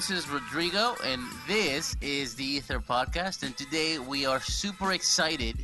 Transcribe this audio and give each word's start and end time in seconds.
this 0.00 0.10
is 0.10 0.30
Rodrigo, 0.30 0.94
and 1.04 1.20
this 1.46 1.94
is 2.00 2.34
the 2.34 2.42
Ether 2.42 2.80
Podcast. 2.80 3.42
And 3.42 3.54
today 3.54 3.98
we 3.98 4.24
are 4.24 4.40
super 4.40 4.92
excited 4.92 5.62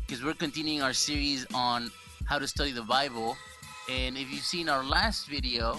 because 0.00 0.24
we're 0.24 0.32
continuing 0.32 0.80
our 0.80 0.94
series 0.94 1.44
on 1.52 1.90
how 2.24 2.38
to 2.38 2.48
study 2.48 2.72
the 2.72 2.80
Bible. 2.80 3.36
And 3.90 4.16
if 4.16 4.32
you've 4.32 4.42
seen 4.42 4.70
our 4.70 4.82
last 4.82 5.28
video, 5.28 5.78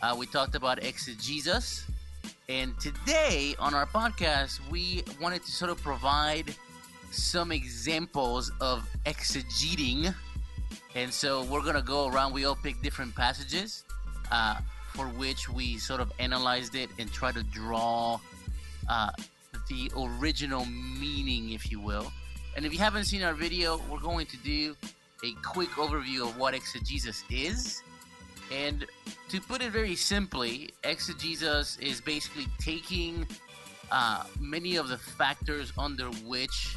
uh, 0.00 0.16
we 0.18 0.24
talked 0.24 0.54
about 0.54 0.82
exegesis. 0.82 1.84
And 2.48 2.72
today 2.80 3.54
on 3.58 3.74
our 3.74 3.84
podcast, 3.84 4.58
we 4.70 5.02
wanted 5.20 5.44
to 5.44 5.52
sort 5.52 5.70
of 5.70 5.76
provide 5.82 6.54
some 7.10 7.52
examples 7.52 8.50
of 8.62 8.88
exegeting. 9.04 10.14
And 10.94 11.12
so 11.12 11.44
we're 11.44 11.60
going 11.60 11.74
to 11.74 11.82
go 11.82 12.08
around, 12.08 12.32
we 12.32 12.46
all 12.46 12.56
pick 12.56 12.80
different 12.80 13.14
passages. 13.14 13.84
Uh, 14.30 14.56
for 14.94 15.06
which 15.06 15.48
we 15.48 15.78
sort 15.78 16.00
of 16.00 16.12
analyzed 16.18 16.74
it 16.74 16.90
and 16.98 17.10
try 17.12 17.32
to 17.32 17.42
draw 17.42 18.18
uh, 18.88 19.10
the 19.68 19.90
original 19.96 20.64
meaning, 20.66 21.50
if 21.50 21.70
you 21.70 21.80
will. 21.80 22.12
And 22.56 22.66
if 22.66 22.72
you 22.72 22.78
haven't 22.78 23.04
seen 23.04 23.22
our 23.22 23.32
video, 23.32 23.80
we're 23.90 24.00
going 24.00 24.26
to 24.26 24.36
do 24.38 24.76
a 25.24 25.32
quick 25.42 25.70
overview 25.70 26.28
of 26.28 26.36
what 26.36 26.54
exegesis 26.54 27.24
is. 27.30 27.82
And 28.52 28.86
to 29.30 29.40
put 29.40 29.62
it 29.62 29.72
very 29.72 29.94
simply, 29.94 30.70
exegesis 30.84 31.78
is 31.78 32.00
basically 32.00 32.46
taking 32.58 33.26
uh, 33.90 34.24
many 34.38 34.76
of 34.76 34.88
the 34.88 34.98
factors 34.98 35.72
under 35.78 36.06
which 36.26 36.76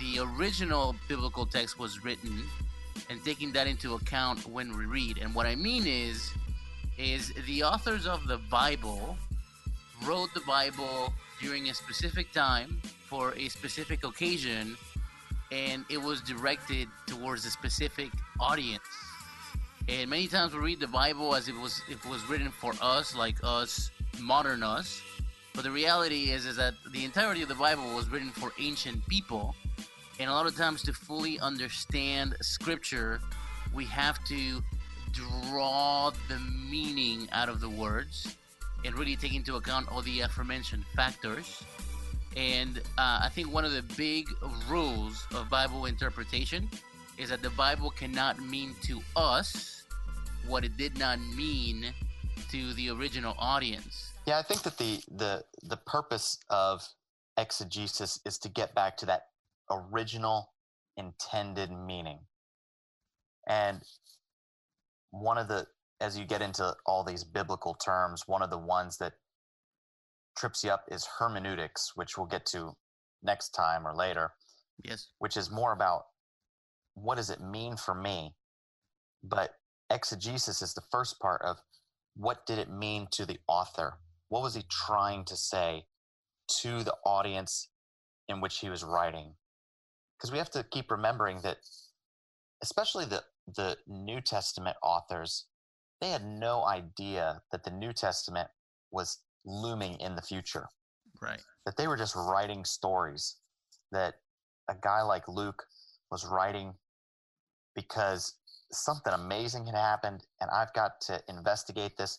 the 0.00 0.20
original 0.20 0.96
biblical 1.08 1.44
text 1.44 1.78
was 1.78 2.02
written 2.02 2.44
and 3.10 3.22
taking 3.24 3.52
that 3.52 3.66
into 3.66 3.94
account 3.94 4.46
when 4.46 4.76
we 4.76 4.86
read. 4.86 5.18
And 5.18 5.34
what 5.34 5.46
I 5.46 5.54
mean 5.54 5.86
is, 5.86 6.32
is 6.98 7.32
the 7.46 7.62
authors 7.62 8.06
of 8.06 8.26
the 8.26 8.38
Bible 8.50 9.16
wrote 10.04 10.32
the 10.34 10.40
Bible 10.46 11.12
during 11.40 11.68
a 11.68 11.74
specific 11.74 12.32
time 12.32 12.80
for 13.06 13.34
a 13.34 13.48
specific 13.48 14.04
occasion 14.04 14.76
and 15.52 15.84
it 15.90 16.00
was 16.00 16.20
directed 16.22 16.88
towards 17.06 17.44
a 17.44 17.50
specific 17.50 18.10
audience. 18.40 18.82
And 19.88 20.08
many 20.08 20.26
times 20.26 20.54
we 20.54 20.60
read 20.60 20.80
the 20.80 20.86
Bible 20.86 21.34
as 21.34 21.48
it 21.48 21.54
was 21.54 21.82
it 21.90 22.04
was 22.06 22.24
written 22.28 22.50
for 22.50 22.72
us, 22.80 23.14
like 23.14 23.36
us, 23.42 23.90
modern 24.20 24.62
us. 24.62 25.02
But 25.54 25.64
the 25.64 25.70
reality 25.70 26.30
is 26.30 26.46
is 26.46 26.56
that 26.56 26.74
the 26.92 27.04
entirety 27.04 27.42
of 27.42 27.48
the 27.48 27.54
Bible 27.54 27.94
was 27.94 28.08
written 28.08 28.30
for 28.30 28.52
ancient 28.58 29.06
people. 29.08 29.54
And 30.18 30.30
a 30.30 30.32
lot 30.32 30.46
of 30.46 30.56
times 30.56 30.82
to 30.84 30.92
fully 30.92 31.38
understand 31.40 32.36
scripture, 32.40 33.20
we 33.74 33.84
have 33.86 34.22
to 34.26 34.62
draw 35.12 36.10
the 36.28 36.38
meaning 36.38 37.28
out 37.32 37.48
of 37.48 37.60
the 37.60 37.68
words 37.68 38.36
and 38.84 38.98
really 38.98 39.16
take 39.16 39.34
into 39.34 39.56
account 39.56 39.90
all 39.90 40.02
the 40.02 40.20
aforementioned 40.20 40.84
factors. 40.96 41.62
And 42.36 42.78
uh, 42.98 43.20
I 43.22 43.28
think 43.28 43.52
one 43.52 43.64
of 43.64 43.72
the 43.72 43.82
big 43.96 44.26
rules 44.68 45.26
of 45.34 45.48
Bible 45.50 45.86
interpretation 45.86 46.68
is 47.18 47.28
that 47.28 47.42
the 47.42 47.50
Bible 47.50 47.90
cannot 47.90 48.40
mean 48.40 48.74
to 48.82 49.00
us 49.14 49.82
what 50.46 50.64
it 50.64 50.76
did 50.76 50.98
not 50.98 51.20
mean 51.36 51.92
to 52.50 52.72
the 52.74 52.90
original 52.90 53.34
audience. 53.38 54.12
Yeah, 54.26 54.38
I 54.38 54.42
think 54.42 54.62
that 54.62 54.78
the 54.78 55.00
the 55.10 55.44
the 55.62 55.76
purpose 55.76 56.38
of 56.48 56.86
exegesis 57.36 58.20
is 58.24 58.38
to 58.38 58.48
get 58.48 58.74
back 58.74 58.96
to 58.98 59.06
that 59.06 59.22
original 59.70 60.50
intended 60.96 61.70
meaning. 61.70 62.20
And 63.46 63.82
one 65.12 65.38
of 65.38 65.46
the 65.46 65.66
as 66.00 66.18
you 66.18 66.24
get 66.24 66.42
into 66.42 66.74
all 66.84 67.04
these 67.04 67.22
biblical 67.22 67.74
terms, 67.74 68.24
one 68.26 68.42
of 68.42 68.50
the 68.50 68.58
ones 68.58 68.98
that 68.98 69.12
trips 70.36 70.64
you 70.64 70.70
up 70.70 70.84
is 70.90 71.06
hermeneutics, 71.18 71.92
which 71.94 72.18
we'll 72.18 72.26
get 72.26 72.44
to 72.46 72.72
next 73.22 73.50
time 73.50 73.86
or 73.86 73.94
later. 73.94 74.32
Yes. 74.82 75.08
Which 75.20 75.36
is 75.36 75.48
more 75.48 75.72
about 75.72 76.06
what 76.94 77.14
does 77.16 77.30
it 77.30 77.40
mean 77.40 77.76
for 77.76 77.94
me? 77.94 78.34
But 79.22 79.52
exegesis 79.90 80.60
is 80.60 80.74
the 80.74 80.82
first 80.90 81.20
part 81.20 81.40
of 81.42 81.58
what 82.16 82.46
did 82.46 82.58
it 82.58 82.68
mean 82.68 83.06
to 83.12 83.24
the 83.24 83.38
author? 83.46 83.98
What 84.28 84.42
was 84.42 84.56
he 84.56 84.64
trying 84.68 85.24
to 85.26 85.36
say 85.36 85.84
to 86.62 86.82
the 86.82 86.96
audience 87.06 87.68
in 88.28 88.40
which 88.40 88.58
he 88.58 88.68
was 88.68 88.82
writing? 88.82 89.34
Because 90.18 90.32
we 90.32 90.38
have 90.38 90.50
to 90.50 90.64
keep 90.64 90.90
remembering 90.90 91.42
that, 91.42 91.58
especially 92.60 93.04
the 93.04 93.22
the 93.46 93.76
New 93.86 94.20
Testament 94.20 94.76
authors, 94.82 95.46
they 96.00 96.10
had 96.10 96.24
no 96.24 96.64
idea 96.64 97.42
that 97.50 97.64
the 97.64 97.70
New 97.70 97.92
Testament 97.92 98.48
was 98.90 99.18
looming 99.44 99.96
in 100.00 100.14
the 100.14 100.22
future. 100.22 100.68
Right. 101.20 101.40
That 101.66 101.76
they 101.76 101.86
were 101.86 101.96
just 101.96 102.16
writing 102.16 102.64
stories. 102.64 103.36
That 103.90 104.14
a 104.68 104.74
guy 104.80 105.02
like 105.02 105.28
Luke 105.28 105.64
was 106.10 106.26
writing 106.26 106.74
because 107.74 108.34
something 108.70 109.12
amazing 109.12 109.66
had 109.66 109.74
happened, 109.74 110.26
and 110.40 110.50
I've 110.50 110.72
got 110.72 111.00
to 111.02 111.20
investigate 111.28 111.96
this, 111.96 112.18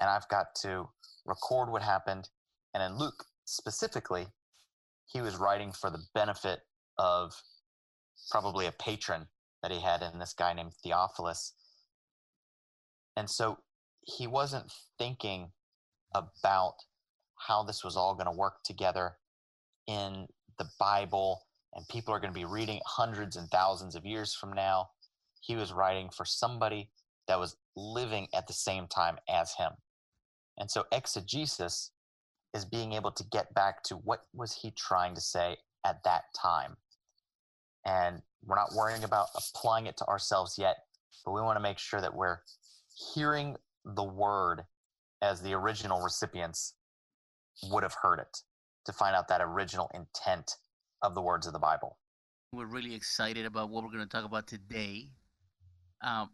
and 0.00 0.08
I've 0.08 0.28
got 0.28 0.54
to 0.62 0.88
record 1.26 1.70
what 1.70 1.82
happened. 1.82 2.28
And 2.74 2.82
in 2.82 2.98
Luke 2.98 3.24
specifically, 3.44 4.26
he 5.06 5.20
was 5.20 5.36
writing 5.36 5.72
for 5.72 5.90
the 5.90 6.02
benefit 6.14 6.60
of 6.98 7.32
probably 8.30 8.66
a 8.66 8.72
patron 8.72 9.26
that 9.62 9.72
he 9.72 9.80
had 9.80 10.02
in 10.02 10.18
this 10.18 10.32
guy 10.32 10.52
named 10.52 10.72
Theophilus. 10.82 11.54
And 13.16 13.28
so 13.28 13.58
he 14.02 14.26
wasn't 14.26 14.72
thinking 14.98 15.50
about 16.14 16.74
how 17.36 17.62
this 17.62 17.84
was 17.84 17.96
all 17.96 18.14
going 18.14 18.26
to 18.26 18.32
work 18.32 18.62
together 18.64 19.16
in 19.86 20.26
the 20.58 20.68
Bible 20.78 21.42
and 21.74 21.86
people 21.88 22.12
are 22.12 22.20
going 22.20 22.32
to 22.32 22.38
be 22.38 22.44
reading 22.44 22.80
hundreds 22.84 23.36
and 23.36 23.48
thousands 23.50 23.94
of 23.94 24.04
years 24.04 24.34
from 24.34 24.52
now. 24.52 24.90
He 25.40 25.56
was 25.56 25.72
writing 25.72 26.10
for 26.10 26.24
somebody 26.24 26.90
that 27.28 27.38
was 27.38 27.56
living 27.76 28.28
at 28.34 28.46
the 28.46 28.52
same 28.52 28.86
time 28.88 29.18
as 29.28 29.54
him. 29.54 29.72
And 30.58 30.70
so 30.70 30.84
exegesis 30.92 31.92
is 32.54 32.64
being 32.64 32.92
able 32.92 33.12
to 33.12 33.24
get 33.24 33.54
back 33.54 33.82
to 33.84 33.94
what 33.94 34.24
was 34.34 34.52
he 34.52 34.72
trying 34.72 35.14
to 35.14 35.20
say 35.20 35.56
at 35.86 36.02
that 36.04 36.24
time. 36.40 36.76
And 37.84 38.22
we're 38.44 38.56
not 38.56 38.72
worrying 38.76 39.04
about 39.04 39.28
applying 39.34 39.86
it 39.86 39.96
to 39.98 40.06
ourselves 40.06 40.56
yet, 40.58 40.76
but 41.24 41.32
we 41.32 41.40
want 41.40 41.56
to 41.56 41.62
make 41.62 41.78
sure 41.78 42.00
that 42.00 42.14
we're 42.14 42.38
hearing 43.14 43.56
the 43.84 44.04
word 44.04 44.64
as 45.22 45.42
the 45.42 45.52
original 45.52 46.02
recipients 46.02 46.74
would 47.70 47.82
have 47.82 47.94
heard 48.02 48.18
it 48.18 48.38
to 48.86 48.92
find 48.92 49.14
out 49.14 49.28
that 49.28 49.40
original 49.40 49.90
intent 49.94 50.56
of 51.02 51.14
the 51.14 51.22
words 51.22 51.46
of 51.46 51.52
the 51.52 51.58
Bible. 51.58 51.98
We're 52.52 52.66
really 52.66 52.94
excited 52.94 53.46
about 53.46 53.70
what 53.70 53.84
we're 53.84 53.92
going 53.92 54.06
to 54.06 54.08
talk 54.08 54.24
about 54.24 54.46
today. 54.46 55.10
Um, 56.02 56.30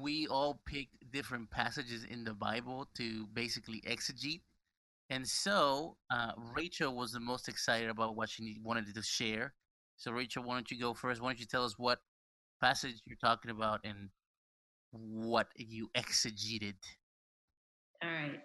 we 0.00 0.26
all 0.28 0.60
picked 0.66 1.10
different 1.12 1.50
passages 1.50 2.04
in 2.04 2.24
the 2.24 2.32
Bible 2.32 2.88
to 2.94 3.26
basically 3.32 3.82
exegete. 3.86 4.40
And 5.12 5.28
so 5.28 5.98
uh, 6.10 6.32
Rachel 6.56 6.96
was 6.96 7.12
the 7.12 7.20
most 7.20 7.46
excited 7.46 7.90
about 7.90 8.16
what 8.16 8.30
she 8.30 8.56
wanted 8.64 8.94
to 8.94 9.02
share. 9.02 9.52
So, 9.98 10.10
Rachel, 10.10 10.42
why 10.42 10.54
don't 10.54 10.70
you 10.70 10.80
go 10.80 10.94
first? 10.94 11.20
Why 11.20 11.28
don't 11.28 11.38
you 11.38 11.44
tell 11.44 11.66
us 11.66 11.74
what 11.76 11.98
passage 12.62 12.94
you're 13.04 13.18
talking 13.22 13.50
about 13.50 13.80
and 13.84 14.08
what 14.90 15.48
you 15.54 15.90
exegeted? 15.94 16.76
All 18.02 18.08
right. 18.10 18.40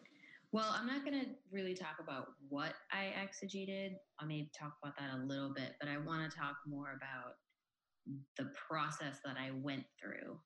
Well, 0.51 0.75
I'm 0.77 0.85
not 0.85 1.05
going 1.05 1.17
to 1.17 1.27
really 1.49 1.73
talk 1.73 1.95
about 2.01 2.25
what 2.49 2.73
I 2.91 3.13
exegeted. 3.17 3.91
I 4.19 4.25
may 4.25 4.49
talk 4.59 4.73
about 4.83 4.97
that 4.97 5.17
a 5.17 5.25
little 5.25 5.53
bit, 5.53 5.75
but 5.79 5.87
I 5.87 5.97
want 5.97 6.29
to 6.29 6.37
talk 6.37 6.55
more 6.67 6.97
about 6.97 7.35
the 8.37 8.51
process 8.67 9.19
that 9.23 9.37
I 9.39 9.51
went 9.61 9.85
through. 10.01 10.37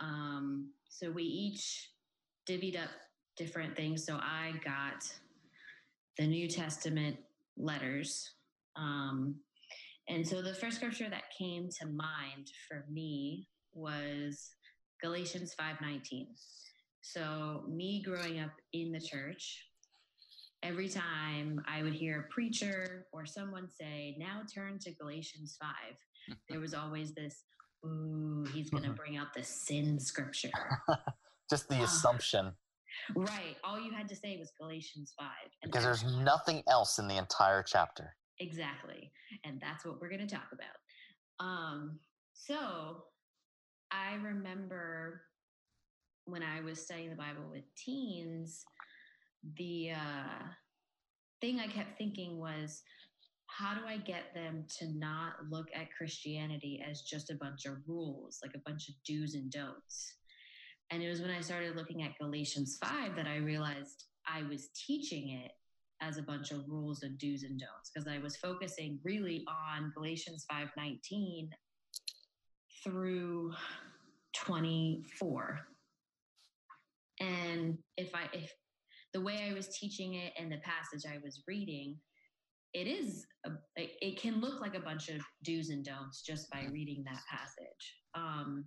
Um, 0.00 0.72
so 0.90 1.10
we 1.10 1.22
each 1.22 1.92
divvied 2.46 2.78
up 2.78 2.90
different 3.38 3.74
things. 3.74 4.04
So 4.04 4.16
I 4.16 4.52
got 4.62 5.02
the 6.18 6.26
New 6.26 6.48
Testament 6.48 7.16
letters. 7.56 8.34
Um, 8.76 9.36
and 10.08 10.26
so 10.26 10.42
the 10.42 10.54
first 10.54 10.76
scripture 10.76 11.08
that 11.10 11.24
came 11.36 11.68
to 11.80 11.86
mind 11.86 12.50
for 12.68 12.84
me 12.90 13.48
was 13.74 14.50
Galatians 15.02 15.54
5:19. 15.54 16.28
So 17.02 17.64
me 17.68 18.02
growing 18.02 18.40
up 18.40 18.52
in 18.72 18.92
the 18.92 19.00
church, 19.00 19.68
every 20.62 20.88
time 20.88 21.62
I 21.66 21.82
would 21.82 21.92
hear 21.92 22.20
a 22.20 22.32
preacher 22.32 23.06
or 23.12 23.26
someone 23.26 23.68
say, 23.68 24.16
"Now 24.18 24.42
turn 24.52 24.78
to 24.80 24.92
Galatians 24.92 25.56
5," 25.60 25.70
there 26.48 26.60
was 26.60 26.74
always 26.74 27.14
this, 27.14 27.44
"Ooh, 27.84 28.44
he's 28.52 28.70
going 28.70 28.82
to 28.90 28.92
bring 28.92 29.16
out 29.16 29.34
the 29.34 29.42
sin 29.42 29.98
scripture." 29.98 30.50
Just 31.50 31.68
the 31.68 31.78
uh, 31.78 31.84
assumption. 31.84 32.52
Right. 33.14 33.56
All 33.64 33.80
you 33.80 33.92
had 33.92 34.08
to 34.08 34.16
say 34.16 34.36
was 34.38 34.52
Galatians 34.60 35.14
5. 35.18 35.28
because 35.62 35.84
there's 35.84 36.04
nothing 36.04 36.62
else 36.68 36.98
in 36.98 37.08
the 37.08 37.16
entire 37.16 37.62
chapter. 37.62 38.14
Exactly. 38.40 39.10
And 39.44 39.60
that's 39.60 39.84
what 39.84 40.00
we're 40.00 40.08
going 40.08 40.26
to 40.26 40.34
talk 40.34 40.48
about. 40.52 41.46
Um, 41.46 41.98
so 42.34 43.04
I 43.90 44.14
remember 44.16 45.22
when 46.26 46.42
I 46.42 46.60
was 46.60 46.80
studying 46.80 47.10
the 47.10 47.16
Bible 47.16 47.44
with 47.50 47.64
teens, 47.76 48.64
the 49.56 49.92
uh, 49.92 50.44
thing 51.40 51.60
I 51.60 51.66
kept 51.68 51.96
thinking 51.98 52.38
was, 52.38 52.82
how 53.46 53.74
do 53.74 53.86
I 53.86 53.96
get 53.96 54.34
them 54.34 54.64
to 54.78 54.98
not 54.98 55.34
look 55.50 55.66
at 55.74 55.86
Christianity 55.96 56.84
as 56.86 57.02
just 57.02 57.30
a 57.30 57.36
bunch 57.36 57.64
of 57.64 57.76
rules, 57.86 58.40
like 58.42 58.54
a 58.54 58.70
bunch 58.70 58.88
of 58.88 58.94
do's 59.06 59.34
and 59.34 59.50
don'ts? 59.50 60.14
And 60.90 61.02
it 61.02 61.08
was 61.08 61.20
when 61.20 61.30
I 61.30 61.40
started 61.40 61.76
looking 61.76 62.02
at 62.02 62.18
Galatians 62.20 62.78
5 62.82 63.16
that 63.16 63.26
I 63.26 63.36
realized 63.36 64.04
I 64.26 64.42
was 64.42 64.68
teaching 64.86 65.30
it 65.44 65.52
as 66.00 66.18
a 66.18 66.22
bunch 66.22 66.50
of 66.50 66.68
rules 66.68 67.02
and 67.02 67.18
do's 67.18 67.42
and 67.42 67.58
don'ts 67.58 67.90
because 67.92 68.06
I 68.06 68.18
was 68.18 68.36
focusing 68.36 68.98
really 69.02 69.44
on 69.48 69.92
Galatians 69.94 70.44
5:19 70.50 71.50
through 72.84 73.52
24. 74.34 75.66
And 77.20 77.78
if 77.96 78.14
I 78.14 78.28
if 78.32 78.52
the 79.12 79.20
way 79.20 79.48
I 79.50 79.54
was 79.54 79.68
teaching 79.68 80.14
it 80.14 80.34
and 80.38 80.52
the 80.52 80.58
passage 80.58 81.10
I 81.10 81.18
was 81.24 81.42
reading, 81.48 81.98
it 82.74 82.86
is 82.86 83.26
a, 83.46 83.52
it 83.76 84.20
can 84.20 84.40
look 84.40 84.60
like 84.60 84.74
a 84.74 84.80
bunch 84.80 85.08
of 85.08 85.22
do's 85.42 85.70
and 85.70 85.84
don'ts 85.84 86.22
just 86.22 86.50
by 86.50 86.66
reading 86.70 87.02
that 87.04 87.22
passage. 87.30 87.96
Um, 88.14 88.66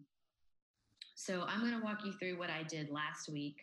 so 1.19 1.44
I'm 1.50 1.60
going 1.60 1.77
to 1.77 1.83
walk 1.83 2.06
you 2.06 2.13
through 2.13 2.39
what 2.39 2.50
I 2.50 2.63
did 2.63 2.89
last 2.89 3.27
week. 3.30 3.57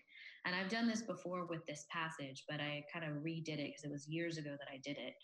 And 0.44 0.55
I've 0.55 0.69
done 0.69 0.87
this 0.87 1.00
before 1.00 1.47
with 1.47 1.64
this 1.64 1.87
passage, 1.91 2.44
but 2.47 2.61
I 2.61 2.85
kind 2.93 3.03
of 3.03 3.23
redid 3.23 3.58
it 3.58 3.69
because 3.69 3.85
it 3.85 3.91
was 3.91 4.06
years 4.06 4.37
ago 4.37 4.50
that 4.50 4.69
I 4.70 4.79
did 4.85 4.99
it. 4.99 5.14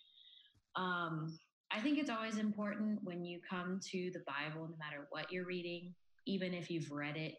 Um, 0.75 1.39
I 1.71 1.81
think 1.81 1.99
it's 1.99 2.09
always 2.09 2.39
important 2.39 3.01
when 3.05 3.23
you 3.23 3.39
come 3.49 3.81
to 3.91 4.11
the 4.15 4.23
Bible, 4.27 4.67
no 4.67 4.77
matter 4.79 5.07
what 5.11 5.31
you're 5.31 5.45
reading, 5.45 5.95
even 6.27 6.55
if 6.55 6.71
you've 6.71 6.91
read 6.91 7.19
it 7.19 7.35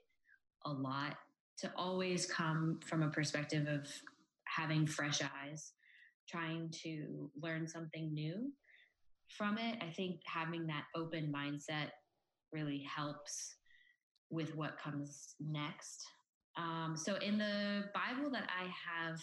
a 0.65 0.71
lot, 0.71 1.15
to 1.57 1.71
always 1.75 2.27
come 2.27 2.79
from 2.85 3.01
a 3.01 3.09
perspective 3.09 3.67
of 3.67 3.87
having 4.45 4.85
fresh 4.85 5.21
eyes, 5.23 5.71
trying 6.29 6.71
to 6.83 7.31
learn 7.41 7.67
something 7.67 8.13
new 8.13 8.51
from 9.35 9.57
it. 9.57 9.75
I 9.81 9.89
think 9.89 10.19
having 10.31 10.67
that 10.67 10.83
open 10.95 11.33
mindset 11.35 11.89
really 12.51 12.85
helps 12.95 13.55
with 14.33 14.55
what 14.55 14.77
comes 14.77 15.35
next. 15.39 16.05
Um, 16.57 16.95
so 16.97 17.15
in 17.15 17.37
the 17.37 17.85
Bible 17.93 18.29
that 18.31 18.49
I 18.49 18.65
have 18.65 19.19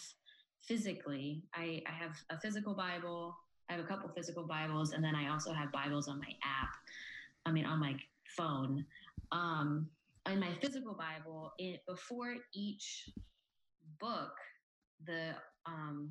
physically, 0.62 1.42
I, 1.54 1.82
I 1.86 1.92
have 1.92 2.16
a 2.30 2.40
physical 2.40 2.74
Bible. 2.74 3.36
I 3.68 3.74
have 3.74 3.84
a 3.84 3.86
couple 3.86 4.08
physical 4.16 4.44
Bibles, 4.44 4.92
and 4.92 5.02
then 5.02 5.14
I 5.14 5.30
also 5.30 5.52
have 5.52 5.72
Bibles 5.72 6.08
on 6.08 6.18
my 6.18 6.32
app. 6.44 6.70
I 7.46 7.52
mean, 7.52 7.66
on 7.66 7.80
my 7.80 7.94
phone. 8.36 8.84
Um, 9.32 9.88
in 10.30 10.40
my 10.40 10.52
physical 10.60 10.94
Bible, 10.94 11.52
it, 11.58 11.82
before 11.86 12.34
each 12.54 13.10
book, 14.00 14.32
the 15.06 15.30
um, 15.66 16.10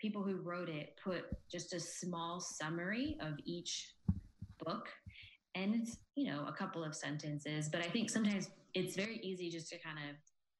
people 0.00 0.22
who 0.22 0.36
wrote 0.36 0.68
it 0.68 0.94
put 1.02 1.24
just 1.50 1.74
a 1.74 1.80
small 1.80 2.40
summary 2.40 3.16
of 3.20 3.34
each 3.44 3.92
book. 4.64 4.88
And 5.54 5.74
it's, 5.74 5.98
you 6.16 6.30
know, 6.32 6.46
a 6.48 6.52
couple 6.52 6.82
of 6.82 6.94
sentences, 6.94 7.68
but 7.70 7.80
I 7.80 7.88
think 7.88 8.10
sometimes 8.10 8.50
it's 8.74 8.96
very 8.96 9.20
easy 9.22 9.50
just 9.50 9.68
to 9.70 9.78
kind 9.78 9.98
of 9.98 10.16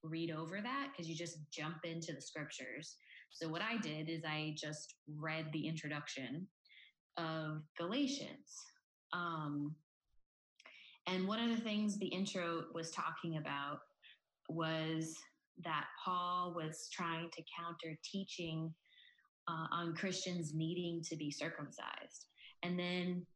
read 0.08 0.31
over 0.31 0.61
that 0.61 0.88
because 0.93 1.08
you 1.08 1.17
just 1.17 1.38
jump 1.50 1.79
into 1.85 2.12
the 2.12 2.20
scriptures. 2.20 2.96
So 3.31 3.49
what 3.49 3.62
I 3.62 3.76
did 3.79 4.08
is 4.08 4.23
I 4.25 4.55
just 4.56 4.94
read 5.08 5.46
the 5.52 5.67
introduction 5.67 6.46
of 7.17 7.62
Galatians. 7.76 8.62
Um, 9.12 9.75
and 11.06 11.26
one 11.26 11.41
of 11.41 11.50
the 11.50 11.62
things 11.62 11.99
the 11.99 12.06
intro 12.06 12.64
was 12.73 12.91
talking 12.91 13.37
about 13.37 13.81
was 14.49 15.14
that 15.62 15.87
Paul 16.05 16.52
was 16.55 16.88
trying 16.93 17.31
to 17.31 17.43
counter 17.58 17.99
teaching 18.05 18.73
uh, 19.49 19.67
on 19.70 19.94
Christians 19.94 20.52
needing 20.55 21.02
to 21.05 21.17
be 21.17 21.31
circumcised. 21.31 22.26
And 22.62 22.79
then, 22.79 23.26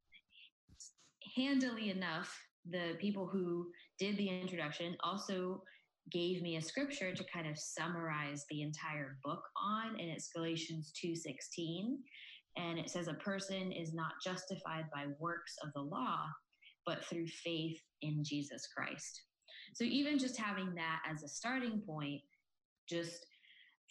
handily 1.38 1.90
enough, 1.90 2.36
the 2.68 2.96
people 3.00 3.26
who 3.26 3.68
did 3.98 4.16
the 4.16 4.28
introduction 4.28 4.96
also 5.02 5.62
gave 6.10 6.42
me 6.42 6.56
a 6.56 6.62
scripture 6.62 7.14
to 7.14 7.24
kind 7.32 7.46
of 7.46 7.58
summarize 7.58 8.44
the 8.50 8.62
entire 8.62 9.18
book 9.22 9.42
on 9.62 9.88
and 10.00 10.08
it's 10.08 10.30
galatians 10.34 10.92
2.16 11.04 11.96
and 12.56 12.78
it 12.78 12.88
says 12.88 13.08
a 13.08 13.14
person 13.14 13.72
is 13.72 13.92
not 13.92 14.12
justified 14.24 14.86
by 14.92 15.04
works 15.18 15.56
of 15.62 15.70
the 15.74 15.80
law 15.80 16.20
but 16.86 17.04
through 17.04 17.26
faith 17.26 17.78
in 18.00 18.24
jesus 18.24 18.66
christ. 18.74 19.22
So 19.74 19.84
even 19.84 20.18
just 20.18 20.38
having 20.38 20.74
that 20.76 21.00
as 21.08 21.22
a 21.22 21.28
starting 21.28 21.82
point 21.86 22.22
just 22.88 23.26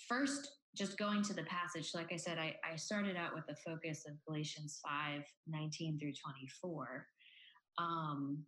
first 0.07 0.50
just 0.75 0.97
going 0.97 1.21
to 1.23 1.33
the 1.33 1.43
passage 1.43 1.91
like 1.93 2.11
i 2.11 2.17
said 2.17 2.38
i, 2.38 2.55
I 2.71 2.75
started 2.75 3.15
out 3.15 3.33
with 3.33 3.45
the 3.47 3.55
focus 3.65 4.05
of 4.07 4.13
galatians 4.27 4.79
5 4.83 5.21
19 5.47 6.00
through 6.00 6.13
24 6.35 7.05
um, 7.77 8.44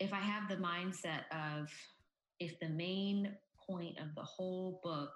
if 0.00 0.12
i 0.12 0.20
have 0.20 0.48
the 0.48 0.56
mindset 0.56 1.22
of 1.32 1.68
if 2.40 2.58
the 2.60 2.68
main 2.68 3.32
point 3.66 3.98
of 3.98 4.14
the 4.14 4.22
whole 4.22 4.80
book 4.82 5.12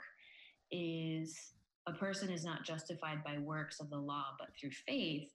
is 0.70 1.52
a 1.86 1.92
person 1.92 2.30
is 2.30 2.44
not 2.44 2.64
justified 2.64 3.22
by 3.24 3.38
works 3.38 3.80
of 3.80 3.90
the 3.90 3.98
law 3.98 4.26
but 4.38 4.48
through 4.58 4.70
faith 4.86 5.28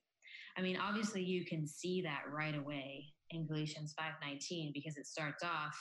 i 0.58 0.62
mean 0.62 0.78
obviously 0.78 1.22
you 1.22 1.46
can 1.46 1.68
see 1.68 2.02
that 2.02 2.24
right 2.32 2.56
away 2.56 3.06
in 3.32 3.46
galatians 3.46 3.94
5.19 4.00 4.74
because 4.74 4.98
it 4.98 5.08
starts 5.08 5.44
off 5.44 5.78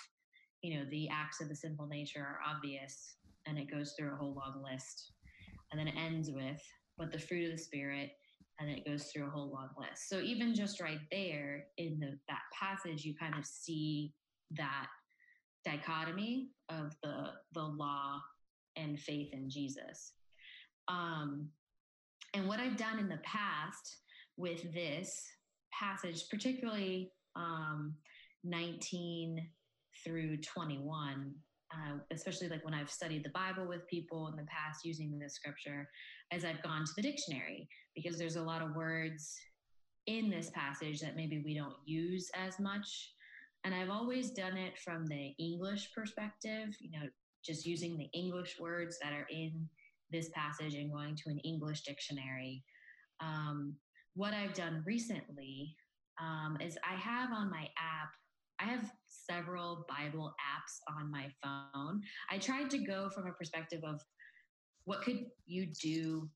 you 0.63 0.79
know 0.79 0.85
the 0.91 1.09
acts 1.09 1.41
of 1.41 1.49
the 1.49 1.57
sinful 1.57 1.87
nature 1.87 2.21
are 2.21 2.41
obvious 2.49 3.17
and 3.47 3.59
it 3.59 3.71
goes 3.71 3.95
through 3.99 4.13
a 4.13 4.17
whole 4.17 4.35
long 4.35 4.63
list 4.63 5.13
and 5.71 5.79
then 5.79 5.89
it 5.89 5.99
ends 5.99 6.31
with 6.31 6.63
but 6.99 7.13
the 7.13 7.19
fruit 7.19 7.47
of 7.47 7.57
the 7.57 7.63
spirit 7.63 8.11
and 8.61 8.71
it 8.71 8.87
goes 8.87 9.05
through 9.05 9.27
a 9.27 9.31
whole 9.31 9.51
long 9.51 9.71
list 9.79 10.09
so 10.09 10.21
even 10.21 10.55
just 10.55 10.81
right 10.81 11.01
there 11.11 11.65
in 11.79 11.99
the, 11.99 12.19
that 12.29 12.43
passage 12.59 13.05
you 13.05 13.15
kind 13.15 13.35
of 13.39 13.45
see 13.45 14.13
that 14.51 14.87
dichotomy 15.65 16.49
of 16.69 16.95
the 17.03 17.31
the 17.55 17.63
law 17.63 18.21
and 18.77 18.99
faith 18.99 19.31
in 19.33 19.51
Jesus. 19.51 20.13
Um, 20.89 21.49
and 22.35 22.49
what 22.49 22.61
I've 22.61 22.77
done 22.77 22.99
in 22.99 23.09
the 23.09 23.21
past 23.25 23.99
with 24.37 24.73
this 24.73 25.23
passage, 25.79 26.29
particularly 26.31 27.13
um, 27.37 27.95
19 28.45 29.47
through 30.05 30.39
21, 30.39 31.35
uh, 31.73 31.99
especially 32.11 32.49
like 32.49 32.65
when 32.65 32.75
I've 32.75 32.91
studied 32.91 33.25
the 33.25 33.31
Bible 33.31 33.67
with 33.67 33.87
people 33.89 34.29
in 34.29 34.37
the 34.37 34.47
past 34.47 34.85
using 34.85 35.19
this 35.19 35.35
scripture, 35.35 35.89
as 36.31 36.45
I've 36.45 36.63
gone 36.63 36.85
to 36.85 36.93
the 36.97 37.03
dictionary, 37.03 37.69
because 37.95 38.19
there's 38.19 38.37
a 38.37 38.43
lot 38.43 38.63
of 38.63 38.75
words 38.75 39.37
in 40.07 40.31
this 40.31 40.51
passage 40.51 41.01
that 41.01 41.17
maybe 41.17 41.43
we 41.45 41.55
don't 41.55 41.77
use 41.85 42.31
as 42.35 42.59
much 42.59 43.13
and 43.65 43.75
I've 43.75 43.91
always 43.91 44.31
done 44.31 44.57
it 44.57 44.79
from 44.79 45.07
the 45.07 45.35
English 45.39 45.93
perspective, 45.95 46.77
you 46.81 46.91
know, 46.91 47.07
just 47.45 47.67
using 47.67 47.97
the 47.97 48.11
English 48.13 48.59
words 48.59 48.99
that 49.01 49.13
are 49.13 49.27
in 49.31 49.69
this 50.11 50.31
passage 50.31 50.75
and 50.75 50.93
going 50.93 51.15
to 51.17 51.31
an 51.31 51.39
English 51.39 51.83
dictionary. 51.83 52.65
Um, 53.21 53.75
what 54.15 54.35
I've 54.35 54.55
done 54.55 54.83
recently 54.85 55.77
um, 56.21 56.59
is 56.61 56.77
I 56.89 56.95
have 56.97 57.31
on 57.33 57.51
my 57.51 57.69
app, 57.79 58.11
I 58.63 58.67
have 58.67 58.91
several 59.07 59.85
Bible 59.89 60.35
apps 60.41 60.95
on 60.97 61.11
my 61.11 61.29
phone. 61.43 62.01
I 62.31 62.39
tried 62.39 62.71
to 62.71 62.79
go 62.79 63.09
from 63.09 63.27
a 63.27 63.33
perspective 63.33 63.83
of 63.85 64.01
what 64.85 65.03
could 65.03 65.27
you 65.47 65.67
do 65.81 66.29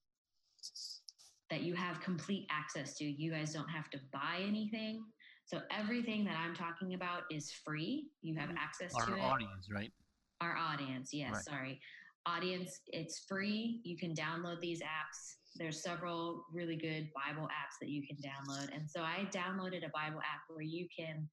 that 1.50 1.62
you 1.62 1.74
have 1.74 2.00
complete 2.00 2.46
access 2.50 2.96
to. 2.96 3.04
You 3.04 3.30
guys 3.30 3.52
don't 3.52 3.68
have 3.68 3.90
to 3.90 3.98
buy 4.12 4.40
anything. 4.44 5.04
So 5.44 5.60
everything 5.70 6.24
that 6.24 6.36
I'm 6.36 6.54
talking 6.54 6.94
about 6.94 7.22
is 7.30 7.52
free. 7.64 8.08
You 8.22 8.36
have 8.36 8.48
mm-hmm. 8.48 8.58
access 8.58 8.92
Our 8.94 9.06
to 9.06 9.14
it. 9.14 9.20
Our 9.20 9.32
audience, 9.32 9.68
right? 9.72 9.92
Our 10.40 10.56
audience, 10.56 11.10
yes. 11.12 11.32
Right. 11.32 11.44
Sorry, 11.44 11.80
audience. 12.26 12.80
It's 12.88 13.24
free. 13.28 13.80
You 13.84 13.96
can 13.96 14.12
download 14.12 14.60
these 14.60 14.80
apps. 14.80 15.36
There's 15.54 15.82
several 15.82 16.44
really 16.52 16.76
good 16.76 17.08
Bible 17.14 17.46
apps 17.46 17.78
that 17.80 17.88
you 17.88 18.02
can 18.06 18.16
download, 18.16 18.74
and 18.74 18.90
so 18.90 19.00
I 19.00 19.28
downloaded 19.30 19.86
a 19.86 19.90
Bible 19.94 20.18
app 20.20 20.42
where 20.48 20.62
you 20.62 20.88
can 20.94 21.28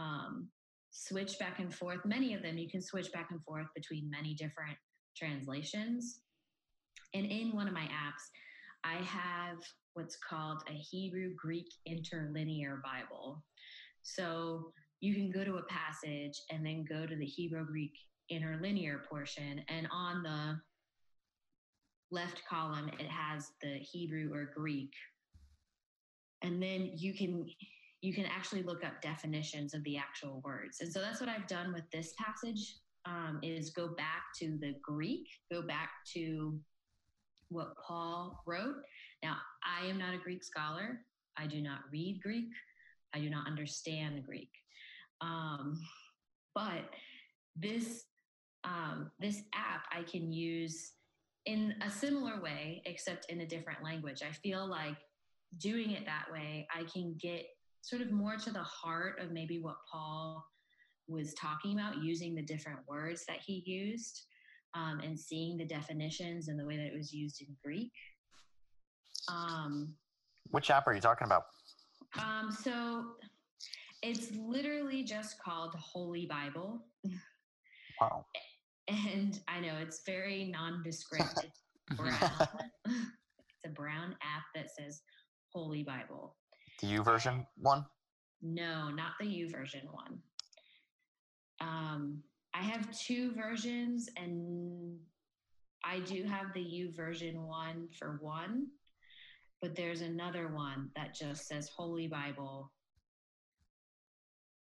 um, 0.00 0.48
switch 0.90 1.38
back 1.38 1.58
and 1.58 1.72
forth. 1.74 2.00
Many 2.04 2.34
of 2.34 2.42
them 2.42 2.58
you 2.58 2.68
can 2.68 2.82
switch 2.82 3.12
back 3.12 3.28
and 3.30 3.42
forth 3.44 3.66
between 3.74 4.10
many 4.10 4.34
different 4.34 4.76
translations. 5.16 6.20
And 7.14 7.26
in 7.26 7.54
one 7.54 7.68
of 7.68 7.74
my 7.74 7.88
apps, 8.06 8.24
I 8.84 9.02
have 9.04 9.58
what's 9.94 10.16
called 10.16 10.62
a 10.68 10.72
Hebrew 10.72 11.34
Greek 11.36 11.68
interlinear 11.86 12.82
Bible. 12.82 13.44
So 14.02 14.72
you 15.00 15.14
can 15.14 15.30
go 15.30 15.44
to 15.44 15.56
a 15.56 15.64
passage 15.64 16.40
and 16.50 16.64
then 16.64 16.84
go 16.88 17.06
to 17.06 17.16
the 17.16 17.26
Hebrew 17.26 17.66
Greek 17.66 17.92
interlinear 18.30 19.02
portion, 19.10 19.60
and 19.68 19.88
on 19.92 20.22
the 20.22 20.60
left 22.12 22.42
column, 22.48 22.90
it 22.98 23.08
has 23.08 23.50
the 23.60 23.78
Hebrew 23.78 24.32
or 24.32 24.52
Greek. 24.56 24.92
And 26.42 26.62
then 26.62 26.92
you 26.96 27.12
can 27.12 27.46
you 28.02 28.14
can 28.14 28.24
actually 28.26 28.62
look 28.62 28.84
up 28.84 29.02
definitions 29.02 29.74
of 29.74 29.84
the 29.84 29.96
actual 29.96 30.40
words. 30.44 30.78
And 30.80 30.90
so 30.90 31.00
that's 31.00 31.20
what 31.20 31.28
I've 31.28 31.46
done 31.46 31.72
with 31.72 31.84
this 31.92 32.14
passage 32.18 32.76
um, 33.04 33.40
is 33.42 33.70
go 33.70 33.88
back 33.88 34.24
to 34.38 34.58
the 34.60 34.74
Greek, 34.82 35.28
go 35.52 35.62
back 35.62 35.90
to 36.14 36.58
what 37.48 37.74
Paul 37.76 38.42
wrote. 38.46 38.76
Now, 39.22 39.36
I 39.64 39.86
am 39.86 39.98
not 39.98 40.14
a 40.14 40.18
Greek 40.18 40.42
scholar. 40.42 41.00
I 41.36 41.46
do 41.46 41.60
not 41.60 41.80
read 41.90 42.20
Greek. 42.22 42.50
I 43.14 43.20
do 43.20 43.28
not 43.28 43.46
understand 43.46 44.24
Greek. 44.26 44.50
Um, 45.20 45.80
but 46.54 46.90
this 47.56 48.04
um, 48.64 49.10
this 49.18 49.42
app 49.54 49.84
I 49.90 50.02
can 50.02 50.32
use 50.32 50.92
in 51.46 51.74
a 51.80 51.90
similar 51.90 52.40
way, 52.42 52.82
except 52.84 53.30
in 53.30 53.40
a 53.40 53.46
different 53.46 53.82
language. 53.82 54.22
I 54.22 54.32
feel 54.32 54.66
like 54.66 54.96
doing 55.58 55.92
it 55.92 56.04
that 56.04 56.26
way, 56.30 56.68
I 56.74 56.84
can 56.84 57.16
get 57.18 57.46
sort 57.82 58.02
of 58.02 58.10
more 58.10 58.36
to 58.36 58.50
the 58.50 58.62
heart 58.62 59.20
of 59.20 59.32
maybe 59.32 59.58
what 59.60 59.76
Paul 59.90 60.44
was 61.08 61.34
talking 61.34 61.74
about, 61.78 62.02
using 62.02 62.34
the 62.34 62.42
different 62.42 62.78
words 62.88 63.24
that 63.26 63.38
he 63.44 63.62
used 63.66 64.22
um, 64.74 65.00
and 65.00 65.18
seeing 65.18 65.56
the 65.56 65.64
definitions 65.64 66.48
and 66.48 66.58
the 66.58 66.64
way 66.64 66.76
that 66.76 66.86
it 66.86 66.94
was 66.96 67.12
used 67.12 67.40
in 67.40 67.48
Greek. 67.64 67.92
Um, 69.28 69.94
Which 70.50 70.70
app 70.70 70.86
are 70.86 70.94
you 70.94 71.00
talking 71.00 71.26
about? 71.26 71.42
um, 72.18 72.50
so 72.50 73.04
it's 74.02 74.30
literally 74.36 75.02
just 75.02 75.40
called 75.42 75.74
Holy 75.74 76.26
Bible. 76.26 76.86
Wow. 78.00 78.24
And 78.88 79.38
I 79.46 79.60
know 79.60 79.74
it's 79.80 80.02
very 80.06 80.44
nondescript. 80.46 81.44
It's 81.44 81.96
brown. 81.96 82.48
it's 82.86 83.64
a 83.66 83.68
brown 83.68 84.16
app 84.22 84.44
that 84.54 84.70
says 84.70 85.02
Holy 85.52 85.82
Bible. 85.82 86.36
The 86.80 86.86
YouVersion 86.86 87.46
one? 87.56 87.84
No, 88.42 88.88
not 88.88 89.12
the 89.20 89.26
YouVersion 89.26 89.84
one. 89.92 90.18
Um, 91.60 92.22
I 92.54 92.62
have 92.62 92.90
two 92.98 93.32
versions, 93.32 94.08
and 94.16 94.98
I 95.84 96.00
do 96.00 96.24
have 96.24 96.52
the 96.54 96.60
YouVersion 96.60 97.34
one 97.34 97.88
for 97.98 98.18
one, 98.22 98.68
but 99.60 99.76
there's 99.76 100.00
another 100.00 100.48
one 100.48 100.90
that 100.96 101.14
just 101.14 101.46
says 101.46 101.68
Holy 101.68 102.06
Bible, 102.06 102.72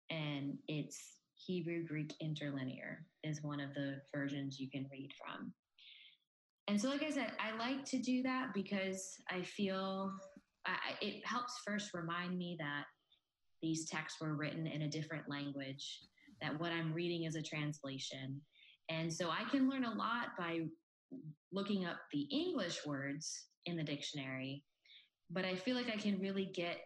and 0.10 0.58
it's 0.68 1.20
Hebrew 1.36 1.86
Greek 1.86 2.16
interlinear 2.20 3.06
is 3.24 3.44
one 3.44 3.60
of 3.60 3.74
the 3.76 4.02
versions 4.14 4.60
you 4.60 4.70
can 4.70 4.88
read 4.92 5.12
from. 5.24 5.54
And 6.68 6.80
so, 6.80 6.90
like 6.90 7.04
I 7.04 7.10
said, 7.10 7.32
I 7.40 7.58
like 7.58 7.84
to 7.86 7.98
do 7.98 8.22
that 8.24 8.54
because 8.54 9.16
I 9.30 9.42
feel 9.42 10.14
It 11.02 11.26
helps 11.26 11.62
first 11.66 11.94
remind 11.94 12.38
me 12.38 12.58
that 12.60 12.86
these 13.62 13.90
texts 13.90 14.22
were 14.22 14.36
written 14.36 14.68
in 14.68 14.84
a 14.84 14.90
different 14.90 15.30
language, 15.30 16.00
that 16.42 16.60
what 16.60 16.72
I'm 16.72 16.94
reading 16.94 17.26
is 17.26 17.36
a 17.36 17.42
translation. 17.42 18.42
And 18.90 19.12
so 19.12 19.30
I 19.30 19.44
can 19.50 19.70
learn 19.70 19.86
a 19.86 19.94
lot 19.94 20.30
by 20.38 20.62
looking 21.52 21.86
up 21.86 21.98
the 22.12 22.28
English 22.32 22.86
words 22.86 23.48
in 23.66 23.76
the 23.76 23.84
dictionary, 23.84 24.64
but 25.30 25.46
I 25.46 25.56
feel 25.56 25.76
like 25.76 25.90
I 25.90 25.98
can 25.98 26.20
really 26.20 26.46
get 26.46 26.78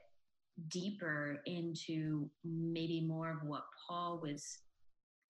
deeper 0.70 1.39
into 1.46 2.30
maybe 2.44 3.01
more 3.01 3.32
of 3.32 3.48
what 3.48 3.63
Paul 3.88 4.20
was 4.22 4.60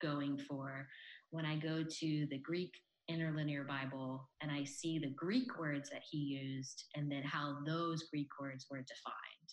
going 0.02 0.38
for 0.38 0.88
when 1.30 1.46
I 1.46 1.56
go 1.56 1.82
to 1.82 2.26
the 2.30 2.38
Greek 2.38 2.72
interlinear 3.08 3.64
Bible 3.64 4.28
and 4.40 4.50
I 4.50 4.64
see 4.64 4.98
the 4.98 5.10
Greek 5.10 5.58
words 5.58 5.90
that 5.90 6.02
he 6.10 6.18
used 6.18 6.84
and 6.94 7.10
then 7.10 7.22
how 7.22 7.58
those 7.66 8.04
Greek 8.04 8.28
words 8.40 8.66
were 8.70 8.78
defined. 8.78 9.50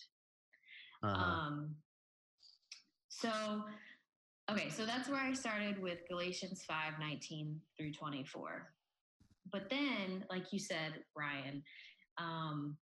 Uh-huh. 1.04 1.24
Um, 1.24 1.74
so, 3.08 3.30
okay, 4.50 4.68
so 4.70 4.86
that's 4.86 5.08
where 5.08 5.20
I 5.20 5.32
started 5.34 5.80
with 5.82 5.98
Galatians 6.08 6.64
5 6.66 6.94
19 6.98 7.60
through 7.78 7.92
24. 7.92 8.68
But 9.50 9.68
then, 9.68 10.24
like 10.30 10.52
you 10.52 10.58
said, 10.58 11.02
Ryan, 11.16 11.62
um, 12.18 12.76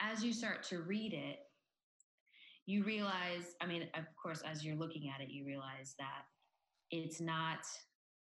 as 0.00 0.24
you 0.24 0.32
start 0.32 0.62
to 0.64 0.80
read 0.82 1.14
it, 1.14 1.38
you 2.66 2.82
realize, 2.82 3.54
I 3.60 3.66
mean, 3.66 3.84
of 3.94 4.04
course, 4.20 4.42
as 4.44 4.64
you're 4.64 4.76
looking 4.76 5.08
at 5.08 5.22
it, 5.22 5.30
you 5.30 5.46
realize 5.46 5.94
that 5.98 6.24
it's 6.90 7.20
not 7.20 7.60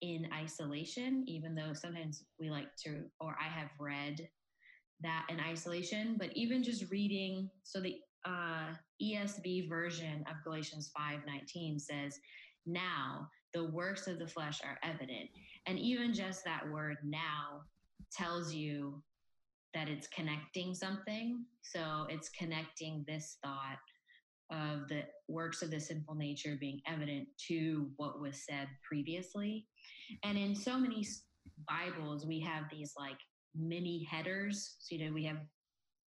in 0.02 0.28
isolation, 0.34 1.24
even 1.28 1.56
though 1.56 1.74
sometimes 1.74 2.24
we 2.40 2.50
like 2.50 2.76
to, 2.84 3.04
or 3.20 3.36
I 3.40 3.48
have 3.48 3.70
read 3.80 4.28
that 5.02 5.28
in 5.30 5.40
isolation, 5.40 6.16
but 6.18 6.36
even 6.36 6.64
just 6.64 6.90
reading, 6.92 7.50
so 7.64 7.80
the 7.80 7.98
uh, 8.26 8.74
ESV 9.02 9.70
version 9.70 10.24
of 10.30 10.44
Galatians 10.44 10.92
5:19 10.98 11.80
says, 11.80 12.20
"Now 12.66 13.30
the 13.54 13.66
works 13.66 14.08
of 14.08 14.20
the 14.20 14.28
flesh 14.28 14.62
are 14.64 14.80
evident," 14.84 15.30
and 15.68 15.78
even 15.80 16.14
just 16.14 16.44
that 16.46 16.70
word 16.70 16.98
"now" 17.04 17.64
tells 18.12 18.54
you 18.54 19.04
that 19.74 19.90
it's 19.90 20.08
connecting 20.08 20.74
something. 20.74 21.46
So 21.62 22.08
it's 22.10 22.30
connecting 22.30 23.04
this 23.08 23.38
thought 23.44 23.80
of 24.52 24.88
the 24.88 25.04
works 25.28 25.62
of 25.62 25.72
the 25.72 25.80
sinful 25.80 26.16
nature 26.16 26.58
being 26.60 26.82
evident 26.88 27.28
to 27.48 27.90
what 27.98 28.22
was 28.22 28.46
said 28.46 28.68
previously. 28.88 29.66
And 30.24 30.38
in 30.38 30.56
so 30.56 30.78
many 30.78 31.06
Bibles, 31.68 32.26
we 32.26 32.40
have 32.42 32.66
these 32.72 32.94
like 32.98 33.18
mini 33.56 34.08
headers. 34.10 34.76
So, 34.80 34.96
you 34.96 35.06
know, 35.06 35.14
we 35.14 35.26
have 35.26 35.38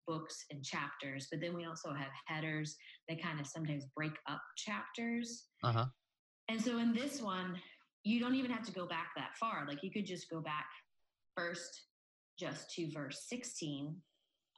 books 0.07 0.45
and 0.51 0.63
chapters, 0.63 1.27
but 1.31 1.41
then 1.41 1.55
we 1.55 1.65
also 1.65 1.93
have 1.93 2.11
headers 2.25 2.75
that 3.09 3.21
kind 3.21 3.39
of 3.39 3.47
sometimes 3.47 3.85
break 3.95 4.13
up 4.29 4.41
chapters. 4.55 5.47
Uh-huh. 5.63 5.85
And 6.49 6.61
so 6.61 6.77
in 6.77 6.93
this 6.93 7.21
one, 7.21 7.59
you 8.03 8.19
don't 8.19 8.35
even 8.35 8.51
have 8.51 8.65
to 8.65 8.71
go 8.71 8.87
back 8.87 9.09
that 9.17 9.35
far. 9.39 9.65
Like 9.67 9.83
you 9.83 9.91
could 9.91 10.05
just 10.05 10.29
go 10.29 10.39
back 10.39 10.67
first 11.35 11.87
just 12.39 12.71
to 12.75 12.89
verse 12.91 13.25
16 13.27 13.95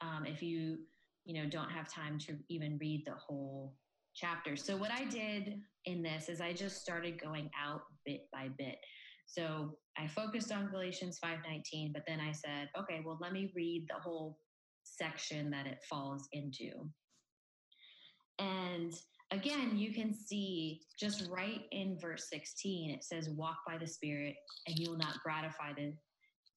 um, 0.00 0.24
if 0.26 0.42
you 0.42 0.78
you 1.24 1.40
know 1.40 1.48
don't 1.48 1.70
have 1.70 1.92
time 1.92 2.18
to 2.18 2.36
even 2.48 2.78
read 2.80 3.04
the 3.06 3.14
whole 3.14 3.74
chapter. 4.14 4.56
So 4.56 4.76
what 4.76 4.90
i 4.90 5.04
did 5.04 5.60
in 5.86 6.02
this 6.02 6.28
is 6.28 6.40
i 6.40 6.52
just 6.52 6.82
started 6.82 7.20
going 7.20 7.50
out 7.60 7.82
bit 8.04 8.22
by 8.32 8.48
bit. 8.58 8.76
So 9.26 9.76
i 9.96 10.06
focused 10.06 10.52
on 10.52 10.70
galatians 10.70 11.18
5.19 11.24 11.92
but 11.92 12.02
then 12.06 12.20
i 12.20 12.32
said 12.32 12.68
okay 12.78 13.02
well 13.04 13.18
let 13.20 13.32
me 13.32 13.52
read 13.54 13.86
the 13.88 14.00
whole 14.00 14.38
section 14.82 15.50
that 15.50 15.66
it 15.66 15.78
falls 15.88 16.28
into. 16.32 16.70
And 18.38 18.92
again 19.30 19.76
you 19.76 19.92
can 19.92 20.12
see 20.12 20.80
just 20.98 21.28
right 21.30 21.62
in 21.70 21.98
verse 22.00 22.28
16 22.30 22.90
it 22.90 23.04
says 23.04 23.28
walk 23.30 23.58
by 23.66 23.78
the 23.78 23.86
spirit 23.86 24.34
and 24.66 24.78
you 24.78 24.90
will 24.90 24.98
not 24.98 25.22
gratify 25.22 25.72
the 25.76 25.92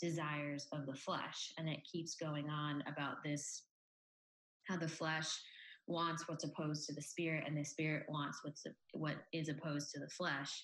desires 0.04 0.68
of 0.74 0.86
the 0.86 0.96
flesh. 0.96 1.54
And 1.58 1.70
it 1.70 1.80
keeps 1.90 2.16
going 2.16 2.50
on 2.50 2.84
about 2.88 3.24
this 3.24 3.64
how 4.68 4.78
the 4.78 4.88
flesh 4.88 5.30
wants 5.88 6.28
what's 6.28 6.44
opposed 6.44 6.88
to 6.88 6.94
the 6.94 7.02
spirit 7.02 7.44
and 7.46 7.58
the 7.58 7.64
spirit 7.64 8.06
wants 8.08 8.40
what's 8.44 8.66
what 8.94 9.16
is 9.34 9.50
opposed 9.50 9.92
to 9.92 10.00
the 10.00 10.10
flesh. 10.10 10.64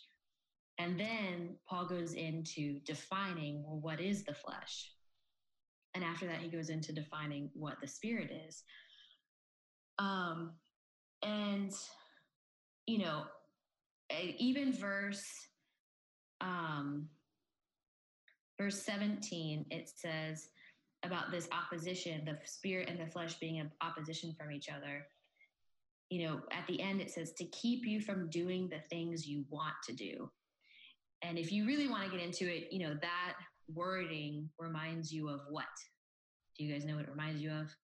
And 0.77 0.99
then 0.99 1.57
paul 1.67 1.85
goes 1.85 2.13
into 2.13 2.79
defining 2.85 3.63
well 3.65 3.79
what 3.79 3.99
is 3.99 4.23
the 4.23 4.33
flesh? 4.33 4.91
And 5.93 6.03
after 6.03 6.27
that 6.27 6.39
he 6.39 6.49
goes 6.49 6.69
into 6.69 6.93
defining 6.93 7.49
what 7.53 7.81
the 7.81 7.87
spirit 7.87 8.31
is. 8.47 8.63
Um 9.97 10.53
and 11.21 11.73
you 12.87 12.99
know 12.99 13.23
even 14.37 14.71
verse 14.71 15.25
um 16.41 17.09
verse 18.57 18.81
17 18.81 19.65
it 19.69 19.91
says 19.93 20.47
about 21.03 21.31
this 21.31 21.47
opposition, 21.51 22.25
the 22.25 22.37
spirit 22.45 22.89
and 22.89 22.99
the 22.99 23.11
flesh 23.11 23.39
being 23.39 23.57
in 23.57 23.71
opposition 23.81 24.33
from 24.37 24.51
each 24.51 24.67
other. 24.69 25.05
You 26.09 26.27
know, 26.27 26.41
at 26.51 26.65
the 26.67 26.81
end 26.81 27.01
it 27.01 27.11
says 27.11 27.33
to 27.33 27.45
keep 27.45 27.85
you 27.85 28.01
from 28.01 28.29
doing 28.29 28.67
the 28.69 28.81
things 28.89 29.27
you 29.27 29.45
want 29.49 29.75
to 29.87 29.93
do. 29.93 30.29
And 31.21 31.37
if 31.37 31.51
you 31.51 31.65
really 31.65 31.87
want 31.87 32.05
to 32.05 32.17
get 32.17 32.25
into 32.25 32.49
it, 32.49 32.71
you 32.71 32.79
know, 32.79 32.95
that 33.01 33.33
wording 33.73 34.49
reminds 34.57 35.11
you 35.11 35.29
of 35.29 35.41
what? 35.49 35.65
Do 36.57 36.63
you 36.63 36.73
guys 36.73 36.85
know 36.85 36.95
what 36.95 37.05
it 37.05 37.11
reminds 37.11 37.41
you 37.41 37.51
of? 37.51 37.75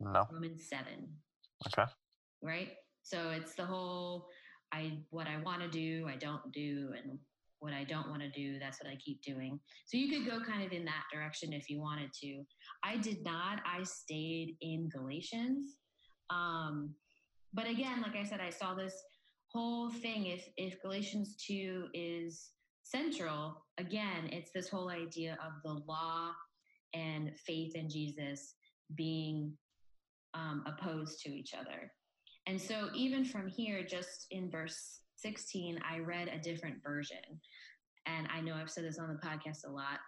No. 0.00 0.26
Romans 0.30 0.68
7, 0.68 0.86
Okay. 1.66 1.90
right? 2.42 2.72
So 3.02 3.30
it's 3.30 3.54
the 3.54 3.64
whole 3.64 4.28
I 4.72 4.98
what 5.10 5.26
I 5.26 5.36
want 5.38 5.62
to 5.62 5.68
do, 5.68 6.06
I 6.08 6.16
don't 6.16 6.52
do, 6.52 6.92
and 6.96 7.18
what 7.64 7.72
I 7.72 7.84
don't 7.84 8.10
want 8.10 8.22
to 8.22 8.30
do, 8.30 8.58
that's 8.58 8.78
what 8.80 8.90
I 8.90 8.96
keep 8.96 9.22
doing. 9.22 9.58
So 9.86 9.96
you 9.96 10.08
could 10.08 10.30
go 10.30 10.44
kind 10.44 10.62
of 10.64 10.72
in 10.72 10.84
that 10.84 11.04
direction 11.12 11.52
if 11.52 11.68
you 11.70 11.80
wanted 11.80 12.10
to. 12.22 12.44
I 12.84 12.98
did 12.98 13.24
not. 13.24 13.60
I 13.66 13.82
stayed 13.82 14.56
in 14.60 14.88
Galatians. 14.90 15.76
Um, 16.30 16.94
but 17.52 17.66
again, 17.66 18.02
like 18.02 18.16
I 18.16 18.24
said, 18.24 18.40
I 18.40 18.50
saw 18.50 18.74
this 18.74 18.94
whole 19.48 19.90
thing. 19.90 20.26
If 20.26 20.48
if 20.56 20.80
Galatians 20.82 21.36
two 21.36 21.86
is 21.94 22.50
central, 22.82 23.64
again, 23.78 24.28
it's 24.30 24.50
this 24.54 24.68
whole 24.68 24.90
idea 24.90 25.38
of 25.44 25.52
the 25.64 25.82
law 25.86 26.32
and 26.92 27.32
faith 27.46 27.74
in 27.74 27.88
Jesus 27.88 28.54
being 28.94 29.52
um, 30.34 30.64
opposed 30.66 31.20
to 31.20 31.30
each 31.30 31.54
other. 31.54 31.90
And 32.46 32.60
so, 32.60 32.88
even 32.94 33.24
from 33.24 33.48
here, 33.48 33.82
just 33.82 34.26
in 34.30 34.50
verse 34.50 35.00
16, 35.16 35.80
I 35.88 35.98
read 35.98 36.28
a 36.28 36.38
different 36.38 36.82
version. 36.82 37.40
And 38.06 38.28
I 38.34 38.40
know 38.40 38.54
I've 38.54 38.70
said 38.70 38.84
this 38.84 38.98
on 38.98 39.08
the 39.08 39.26
podcast 39.26 39.66
a 39.66 39.70
lot. 39.70 40.00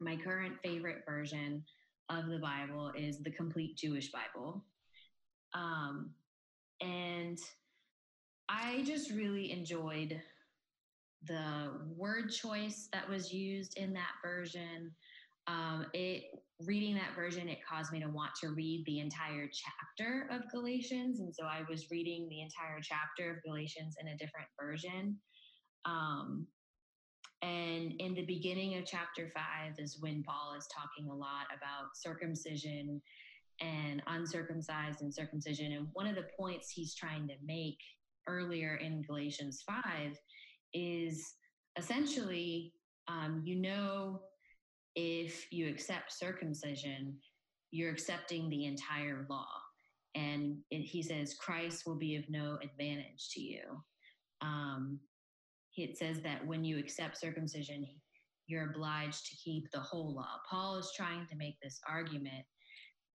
My 0.00 0.16
current 0.16 0.54
favorite 0.62 1.04
version 1.06 1.64
of 2.08 2.26
the 2.26 2.38
Bible 2.38 2.92
is 2.96 3.22
the 3.22 3.30
complete 3.30 3.76
Jewish 3.76 4.10
Bible. 4.10 4.64
Um, 5.54 6.10
and 6.80 7.38
I 8.48 8.82
just 8.84 9.10
really 9.10 9.52
enjoyed 9.52 10.20
the 11.26 11.70
word 11.96 12.30
choice 12.32 12.88
that 12.92 13.08
was 13.08 13.32
used 13.32 13.78
in 13.78 13.92
that 13.92 14.12
version. 14.24 14.90
Um, 15.46 15.86
it 15.92 16.24
reading 16.60 16.94
that 16.94 17.16
version, 17.16 17.48
it 17.48 17.58
caused 17.68 17.92
me 17.92 18.00
to 18.00 18.08
want 18.08 18.30
to 18.40 18.48
read 18.50 18.84
the 18.86 19.00
entire 19.00 19.48
chapter 19.52 20.28
of 20.30 20.50
Galatians, 20.50 21.20
and 21.20 21.34
so 21.34 21.44
I 21.44 21.62
was 21.68 21.90
reading 21.90 22.28
the 22.28 22.40
entire 22.40 22.80
chapter 22.80 23.32
of 23.32 23.42
Galatians 23.42 23.96
in 24.00 24.08
a 24.08 24.16
different 24.16 24.48
version. 24.60 25.18
Um, 25.84 26.46
and 27.42 27.94
in 27.98 28.14
the 28.14 28.24
beginning 28.24 28.78
of 28.78 28.86
chapter 28.86 29.28
five 29.34 29.74
is 29.78 29.98
when 30.00 30.22
Paul 30.22 30.54
is 30.56 30.68
talking 30.68 31.10
a 31.10 31.14
lot 31.14 31.46
about 31.50 31.96
circumcision 31.96 33.02
and 33.60 34.02
uncircumcised 34.06 35.02
and 35.02 35.12
circumcision. 35.12 35.72
And 35.72 35.88
one 35.92 36.06
of 36.06 36.14
the 36.14 36.26
points 36.38 36.70
he's 36.70 36.94
trying 36.94 37.26
to 37.28 37.34
make 37.44 37.78
earlier 38.28 38.76
in 38.76 39.02
Galatians 39.02 39.64
5 39.66 40.16
is 40.72 41.34
essentially 41.76 42.72
um, 43.08 43.42
you 43.44 43.56
know, 43.56 44.20
if 44.94 45.52
you 45.52 45.68
accept 45.68 46.12
circumcision, 46.12 47.16
you're 47.70 47.92
accepting 47.92 48.48
the 48.48 48.66
entire 48.66 49.26
law. 49.30 49.46
And 50.14 50.58
it, 50.70 50.80
he 50.82 51.02
says, 51.02 51.34
Christ 51.34 51.84
will 51.86 51.96
be 51.96 52.16
of 52.16 52.24
no 52.28 52.58
advantage 52.62 53.30
to 53.32 53.40
you. 53.40 53.62
Um, 54.42 54.98
it 55.76 55.96
says 55.96 56.20
that 56.20 56.46
when 56.46 56.64
you 56.64 56.78
accept 56.78 57.18
circumcision, 57.18 57.86
you're 58.46 58.70
obliged 58.70 59.26
to 59.26 59.36
keep 59.36 59.70
the 59.70 59.80
whole 59.80 60.14
law. 60.14 60.40
Paul 60.50 60.76
is 60.76 60.92
trying 60.94 61.26
to 61.28 61.36
make 61.36 61.56
this 61.62 61.80
argument 61.88 62.44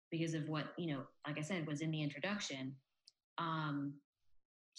because 0.10 0.34
of 0.34 0.48
what, 0.48 0.68
you 0.78 0.94
know, 0.94 1.04
like 1.28 1.38
I 1.38 1.42
said, 1.42 1.68
was 1.68 1.82
in 1.82 1.92
the 1.92 2.02
introduction, 2.02 2.74
um, 3.38 3.94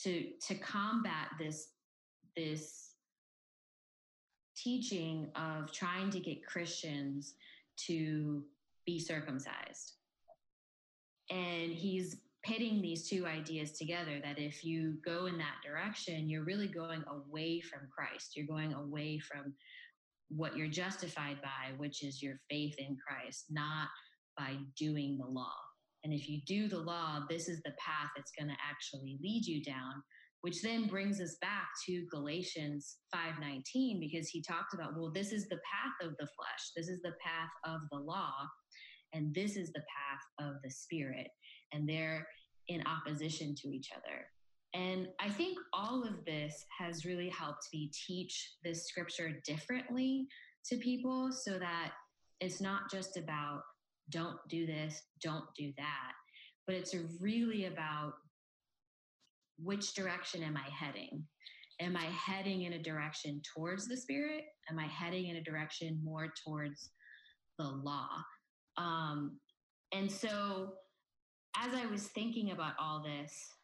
to 0.03 0.31
to 0.47 0.55
combat 0.57 1.29
this 1.39 1.69
this 2.37 2.88
teaching 4.63 5.31
of 5.37 5.73
trying 5.73 6.11
to 6.11 6.21
get 6.21 6.47
Christians 6.47 7.35
to 7.87 8.43
be 8.87 8.99
circumcised. 8.99 9.95
And 11.31 11.73
he's 11.73 12.17
pitting 12.45 12.81
these 12.81 13.09
two 13.09 13.27
ideas 13.27 13.73
together 13.73 14.21
that 14.25 14.39
if 14.39 14.65
you 14.65 14.95
go 15.05 15.27
in 15.27 15.37
that 15.39 15.57
direction, 15.67 16.29
you're 16.29 16.45
really 16.45 16.69
going 16.69 17.05
away 17.09 17.61
from 17.61 17.81
Christ. 17.95 18.37
You're 18.37 18.47
going 18.47 18.73
away 18.73 19.19
from 19.19 19.55
what 20.31 20.57
you're 20.57 20.69
justified 20.69 21.41
by, 21.43 21.77
which 21.77 22.03
is 22.03 22.23
your 22.23 22.41
faith 22.51 22.77
in 22.79 22.97
Christ, 22.97 23.47
not 23.51 23.89
by 24.37 24.57
doing 24.79 25.19
the 25.19 25.27
law. 25.27 25.57
And 26.05 26.13
if 26.13 26.29
you 26.29 26.41
do 26.47 26.69
the 26.69 26.79
law, 26.79 27.25
this 27.29 27.49
is 27.49 27.61
the 27.63 27.73
path 27.73 28.11
that's 28.17 28.33
going 28.39 28.49
to 28.49 28.57
actually 28.67 29.19
lead 29.23 29.45
you 29.45 29.63
down, 29.63 30.03
which 30.43 30.63
then 30.63 30.87
brings 30.87 31.21
us 31.21 31.37
back 31.41 31.69
to 31.87 32.07
Galatians 32.11 32.99
5:19 33.15 34.01
because 34.01 34.29
he 34.29 34.43
talked 34.43 34.75
about, 34.75 34.97
well, 34.97 35.11
this 35.11 35.33
is 35.33 35.49
the 35.49 35.61
path 35.71 36.09
of 36.09 36.17
the 36.19 36.27
flesh. 36.27 36.71
This 36.77 36.89
is 36.89 37.01
the 37.03 37.15
path 37.25 37.51
of 37.65 37.81
the 37.91 37.99
law, 37.99 38.33
and 39.13 39.35
this 39.35 39.57
is 39.57 39.73
the 39.73 39.83
path 39.83 40.49
of 40.49 40.63
the 40.63 40.71
spirit. 40.71 41.29
And 41.73 41.89
they're 41.89 42.27
in 42.69 42.83
opposition 42.87 43.55
to 43.57 43.69
each 43.71 43.91
other. 43.93 44.27
And 44.75 45.09
I 45.19 45.31
think 45.31 45.59
all 45.73 46.05
of 46.05 46.25
this 46.25 46.65
has 46.79 47.07
really 47.07 47.31
helped 47.31 47.69
me 47.73 47.91
teach 48.07 48.55
this 48.63 48.87
scripture 48.87 49.41
differently 49.47 50.29
to 50.67 50.77
people 50.77 51.33
so 51.33 51.59
that 51.59 51.93
it's 52.41 52.61
not 52.61 52.91
just 52.91 53.17
about 53.17 53.63
don't 54.11 54.39
do 54.49 54.67
this, 54.67 55.03
don't 55.23 55.47
do 55.57 55.73
that, 55.77 56.13
but 56.67 56.77
it's 56.77 56.95
really 57.21 57.67
about 57.67 58.13
which 59.63 59.95
direction 59.95 60.43
am 60.43 60.57
I 60.57 60.69
heading? 60.71 61.25
Am 61.81 61.97
I 61.97 62.07
heading 62.07 62.63
in 62.63 62.75
a 62.75 62.83
direction 62.83 63.41
towards 63.55 63.87
the 63.87 63.97
spirit? 63.97 64.45
Am 64.71 64.79
I 64.79 64.87
heading 64.87 65.27
in 65.27 65.37
a 65.37 65.43
direction 65.43 66.01
more 66.03 66.33
towards 66.45 66.91
the 67.59 67.65
law? 67.65 68.09
Um, 68.77 69.39
and 69.93 70.11
so 70.11 70.75
as 71.57 71.75
I 71.75 71.87
was 71.87 72.09
thinking 72.09 72.51
about 72.51 72.75
all 72.81 73.03
this, 73.03 73.55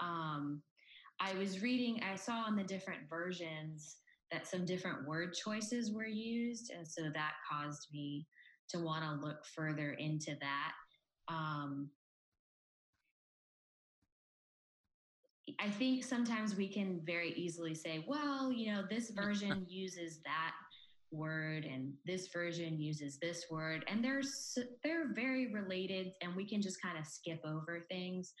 um, 0.00 0.62
I 1.20 1.34
was 1.34 1.62
reading, 1.62 2.00
I 2.02 2.16
saw 2.16 2.48
in 2.48 2.56
the 2.56 2.64
different 2.64 3.08
versions 3.08 3.96
that 4.30 4.48
some 4.48 4.64
different 4.64 5.06
word 5.06 5.34
choices 5.34 5.92
were 5.92 6.06
used. 6.06 6.72
And 6.76 6.86
so 6.86 7.02
that 7.14 7.34
caused 7.50 7.88
me 7.92 8.26
to 8.70 8.78
want 8.78 9.04
to 9.04 9.26
look 9.26 9.44
further 9.54 9.92
into 9.92 10.34
that. 10.40 10.72
Um, 11.28 11.90
I 15.60 15.70
think 15.70 16.04
sometimes 16.04 16.56
we 16.56 16.68
can 16.68 17.00
very 17.04 17.32
easily 17.32 17.74
say, 17.74 18.04
well, 18.08 18.52
you 18.52 18.72
know, 18.72 18.82
this 18.88 19.10
version 19.16 19.66
uses 19.68 20.20
that 20.24 20.52
word 21.10 21.66
and 21.66 21.92
this 22.06 22.28
version 22.32 22.80
uses 22.80 23.18
this 23.20 23.44
word 23.50 23.84
and 23.86 24.02
they're 24.02 24.22
they're 24.82 25.12
very 25.14 25.52
related 25.52 26.06
and 26.22 26.34
we 26.34 26.48
can 26.48 26.62
just 26.62 26.80
kind 26.82 26.98
of 26.98 27.06
skip 27.06 27.40
over 27.46 27.84
things. 27.90 28.32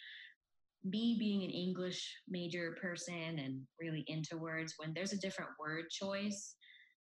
Me 0.84 1.16
being 1.18 1.44
an 1.44 1.50
english 1.50 2.12
major 2.28 2.76
person 2.80 3.38
and 3.38 3.60
really 3.80 4.04
into 4.08 4.36
words 4.36 4.74
when 4.78 4.92
there's 4.94 5.12
a 5.12 5.18
different 5.20 5.50
word 5.60 5.84
choice 5.90 6.56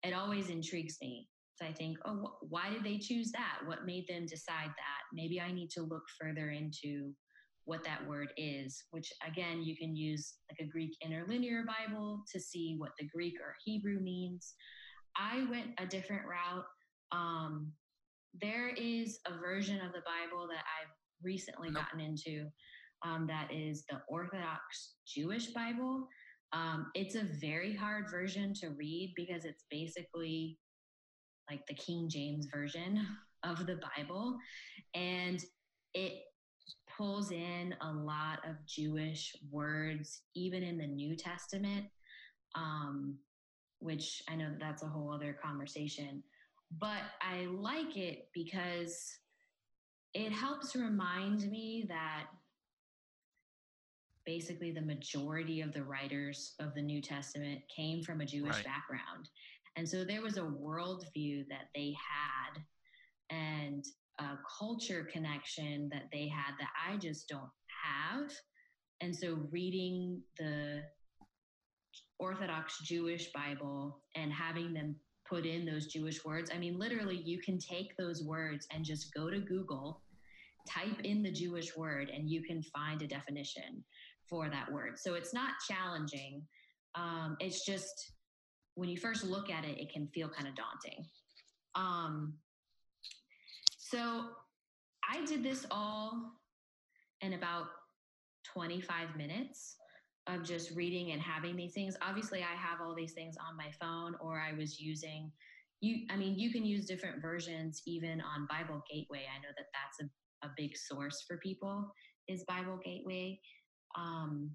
it 0.03 0.13
always 0.13 0.49
intrigues 0.49 0.97
me. 1.01 1.27
So 1.55 1.65
i 1.67 1.73
think 1.73 1.97
oh 2.05 2.15
wh- 2.15 2.51
why 2.51 2.69
did 2.69 2.83
they 2.83 2.97
choose 2.97 3.31
that? 3.33 3.59
What 3.65 3.85
made 3.85 4.05
them 4.07 4.25
decide 4.25 4.69
that? 4.69 5.01
Maybe 5.13 5.41
i 5.41 5.51
need 5.51 5.69
to 5.71 5.81
look 5.83 6.03
further 6.19 6.51
into 6.51 7.13
what 7.65 7.83
that 7.83 8.05
word 8.07 8.29
is 8.37 8.83
which 8.91 9.11
again 9.27 9.61
you 9.61 9.75
can 9.77 9.95
use 9.95 10.35
like 10.49 10.65
a 10.65 10.71
greek 10.71 10.95
interlinear 11.05 11.63
bible 11.65 12.23
to 12.31 12.39
see 12.39 12.75
what 12.77 12.91
the 12.99 13.07
greek 13.07 13.35
or 13.43 13.53
hebrew 13.63 13.99
means 13.99 14.55
I 15.19 15.45
went 15.49 15.71
a 15.77 15.85
different 15.85 16.23
route. 16.25 16.65
Um, 17.11 17.71
there 18.39 18.69
is 18.69 19.19
a 19.27 19.37
version 19.37 19.77
of 19.77 19.91
the 19.91 20.03
Bible 20.05 20.47
that 20.47 20.63
I've 20.63 20.93
recently 21.23 21.69
nope. 21.69 21.83
gotten 21.83 21.99
into 21.99 22.47
um, 23.05 23.27
that 23.27 23.49
is 23.51 23.85
the 23.89 24.01
Orthodox 24.07 24.95
Jewish 25.07 25.47
Bible. 25.47 26.07
Um, 26.53 26.87
it's 26.95 27.15
a 27.15 27.27
very 27.39 27.75
hard 27.75 28.09
version 28.09 28.53
to 28.55 28.69
read 28.69 29.13
because 29.15 29.45
it's 29.45 29.65
basically 29.69 30.57
like 31.49 31.65
the 31.67 31.75
King 31.75 32.09
James 32.09 32.47
version 32.53 33.05
of 33.43 33.65
the 33.65 33.79
Bible. 33.97 34.37
And 34.93 35.43
it 35.93 36.21
pulls 36.99 37.31
in 37.31 37.73
a 37.81 37.91
lot 37.91 38.39
of 38.47 38.63
Jewish 38.67 39.35
words, 39.49 40.21
even 40.35 40.61
in 40.61 40.77
the 40.77 40.85
New 40.85 41.15
Testament. 41.15 41.85
Um, 42.53 43.17
which 43.79 44.21
I 44.29 44.35
know 44.35 44.49
that 44.49 44.59
that's 44.59 44.83
a 44.83 44.87
whole 44.87 45.11
other 45.11 45.37
conversation. 45.41 46.21
But 46.79 47.01
I 47.21 47.45
like 47.45 47.97
it 47.97 48.27
because 48.33 49.11
it 50.13 50.31
helps 50.31 50.75
remind 50.75 51.49
me 51.49 51.85
that 51.87 52.25
basically 54.25 54.71
the 54.71 54.81
majority 54.81 55.61
of 55.61 55.73
the 55.73 55.83
writers 55.83 56.53
of 56.59 56.75
the 56.75 56.81
New 56.81 57.01
Testament 57.01 57.61
came 57.75 58.03
from 58.03 58.21
a 58.21 58.25
Jewish 58.25 58.55
right. 58.55 58.65
background. 58.65 59.29
And 59.75 59.87
so 59.87 60.03
there 60.03 60.21
was 60.21 60.37
a 60.37 60.41
worldview 60.41 61.47
that 61.49 61.69
they 61.73 61.95
had 61.97 62.61
and 63.29 63.85
a 64.19 64.37
culture 64.59 65.07
connection 65.11 65.89
that 65.91 66.03
they 66.11 66.27
had 66.27 66.53
that 66.59 66.69
I 66.87 66.97
just 66.97 67.27
don't 67.27 67.49
have. 67.85 68.29
And 69.01 69.15
so 69.15 69.39
reading 69.51 70.21
the 70.37 70.81
Orthodox 72.19 72.79
Jewish 72.83 73.31
Bible 73.31 74.01
and 74.15 74.31
having 74.31 74.73
them 74.73 74.95
put 75.29 75.45
in 75.45 75.65
those 75.65 75.87
Jewish 75.87 76.25
words. 76.25 76.51
I 76.53 76.57
mean, 76.57 76.77
literally, 76.77 77.21
you 77.23 77.39
can 77.39 77.59
take 77.59 77.95
those 77.97 78.23
words 78.23 78.67
and 78.73 78.83
just 78.83 79.13
go 79.13 79.29
to 79.29 79.39
Google, 79.39 80.01
type 80.67 80.99
in 81.03 81.21
the 81.21 81.31
Jewish 81.31 81.77
word, 81.77 82.09
and 82.09 82.29
you 82.29 82.43
can 82.43 82.61
find 82.63 83.01
a 83.01 83.07
definition 83.07 83.83
for 84.27 84.49
that 84.49 84.71
word. 84.71 84.97
So 84.97 85.13
it's 85.13 85.33
not 85.33 85.51
challenging. 85.69 86.41
Um, 86.95 87.37
it's 87.39 87.65
just 87.65 88.13
when 88.75 88.89
you 88.89 88.97
first 88.97 89.23
look 89.23 89.49
at 89.49 89.65
it, 89.65 89.79
it 89.79 89.91
can 89.93 90.07
feel 90.07 90.29
kind 90.29 90.47
of 90.47 90.55
daunting. 90.55 91.05
Um, 91.75 92.33
so 93.89 94.25
I 95.09 95.25
did 95.25 95.43
this 95.43 95.65
all 95.71 96.33
in 97.21 97.33
about 97.33 97.65
25 98.53 99.15
minutes 99.15 99.75
of 100.27 100.43
just 100.43 100.75
reading 100.75 101.11
and 101.11 101.21
having 101.21 101.55
these 101.55 101.73
things. 101.73 101.95
Obviously, 102.01 102.41
I 102.41 102.55
have 102.55 102.81
all 102.81 102.93
these 102.93 103.13
things 103.13 103.35
on 103.37 103.57
my 103.57 103.71
phone, 103.81 104.15
or 104.21 104.39
I 104.39 104.53
was 104.53 104.79
using 104.79 105.31
you. 105.81 106.05
I 106.11 106.17
mean, 106.17 106.37
you 106.37 106.51
can 106.51 106.65
use 106.65 106.85
different 106.85 107.21
versions 107.21 107.81
even 107.87 108.21
on 108.21 108.47
Bible 108.47 108.83
Gateway. 108.91 109.25
I 109.25 109.39
know 109.41 109.49
that 109.57 109.65
that's 109.73 110.09
a, 110.43 110.47
a 110.47 110.51
big 110.55 110.77
source 110.77 111.23
for 111.27 111.37
people 111.37 111.91
is 112.27 112.43
Bible 112.47 112.79
Gateway. 112.83 113.39
Um, 113.97 114.51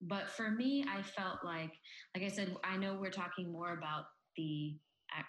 but 0.00 0.30
for 0.30 0.50
me, 0.50 0.84
I 0.88 1.02
felt 1.02 1.38
like, 1.44 1.72
like 2.14 2.24
I 2.24 2.28
said, 2.28 2.56
I 2.64 2.76
know 2.76 2.96
we're 2.98 3.10
talking 3.10 3.52
more 3.52 3.74
about 3.74 4.04
the, 4.36 4.76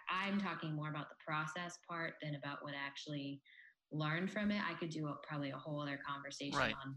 I'm 0.10 0.39
talking 0.39 0.76
more 0.76 0.89
about 0.89 1.10
the 1.10 1.15
process 1.26 1.78
part 1.88 2.13
than 2.21 2.36
about 2.36 2.63
what 2.63 2.74
I 2.74 2.86
actually 2.86 3.41
learned 3.91 4.32
from 4.32 4.52
it. 4.52 4.62
I 4.67 4.74
could 4.74 4.89
do 4.89 5.08
a, 5.08 5.15
probably 5.28 5.52
a 5.52 5.58
whole 5.58 5.82
other 5.82 6.00
conversation 6.08 6.58
Right. 6.58 6.76
on 6.86 6.95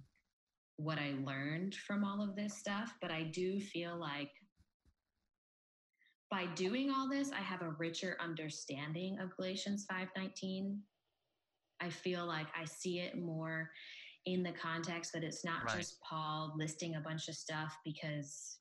what 0.76 0.98
I 0.98 1.14
learned 1.24 1.74
from 1.74 2.04
all 2.04 2.22
of 2.22 2.36
this 2.36 2.56
stuff, 2.56 2.94
but 3.02 3.10
I 3.10 3.24
do 3.24 3.60
feel 3.60 3.98
like 3.98 4.30
by 6.30 6.46
doing 6.54 6.90
all 6.90 7.08
this, 7.08 7.30
I 7.32 7.40
have 7.40 7.62
a 7.62 7.70
richer 7.78 8.16
understanding 8.20 9.18
of 9.18 9.34
Galatians 9.36 9.86
5:19. 9.90 10.82
I 11.80 11.90
feel 11.90 12.26
like 12.26 12.48
I 12.56 12.64
see 12.64 13.00
it 13.00 13.16
more 13.16 13.70
in 14.26 14.42
the 14.42 14.52
context 14.52 15.12
that 15.12 15.24
it's 15.24 15.44
not 15.44 15.64
Right. 15.64 15.78
just 15.78 16.00
Paul 16.02 16.54
listing 16.58 16.96
a 16.96 17.00
bunch 17.00 17.28
of 17.28 17.34
stuff 17.34 17.76
because 17.84 18.60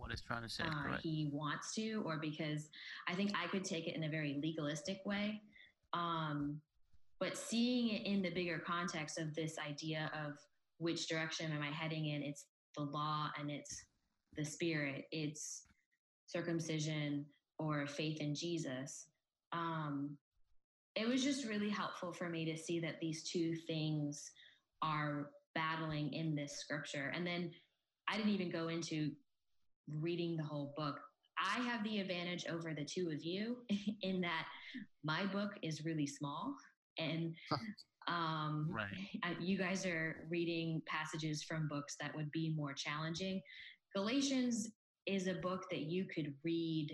What 0.00 0.10
it's 0.10 0.22
trying 0.22 0.42
to 0.42 0.48
say, 0.48 0.64
uh, 0.64 0.96
he 1.02 1.30
wants 1.32 1.74
to, 1.74 2.02
or 2.06 2.18
because 2.18 2.70
I 3.06 3.14
think 3.14 3.32
I 3.36 3.46
could 3.48 3.64
take 3.64 3.86
it 3.86 3.94
in 3.94 4.04
a 4.04 4.08
very 4.08 4.40
legalistic 4.42 5.02
way. 5.04 5.42
Um, 5.92 6.60
but 7.18 7.36
seeing 7.36 7.94
it 7.94 8.06
in 8.06 8.22
the 8.22 8.30
bigger 8.30 8.58
context 8.58 9.18
of 9.18 9.34
this 9.34 9.56
idea 9.58 10.10
of 10.26 10.38
which 10.78 11.06
direction 11.06 11.52
am 11.52 11.62
I 11.62 11.70
heading 11.70 12.06
in, 12.06 12.22
it's 12.22 12.46
the 12.76 12.84
law 12.84 13.28
and 13.38 13.50
it's 13.50 13.84
the 14.36 14.44
spirit, 14.44 15.04
it's 15.12 15.64
circumcision 16.26 17.26
or 17.58 17.86
faith 17.86 18.20
in 18.20 18.34
Jesus. 18.34 19.08
Um, 19.52 20.16
it 20.96 21.06
was 21.06 21.22
just 21.22 21.46
really 21.46 21.68
helpful 21.68 22.12
for 22.12 22.28
me 22.30 22.44
to 22.46 22.56
see 22.56 22.80
that 22.80 23.00
these 23.00 23.22
two 23.30 23.54
things 23.54 24.30
are 24.80 25.30
battling 25.54 26.12
in 26.14 26.34
this 26.34 26.58
scripture. 26.58 27.12
And 27.14 27.26
then 27.26 27.50
I 28.08 28.16
didn't 28.16 28.32
even 28.32 28.50
go 28.50 28.68
into 28.68 29.10
reading 29.88 30.36
the 30.36 30.44
whole 30.44 30.74
book. 30.76 30.98
I 31.38 31.60
have 31.62 31.82
the 31.84 32.00
advantage 32.00 32.44
over 32.50 32.74
the 32.74 32.84
two 32.84 33.10
of 33.10 33.24
you 33.24 33.56
in 34.02 34.20
that 34.20 34.46
my 35.04 35.24
book 35.26 35.52
is 35.62 35.84
really 35.84 36.06
small 36.06 36.54
and 36.98 37.34
um, 38.08 38.68
Right. 38.70 39.36
You 39.40 39.56
guys 39.58 39.86
are 39.86 40.26
reading 40.30 40.82
passages 40.86 41.42
from 41.42 41.68
books 41.68 41.96
that 42.00 42.14
would 42.14 42.30
be 42.32 42.52
more 42.56 42.72
challenging. 42.74 43.40
Galatians 43.94 44.68
is 45.06 45.26
a 45.26 45.34
book 45.34 45.64
that 45.70 45.82
you 45.82 46.06
could 46.14 46.34
read 46.44 46.90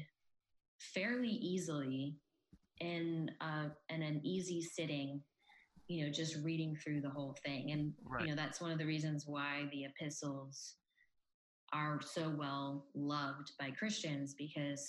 fairly 0.80 1.28
easily 1.28 2.16
in 2.80 3.30
uh, 3.40 3.68
in 3.88 4.02
an 4.02 4.20
easy 4.24 4.62
sitting. 4.62 5.22
You 5.88 6.06
know, 6.06 6.12
just 6.12 6.36
reading 6.44 6.76
through 6.82 7.00
the 7.00 7.10
whole 7.10 7.36
thing, 7.44 7.70
and 7.70 7.92
Right. 8.04 8.24
you 8.24 8.30
know 8.30 8.36
that's 8.36 8.60
one 8.60 8.72
of 8.72 8.78
the 8.78 8.86
reasons 8.86 9.24
why 9.26 9.68
the 9.72 9.84
epistles 9.84 10.74
are 11.72 12.00
so 12.02 12.32
well 12.36 12.86
loved 12.94 13.52
by 13.58 13.70
Christians 13.70 14.34
because 14.36 14.88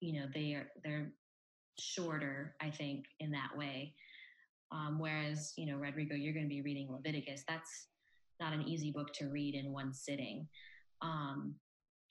you 0.00 0.20
know 0.20 0.26
they 0.34 0.52
are 0.54 0.68
they're 0.84 1.12
shorter. 1.78 2.54
I 2.60 2.70
think 2.70 3.06
in 3.20 3.30
that 3.32 3.56
way. 3.56 3.94
Um, 4.72 4.98
whereas, 4.98 5.52
you 5.56 5.66
know, 5.66 5.78
Rodrigo, 5.78 6.16
you're 6.16 6.34
going 6.34 6.46
to 6.46 6.50
be 6.50 6.62
reading 6.62 6.90
Leviticus. 6.90 7.44
That's 7.48 7.86
not 8.40 8.52
an 8.52 8.62
easy 8.66 8.90
book 8.90 9.12
to 9.14 9.26
read 9.26 9.54
in 9.54 9.72
one 9.72 9.94
sitting. 9.94 10.48
Um, 11.02 11.54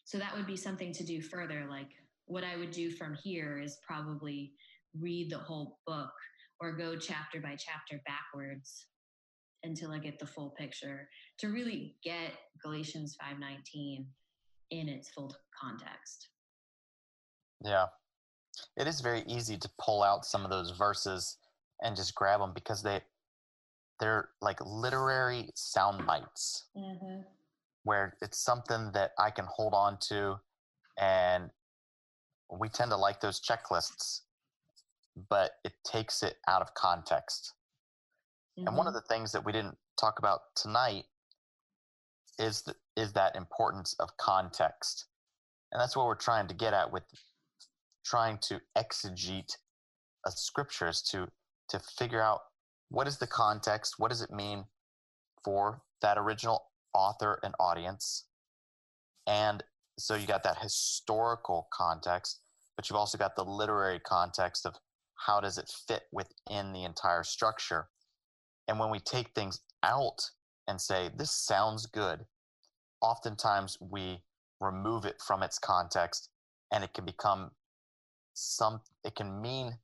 so 0.06 0.18
that 0.18 0.36
would 0.36 0.48
be 0.48 0.56
something 0.56 0.94
to 0.94 1.04
do 1.04 1.22
further. 1.22 1.66
Like 1.70 1.90
what 2.26 2.44
I 2.44 2.56
would 2.56 2.72
do 2.72 2.92
from 2.92 3.16
here 3.24 3.60
is 3.60 3.78
probably 3.86 4.54
read 5.00 5.30
the 5.30 5.38
whole 5.38 5.80
book 5.86 6.12
or 6.60 6.72
go 6.72 6.96
chapter 6.96 7.42
by 7.42 7.58
chapter 7.58 8.02
backwards 8.06 8.86
until 9.66 9.92
I 9.92 10.00
get 10.00 10.20
the 10.20 10.26
full 10.26 10.52
picture 10.52 11.10
to 11.40 11.48
really 11.50 11.98
get 12.04 12.32
Galatians 12.62 13.18
5:19 13.22 14.06
in 14.72 14.90
its 14.90 15.10
full 15.10 15.36
context. 15.60 16.30
Yeah. 17.64 17.88
It 18.78 18.88
is 18.88 19.02
very 19.02 19.24
easy 19.28 19.58
to 19.58 19.70
pull 19.80 20.02
out 20.02 20.26
some 20.26 20.44
of 20.46 20.50
those 20.50 20.72
verses 20.72 21.38
and 21.82 21.96
just 21.96 22.16
grab 22.16 22.40
them 22.40 22.54
because 22.54 22.82
they 22.82 23.02
they're 24.00 24.30
like 24.42 24.60
literary 24.66 25.50
sound 25.56 26.06
bites 26.06 26.66
Mm-hmm. 26.78 27.22
where 27.84 28.18
it's 28.22 28.40
something 28.40 28.92
that 28.94 29.12
I 29.18 29.30
can 29.32 29.46
hold 29.46 29.74
on 29.74 29.98
to 30.10 30.40
and 30.98 31.50
we 32.50 32.70
tend 32.70 32.92
to 32.92 32.98
like 32.98 33.20
those 33.22 33.42
checklists 33.42 34.22
but 35.30 35.52
it 35.64 35.74
takes 35.86 36.24
it 36.24 36.38
out 36.48 36.62
of 36.62 36.74
context. 36.74 37.54
And 38.58 38.78
one 38.78 38.88
of 38.88 38.94
mm-hmm. 38.94 38.96
the 38.96 39.14
things 39.14 39.32
that 39.34 39.46
we 39.46 39.52
didn't 39.52 39.78
talk 40.00 40.20
about 40.20 40.40
tonight 40.56 41.06
is 42.40 42.62
the, 42.62 42.76
is 42.96 43.14
that 43.14 43.36
importance 43.36 43.96
of 44.00 44.16
context. 44.18 45.06
And 45.72 45.82
that's 45.82 45.96
what 45.96 46.06
we're 46.06 46.16
trying 46.16 46.48
to 46.48 46.54
get 46.54 46.74
at 46.74 46.92
with 46.92 47.04
trying 48.06 48.38
to 48.38 48.62
exegete 48.78 49.58
a 50.26 50.32
scriptures 50.32 51.02
to 51.12 51.28
to 51.70 51.80
figure 51.98 52.22
out 52.22 52.42
what 52.90 53.08
is 53.08 53.18
the 53.18 53.28
context, 53.28 53.96
what 53.98 54.10
does 54.10 54.22
it 54.22 54.32
mean 54.32 54.66
for 55.44 55.82
that 56.02 56.18
original 56.18 56.66
author 56.94 57.40
and 57.44 57.54
audience. 57.60 58.26
And 59.28 59.64
so 59.98 60.16
you 60.16 60.28
got 60.28 60.44
that 60.44 60.60
historical 60.60 61.68
context, 61.74 62.42
but 62.76 62.90
you've 62.90 62.98
also 62.98 63.18
got 63.18 63.36
the 63.36 63.44
literary 63.44 64.00
context 64.00 64.66
of 64.66 64.76
how 65.26 65.40
does 65.40 65.58
it 65.58 65.72
fit 65.88 66.04
within 66.12 66.74
the 66.74 66.84
entire 66.84 67.24
structure. 67.24 67.88
And 68.68 68.80
when 68.80 68.90
we 68.90 69.00
take 69.00 69.34
things 69.34 69.62
out 69.84 70.32
and 70.68 70.82
say, 70.82 71.10
this 71.16 71.32
sounds 71.32 71.86
good, 71.86 72.26
oftentimes 73.02 73.78
we 73.80 74.24
remove 74.60 75.06
it 75.06 75.22
from 75.26 75.44
its 75.44 75.60
context 75.60 76.30
and 76.72 76.84
it 76.84 76.94
can 76.94 77.06
become 77.06 77.52
some, 78.34 78.82
it 79.04 79.16
can 79.16 79.42
mean 79.42 79.78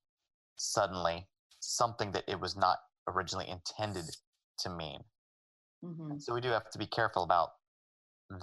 suddenly 0.55 1.27
something 1.59 2.11
that 2.11 2.23
it 2.27 2.39
was 2.39 2.55
not 2.55 2.79
originally 3.07 3.47
intended 3.49 4.05
to 4.59 4.69
mean. 4.69 5.03
hmm 5.83 6.17
So 6.17 6.33
we 6.33 6.41
do 6.41 6.49
have 6.49 6.69
to 6.71 6.79
be 6.79 6.87
careful 6.87 7.23
about 7.23 7.49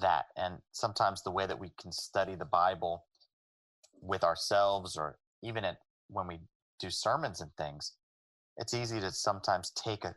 that. 0.00 0.26
And 0.36 0.58
sometimes 0.72 1.22
the 1.22 1.30
way 1.30 1.46
that 1.46 1.58
we 1.58 1.70
can 1.80 1.92
study 1.92 2.34
the 2.34 2.44
Bible 2.44 3.04
with 4.00 4.22
ourselves 4.22 4.96
or 4.96 5.18
even 5.42 5.64
at, 5.64 5.78
when 6.08 6.26
we 6.26 6.40
do 6.78 6.90
sermons 6.90 7.40
and 7.40 7.50
things, 7.56 7.92
it's 8.56 8.74
easy 8.74 9.00
to 9.00 9.10
sometimes 9.12 9.70
take 9.70 10.04
a, 10.04 10.14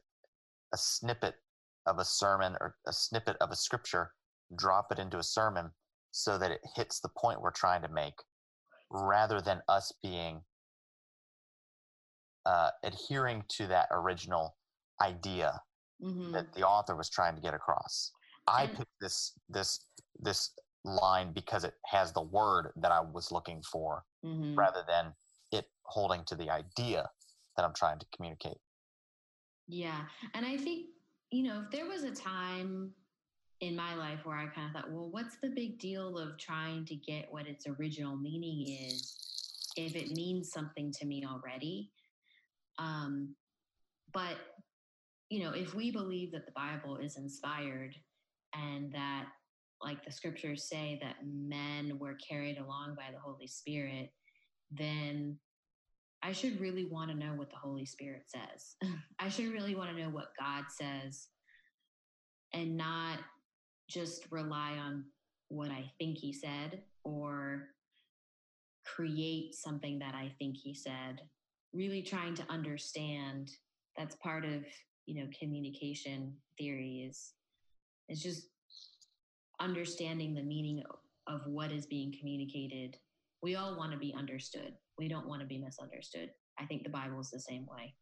a 0.74 0.78
snippet 0.78 1.36
of 1.86 2.00
a 2.00 2.06
sermon 2.06 2.56
or 2.62 2.76
a 2.88 2.94
snippet 2.94 3.38
of 3.42 3.52
a 3.52 3.56
scripture, 3.56 4.12
drop 4.56 4.92
it 4.92 5.00
into 5.00 5.18
a 5.18 5.24
sermon 5.24 5.72
so 6.12 6.38
that 6.38 6.52
it 6.52 6.62
hits 6.76 7.00
the 7.00 7.10
point 7.18 7.42
we're 7.42 7.52
trying 7.52 7.82
to 7.82 7.88
make 7.88 8.16
rather 8.90 9.42
than 9.42 9.62
us 9.70 9.92
being 10.04 10.42
uh, 12.46 12.70
adhering 12.84 13.44
to 13.50 13.68
that 13.68 13.88
original 13.92 14.56
idea 15.02 15.60
hmm 16.02 16.32
that 16.32 16.54
the 16.54 16.62
author 16.64 16.96
was 16.96 17.10
trying 17.10 17.36
to 17.36 17.42
get 17.42 17.54
across. 17.54 18.12
I 18.48 18.64
And- 18.64 18.76
picked 18.76 19.00
this 19.00 19.34
this 19.50 19.86
this 20.20 20.52
line 20.84 21.32
because 21.32 21.64
it 21.64 21.76
has 21.86 22.12
the 22.12 22.22
word 22.24 22.72
that 22.78 22.92
I 22.92 23.00
was 23.00 23.32
looking 23.32 23.62
for 23.72 24.04
hmm 24.24 24.56
rather 24.56 24.84
than 24.88 25.14
it 25.52 25.66
holding 25.84 26.24
to 26.26 26.36
the 26.36 26.50
idea 26.50 27.10
that 27.56 27.64
I'm 27.66 27.74
trying 27.74 28.00
to 28.00 28.06
communicate. 28.16 28.58
Yeah. 29.72 30.02
And 30.34 30.46
I 30.46 30.58
think, 30.58 30.88
you 31.32 31.44
know, 31.44 31.62
if 31.64 31.72
there 31.72 31.88
was 31.88 32.04
a 32.04 32.12
time 32.12 32.92
in 33.62 33.74
my 33.74 33.96
life 33.96 34.20
where 34.26 34.36
I 34.36 34.48
kind 34.48 34.68
of 34.68 34.74
thought, 34.74 34.92
well, 34.92 35.10
what's 35.10 35.38
the 35.38 35.50
big 35.50 35.80
deal 35.80 36.18
of 36.18 36.38
trying 36.38 36.84
to 36.88 36.96
get 36.96 37.32
what 37.32 37.48
its 37.48 37.66
original 37.68 38.18
meaning 38.18 38.90
is 38.90 39.16
if 39.78 39.96
it 39.96 40.12
means 40.12 40.52
something 40.52 40.92
to 41.00 41.06
me 41.06 41.26
already? 41.26 41.90
Um, 42.80 43.34
but, 44.14 44.36
you 45.30 45.42
know, 45.42 45.52
if 45.54 45.74
we 45.74 45.90
believe 45.90 46.34
that 46.34 46.46
the 46.46 46.52
Bible 46.52 46.98
is 46.98 47.16
inspired 47.16 47.96
and 48.54 48.92
that, 48.92 49.28
like 49.82 50.04
the 50.04 50.12
scriptures 50.12 50.68
say, 50.68 51.00
that 51.02 51.16
men 51.26 51.98
were 51.98 52.16
carried 52.16 52.58
along 52.58 52.96
by 52.98 53.06
the 53.14 53.20
Holy 53.20 53.48
Spirit, 53.48 54.12
then 54.70 55.38
I 56.24 56.32
should 56.34 56.60
really 56.60 56.86
want 56.86 57.10
to 57.10 57.18
know 57.18 57.34
what 57.34 57.50
the 57.50 57.58
Holy 57.58 57.86
Spirit 57.86 58.26
says. 58.28 58.76
I 59.20 59.30
should 59.30 59.52
really 59.52 59.76
want 59.76 59.96
to 59.96 60.02
know 60.02 60.10
what 60.10 60.34
God 60.40 60.66
says 60.70 61.28
and 62.54 62.78
not 62.78 63.20
just 63.90 64.32
rely 64.32 64.78
on 64.78 65.06
what 65.50 65.72
I 65.72 65.92
think 65.98 66.18
He 66.18 66.32
said 66.32 66.84
or 67.04 67.70
create 68.86 69.56
something 69.56 70.00
that 70.00 70.16
I 70.16 70.32
think 70.38 70.58
He 70.58 70.74
said. 70.74 71.22
Really 71.74 72.02
trying 72.02 72.36
to 72.36 72.44
understand 72.50 73.52
that's 73.98 74.16
part 74.16 74.46
of 74.46 74.64
you 75.06 75.16
know 75.16 75.30
communication 75.38 76.34
theory 76.58 77.10
is 77.10 77.34
just 78.22 78.48
understanding 79.60 80.34
the 80.34 80.42
meaning 80.42 80.84
of 81.28 81.46
what 81.48 81.72
is 81.72 81.86
being 81.86 82.14
communicated 82.18 82.98
we 83.41 83.56
all 83.56 83.75
want 83.75 83.91
to 83.91 83.97
be 83.97 84.13
understood. 84.17 84.73
We 84.97 85.08
don't 85.08 85.27
want 85.27 85.41
to 85.41 85.47
be 85.47 85.58
misunderstood. 85.58 86.30
I 86.60 86.65
think 86.65 86.84
the 86.84 86.89
Bible 86.89 87.19
is 87.19 87.32
the 87.32 87.39
same 87.39 87.65
way. 87.65 87.95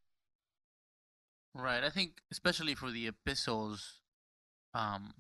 Right. 1.56 1.84
I 1.84 1.90
think 1.90 2.22
especially 2.32 2.76
for 2.76 2.92
the 2.92 3.08
epistles, 3.08 4.02
um, 4.74 5.14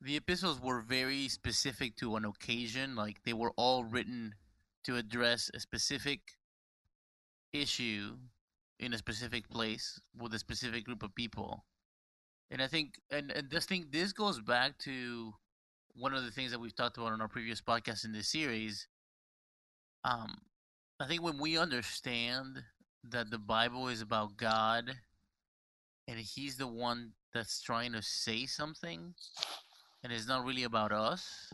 the 0.00 0.16
epistles 0.16 0.60
were 0.60 0.80
very 0.80 1.28
specific 1.28 1.96
to 1.96 2.16
an 2.16 2.24
occasion. 2.24 2.94
Like 2.94 3.22
they 3.24 3.32
were 3.32 3.52
all 3.56 3.84
written 3.84 4.34
to 4.84 4.96
address 4.96 5.50
a 5.54 5.60
specific 5.60 6.20
issue 7.52 8.16
in 8.80 8.92
a 8.92 8.98
specific 8.98 9.48
place 9.48 10.00
with 10.18 10.34
a 10.34 10.38
specific 10.38 10.84
group 10.84 11.02
of 11.02 11.14
people. 11.14 11.64
And 12.50 12.60
I 12.60 12.66
think, 12.66 13.00
and, 13.10 13.30
and 13.30 13.50
this 13.50 13.64
thing, 13.64 13.86
this 13.90 14.12
goes 14.12 14.40
back 14.40 14.76
to 14.80 15.32
one 15.94 16.12
of 16.12 16.24
the 16.24 16.30
things 16.30 16.50
that 16.50 16.60
we've 16.60 16.74
talked 16.74 16.98
about 16.98 17.12
on 17.12 17.20
our 17.20 17.28
previous 17.28 17.60
podcast 17.60 18.04
in 18.04 18.12
this 18.12 18.28
series. 18.28 18.88
Um, 20.04 20.36
I 21.00 21.06
think 21.06 21.22
when 21.22 21.38
we 21.38 21.58
understand 21.58 22.62
that 23.10 23.30
the 23.30 23.38
Bible 23.38 23.88
is 23.88 24.02
about 24.02 24.36
God 24.36 24.94
and 26.06 26.18
He's 26.18 26.56
the 26.56 26.66
one 26.66 27.12
that's 27.32 27.62
trying 27.62 27.92
to 27.92 28.02
say 28.02 28.46
something, 28.46 29.14
and 30.02 30.12
it's 30.12 30.28
not 30.28 30.44
really 30.44 30.64
about 30.64 30.92
us, 30.92 31.52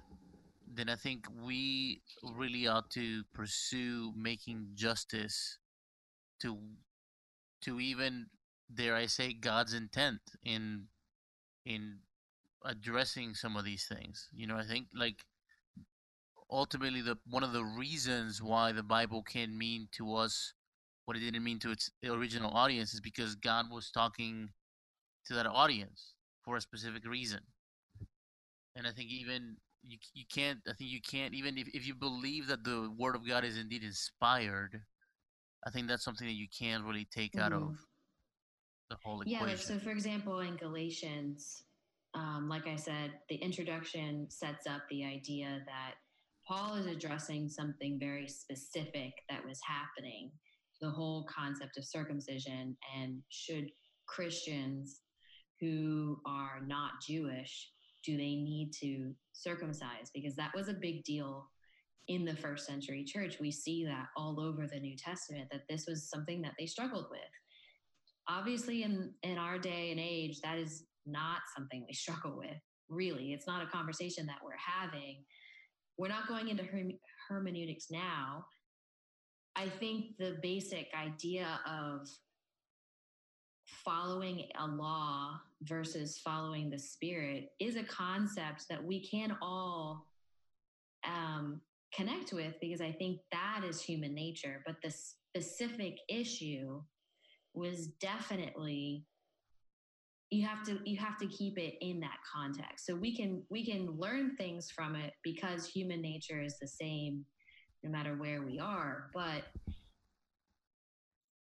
then 0.72 0.88
I 0.88 0.96
think 0.96 1.26
we 1.42 2.02
really 2.22 2.66
ought 2.66 2.90
to 2.90 3.22
pursue 3.32 4.12
making 4.16 4.68
justice 4.74 5.58
to 6.40 6.58
to 7.62 7.78
even 7.78 8.26
dare 8.72 8.94
I 8.94 9.06
say 9.06 9.32
God's 9.32 9.74
intent 9.74 10.20
in 10.44 10.86
in 11.64 11.98
addressing 12.64 13.34
some 13.34 13.56
of 13.56 13.64
these 13.64 13.86
things. 13.86 14.28
You 14.32 14.46
know, 14.46 14.56
I 14.56 14.64
think 14.64 14.88
like 14.94 15.24
ultimately 16.50 17.00
the 17.00 17.16
one 17.28 17.44
of 17.44 17.52
the 17.52 17.64
reasons 17.64 18.42
why 18.42 18.72
the 18.72 18.82
Bible 18.82 19.22
can 19.22 19.56
mean 19.56 19.88
to 19.92 20.14
us 20.14 20.52
what 21.04 21.16
it 21.16 21.20
didn't 21.20 21.44
mean 21.44 21.58
to 21.58 21.70
its 21.70 21.90
original 22.04 22.52
audience 22.52 22.94
is 22.94 23.00
because 23.00 23.34
God 23.34 23.66
was 23.70 23.90
talking 23.90 24.48
to 25.26 25.34
that 25.34 25.46
audience 25.46 26.14
for 26.44 26.56
a 26.56 26.60
specific 26.60 27.06
reason. 27.06 27.40
And 28.76 28.86
I 28.86 28.92
think 28.92 29.10
even 29.10 29.56
you 29.82 29.98
you 30.14 30.24
can't 30.32 30.58
I 30.68 30.72
think 30.74 30.90
you 30.90 31.00
can't 31.00 31.34
even 31.34 31.58
if, 31.58 31.68
if 31.74 31.86
you 31.86 31.94
believe 31.94 32.46
that 32.48 32.64
the 32.64 32.92
word 32.96 33.16
of 33.16 33.26
God 33.26 33.44
is 33.44 33.58
indeed 33.58 33.82
inspired, 33.82 34.80
I 35.66 35.70
think 35.70 35.88
that's 35.88 36.04
something 36.04 36.26
that 36.26 36.34
you 36.34 36.48
can't 36.56 36.84
really 36.84 37.08
take 37.12 37.32
mm-hmm. 37.32 37.44
out 37.44 37.52
of 37.52 37.62
mm-hmm. 37.62 37.74
the 38.90 38.96
whole 39.02 39.20
equation. 39.20 39.40
Yeah, 39.40 39.46
like, 39.52 39.58
so 39.58 39.78
for 39.78 39.90
example 39.90 40.40
in 40.40 40.56
Galatians, 40.56 41.64
um, 42.14 42.48
like 42.48 42.66
I 42.66 42.76
said, 42.76 43.12
the 43.28 43.36
introduction 43.36 44.26
sets 44.28 44.66
up 44.66 44.82
the 44.90 45.04
idea 45.04 45.62
that 45.66 45.94
Paul 46.50 46.74
is 46.74 46.86
addressing 46.86 47.48
something 47.48 47.96
very 48.00 48.26
specific 48.26 49.12
that 49.28 49.46
was 49.46 49.60
happening 49.64 50.32
the 50.80 50.90
whole 50.90 51.28
concept 51.32 51.76
of 51.76 51.84
circumcision 51.84 52.76
and 52.98 53.18
should 53.28 53.70
Christians 54.06 55.02
who 55.60 56.20
are 56.26 56.60
not 56.66 56.92
Jewish 57.06 57.70
do 58.04 58.16
they 58.16 58.34
need 58.34 58.72
to 58.80 59.12
circumcise? 59.32 60.10
Because 60.12 60.34
that 60.36 60.50
was 60.52 60.68
a 60.68 60.74
big 60.74 61.04
deal 61.04 61.46
in 62.08 62.24
the 62.24 62.34
first 62.34 62.66
century 62.66 63.04
church. 63.04 63.38
We 63.38 63.52
see 63.52 63.84
that 63.84 64.06
all 64.16 64.40
over 64.40 64.66
the 64.66 64.80
new 64.80 64.96
testament 64.96 65.48
that 65.52 65.68
this 65.68 65.84
was 65.86 66.10
something 66.10 66.42
that 66.42 66.54
they 66.58 66.66
struggled 66.66 67.06
with. 67.12 67.20
Obviously 68.28 68.82
in 68.82 69.12
in 69.22 69.38
our 69.38 69.56
day 69.56 69.92
and 69.92 70.00
age 70.00 70.40
that 70.40 70.58
is 70.58 70.84
not 71.06 71.42
something 71.56 71.84
we 71.86 71.94
struggle 71.94 72.36
with 72.36 72.58
really. 72.88 73.32
It's 73.34 73.46
not 73.46 73.62
a 73.62 73.70
conversation 73.70 74.26
that 74.26 74.38
we're 74.42 74.52
having 74.56 75.22
we're 76.00 76.08
not 76.08 76.26
going 76.26 76.48
into 76.48 76.64
herme- 76.64 76.98
hermeneutics 77.28 77.90
now 77.90 78.44
I 79.56 79.68
think 79.68 80.16
the 80.18 80.38
basic 80.42 80.88
idea 80.98 81.60
of 81.68 82.08
following 83.84 84.46
a 84.58 84.66
law 84.66 85.38
versus 85.62 86.18
following 86.18 86.70
the 86.70 86.78
spirit 86.78 87.50
is 87.60 87.76
a 87.76 87.82
concept 87.84 88.66
that 88.70 88.82
we 88.82 89.06
can 89.06 89.36
all 89.42 90.06
um, 91.06 91.60
connect 91.94 92.32
with 92.32 92.54
because 92.60 92.80
I 92.80 92.92
think 92.92 93.20
that 93.32 93.62
is 93.68 93.82
human 93.82 94.14
nature. 94.14 94.62
But 94.66 94.76
the 94.82 94.90
specific 94.90 95.98
issue 96.08 96.80
was 97.52 97.88
definitely 98.00 99.04
you 100.30 100.46
have 100.46 100.62
to 100.64 100.78
you 100.84 100.96
have 100.96 101.18
to 101.18 101.26
keep 101.26 101.58
it 101.58 101.74
in 101.80 101.98
that 102.00 102.18
context 102.32 102.86
so 102.86 102.94
we 102.94 103.14
can 103.14 103.42
we 103.50 103.64
can 103.64 103.98
learn 103.98 104.36
things 104.36 104.70
from 104.70 104.94
it 104.94 105.12
because 105.24 105.66
human 105.66 106.00
nature 106.00 106.40
is 106.40 106.56
the 106.60 106.68
same 106.68 107.24
no 107.82 107.90
matter 107.90 108.14
where 108.14 108.42
we 108.42 108.58
are. 108.58 109.10
But 109.14 109.42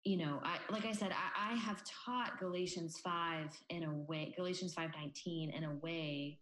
you 0.03 0.17
know, 0.17 0.39
I 0.43 0.57
like 0.69 0.85
I 0.85 0.91
said, 0.91 1.11
I, 1.11 1.53
I 1.53 1.55
have 1.55 1.81
taught 2.05 2.39
Galatians 2.39 2.99
five 3.03 3.49
in 3.69 3.83
a 3.83 3.91
way, 3.91 4.33
Galatians 4.37 4.73
five 4.73 4.91
nineteen 4.95 5.51
in 5.51 5.63
a 5.63 5.73
way 5.81 6.39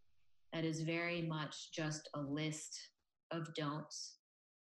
that 0.52 0.66
is 0.66 0.82
very 0.82 1.22
much 1.22 1.72
just 1.72 2.10
a 2.14 2.20
list 2.20 2.78
of 3.32 3.54
don'ts 3.56 4.18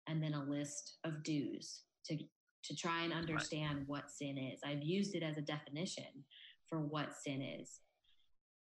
and 0.09 0.23
then 0.23 0.35
a 0.35 0.45
list 0.45 0.99
of 1.05 1.23
do's 1.23 1.83
to 2.07 2.19
to 2.63 2.77
try 2.77 3.05
and 3.05 3.13
understand 3.13 3.79
right. 3.79 3.89
what 3.89 4.11
sin 4.11 4.37
is. 4.37 4.61
I've 4.67 4.83
used 4.83 5.15
it 5.15 5.23
as 5.23 5.39
a 5.39 5.43
definition 5.43 6.25
for 6.71 6.79
what 6.79 7.15
sin 7.15 7.43
is. 7.43 7.81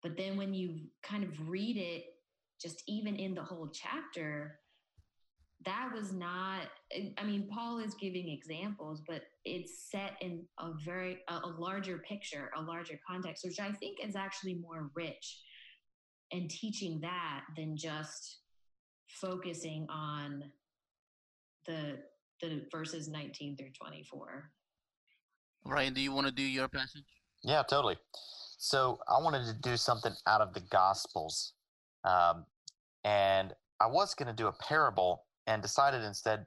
But 0.01 0.17
then 0.17 0.38
when 0.38 0.53
you 0.53 0.79
kind 1.03 1.23
of 1.23 1.49
read 1.49 1.77
it, 1.77 2.05
just 2.59 2.81
even 2.88 3.15
in 3.15 3.35
the 3.35 3.43
whole 3.43 3.69
chapter, 3.71 4.59
that 5.65 5.89
was 5.93 6.13
not 6.13 6.62
i 7.17 7.23
mean 7.23 7.47
paul 7.53 7.79
is 7.79 7.93
giving 7.95 8.29
examples 8.29 9.01
but 9.07 9.23
it's 9.43 9.89
set 9.91 10.13
in 10.21 10.41
a 10.59 10.71
very 10.85 11.19
a, 11.27 11.47
larger 11.57 11.97
picture 12.07 12.49
a 12.57 12.62
larger 12.62 12.99
context 13.05 13.43
which 13.43 13.59
i 13.59 13.71
think 13.73 13.97
is 14.03 14.15
actually 14.15 14.55
more 14.55 14.89
rich 14.95 15.41
and 16.31 16.49
teaching 16.49 16.99
that 17.01 17.41
than 17.57 17.75
just 17.75 18.38
focusing 19.07 19.85
on 19.89 20.43
the 21.65 21.97
the 22.41 22.65
verses 22.71 23.09
19 23.09 23.57
through 23.57 23.71
24 23.71 24.49
ryan 25.65 25.93
do 25.93 25.99
you 25.99 26.13
want 26.13 26.25
to 26.25 26.31
do 26.31 26.43
your 26.43 26.69
passage 26.69 27.18
yeah 27.43 27.63
totally 27.63 27.97
so 28.58 28.99
i 29.08 29.21
wanted 29.21 29.45
to 29.45 29.54
do 29.62 29.78
something 29.78 30.13
out 30.28 30.41
of 30.41 30.54
the 30.54 30.62
gospels 30.71 31.54
um, 32.04 32.45
and 33.04 33.54
i 33.80 33.88
was 33.88 34.13
going 34.13 34.28
to 34.28 34.34
do 34.34 34.47
a 34.47 34.54
parable 34.54 35.23
and 35.47 35.62
decided 35.62 36.04
instead 36.04 36.45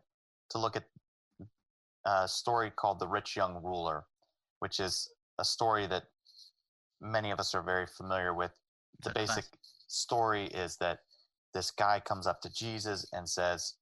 to 0.50 0.58
look 0.58 0.76
at 0.76 0.84
a 2.04 2.26
story 2.26 2.70
called 2.70 2.98
The 2.98 3.06
Rich 3.06 3.36
Young 3.36 3.60
Ruler, 3.62 4.04
which 4.58 4.80
is 4.80 5.10
a 5.38 5.44
story 5.44 5.86
that 5.86 6.04
many 7.00 7.30
of 7.30 7.40
us 7.40 7.54
are 7.54 7.62
very 7.62 7.86
familiar 7.86 8.34
with. 8.34 8.52
The 9.02 9.10
basic 9.10 9.44
story 9.88 10.46
is 10.46 10.76
that 10.76 11.00
this 11.54 11.70
guy 11.70 12.00
comes 12.00 12.26
up 12.26 12.40
to 12.42 12.52
Jesus 12.52 13.06
and 13.12 13.28
says, 13.28 13.74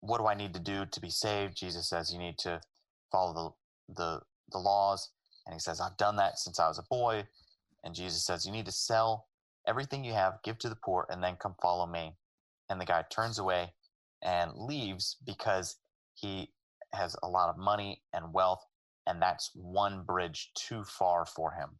What 0.00 0.18
do 0.18 0.26
I 0.26 0.34
need 0.34 0.54
to 0.54 0.60
do 0.60 0.86
to 0.86 1.00
be 1.00 1.10
saved? 1.10 1.56
Jesus 1.56 1.88
says, 1.88 2.12
You 2.12 2.18
need 2.18 2.38
to 2.38 2.60
follow 3.10 3.56
the, 3.88 3.94
the, 3.94 4.20
the 4.50 4.58
laws. 4.58 5.10
And 5.46 5.54
he 5.54 5.60
says, 5.60 5.80
I've 5.80 5.96
done 5.96 6.16
that 6.16 6.38
since 6.38 6.58
I 6.58 6.68
was 6.68 6.78
a 6.78 6.84
boy. 6.90 7.26
And 7.82 7.94
Jesus 7.94 8.24
says, 8.24 8.46
You 8.46 8.52
need 8.52 8.66
to 8.66 8.72
sell 8.72 9.26
everything 9.66 10.04
you 10.04 10.12
have, 10.12 10.42
give 10.42 10.58
to 10.58 10.68
the 10.68 10.76
poor, 10.76 11.06
and 11.10 11.22
then 11.22 11.36
come 11.36 11.54
follow 11.60 11.86
me 11.86 12.14
and 12.68 12.80
the 12.80 12.84
guy 12.84 13.04
turns 13.10 13.38
away 13.38 13.72
and 14.22 14.52
leaves 14.54 15.16
because 15.26 15.76
he 16.14 16.50
has 16.92 17.16
a 17.22 17.28
lot 17.28 17.50
of 17.50 17.58
money 17.58 18.02
and 18.12 18.32
wealth 18.32 18.64
and 19.06 19.20
that's 19.20 19.50
one 19.54 20.02
bridge 20.02 20.50
too 20.54 20.84
far 20.84 21.26
for 21.26 21.52
him 21.52 21.70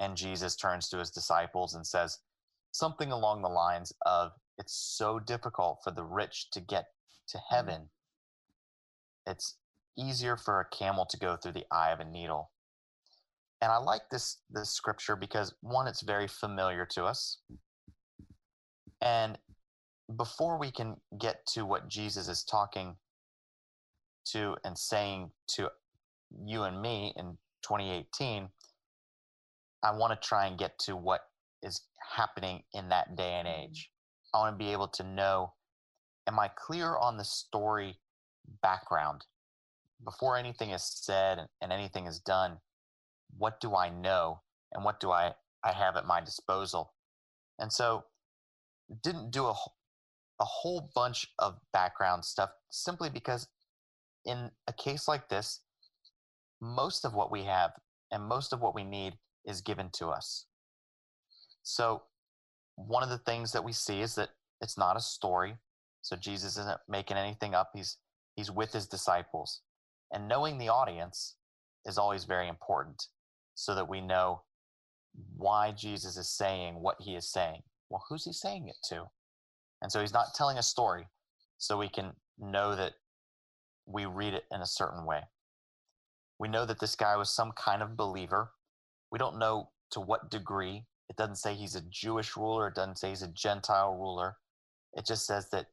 and 0.00 0.16
jesus 0.16 0.56
turns 0.56 0.88
to 0.88 0.98
his 0.98 1.10
disciples 1.10 1.74
and 1.74 1.86
says 1.86 2.18
something 2.72 3.10
along 3.10 3.42
the 3.42 3.48
lines 3.48 3.92
of 4.04 4.32
it's 4.58 4.74
so 4.96 5.18
difficult 5.18 5.78
for 5.82 5.90
the 5.90 6.04
rich 6.04 6.48
to 6.50 6.60
get 6.60 6.86
to 7.28 7.36
mm-hmm. 7.38 7.54
heaven 7.54 7.88
it's 9.26 9.56
easier 9.98 10.36
for 10.36 10.60
a 10.60 10.76
camel 10.76 11.06
to 11.06 11.18
go 11.18 11.36
through 11.36 11.52
the 11.52 11.66
eye 11.70 11.90
of 11.90 12.00
a 12.00 12.04
needle 12.04 12.50
and 13.62 13.72
i 13.72 13.76
like 13.76 14.02
this 14.10 14.38
this 14.50 14.70
scripture 14.70 15.16
because 15.16 15.54
one 15.60 15.86
it's 15.86 16.02
very 16.02 16.28
familiar 16.28 16.86
to 16.86 17.04
us 17.04 17.38
and 19.00 19.38
before 20.14 20.58
we 20.58 20.70
can 20.70 20.96
get 21.18 21.44
to 21.54 21.64
what 21.64 21.88
Jesus 21.88 22.28
is 22.28 22.44
talking 22.44 22.96
to 24.32 24.56
and 24.64 24.78
saying 24.78 25.30
to 25.48 25.70
you 26.44 26.62
and 26.62 26.80
me 26.80 27.12
in 27.16 27.36
2018, 27.62 28.48
I 29.82 29.96
want 29.96 30.20
to 30.20 30.28
try 30.28 30.46
and 30.46 30.58
get 30.58 30.78
to 30.80 30.96
what 30.96 31.20
is 31.62 31.82
happening 32.14 32.62
in 32.72 32.88
that 32.90 33.16
day 33.16 33.34
and 33.34 33.48
mm-hmm. 33.48 33.62
age. 33.62 33.90
I 34.34 34.38
want 34.38 34.58
to 34.58 34.64
be 34.64 34.72
able 34.72 34.88
to 34.88 35.02
know 35.02 35.52
am 36.28 36.38
I 36.40 36.48
clear 36.48 36.96
on 36.96 37.16
the 37.16 37.24
story 37.24 37.98
background? 38.60 39.24
Before 40.04 40.36
anything 40.36 40.70
is 40.70 40.84
said 40.84 41.46
and 41.60 41.72
anything 41.72 42.06
is 42.06 42.20
done, 42.20 42.58
what 43.36 43.60
do 43.60 43.74
I 43.74 43.88
know 43.88 44.42
and 44.72 44.84
what 44.84 45.00
do 45.00 45.10
I, 45.10 45.34
I 45.64 45.72
have 45.72 45.96
at 45.96 46.06
my 46.06 46.20
disposal? 46.20 46.92
And 47.58 47.72
so 47.72 48.04
didn't 49.02 49.30
do 49.30 49.46
a 49.46 49.54
a 50.40 50.44
whole 50.44 50.90
bunch 50.94 51.28
of 51.38 51.56
background 51.72 52.24
stuff 52.24 52.50
simply 52.70 53.08
because 53.08 53.48
in 54.24 54.50
a 54.66 54.72
case 54.72 55.08
like 55.08 55.28
this, 55.28 55.60
most 56.60 57.04
of 57.04 57.14
what 57.14 57.30
we 57.30 57.44
have 57.44 57.72
and 58.10 58.22
most 58.22 58.52
of 58.52 58.60
what 58.60 58.74
we 58.74 58.84
need 58.84 59.14
is 59.44 59.60
given 59.60 59.88
to 59.92 60.08
us. 60.08 60.46
So 61.62 62.02
one 62.76 63.02
of 63.02 63.08
the 63.08 63.18
things 63.18 63.52
that 63.52 63.64
we 63.64 63.72
see 63.72 64.00
is 64.00 64.14
that 64.16 64.30
it's 64.60 64.76
not 64.76 64.96
a 64.96 65.00
story. 65.00 65.56
So 66.02 66.16
Jesus 66.16 66.56
isn't 66.56 66.80
making 66.88 67.16
anything 67.16 67.54
up. 67.54 67.70
He's 67.74 67.98
he's 68.36 68.50
with 68.50 68.72
his 68.72 68.86
disciples. 68.86 69.62
And 70.12 70.28
knowing 70.28 70.58
the 70.58 70.68
audience 70.68 71.36
is 71.84 71.98
always 71.98 72.24
very 72.24 72.48
important 72.48 73.06
so 73.54 73.74
that 73.74 73.88
we 73.88 74.00
know 74.00 74.42
why 75.36 75.72
Jesus 75.72 76.16
is 76.16 76.28
saying 76.28 76.74
what 76.74 76.96
he 77.00 77.14
is 77.14 77.30
saying. 77.30 77.62
Well, 77.88 78.04
who's 78.08 78.24
he 78.24 78.32
saying 78.32 78.68
it 78.68 78.76
to? 78.88 79.04
And 79.82 79.90
so 79.90 80.00
he's 80.00 80.12
not 80.12 80.34
telling 80.34 80.58
a 80.58 80.62
story 80.62 81.06
so 81.58 81.78
we 81.78 81.88
can 81.88 82.12
know 82.38 82.76
that 82.76 82.92
we 83.86 84.04
read 84.04 84.34
it 84.34 84.44
in 84.52 84.60
a 84.60 84.66
certain 84.66 85.04
way. 85.06 85.20
We 86.38 86.48
know 86.48 86.66
that 86.66 86.80
this 86.80 86.96
guy 86.96 87.16
was 87.16 87.30
some 87.30 87.52
kind 87.52 87.82
of 87.82 87.96
believer. 87.96 88.50
We 89.10 89.18
don't 89.18 89.38
know 89.38 89.70
to 89.92 90.00
what 90.00 90.30
degree. 90.30 90.84
It 91.08 91.16
doesn't 91.16 91.36
say 91.36 91.54
he's 91.54 91.76
a 91.76 91.82
Jewish 91.82 92.36
ruler, 92.36 92.68
it 92.68 92.74
doesn't 92.74 92.98
say 92.98 93.10
he's 93.10 93.22
a 93.22 93.28
Gentile 93.28 93.96
ruler. 93.96 94.36
It 94.94 95.06
just 95.06 95.26
says 95.26 95.50
that 95.50 95.66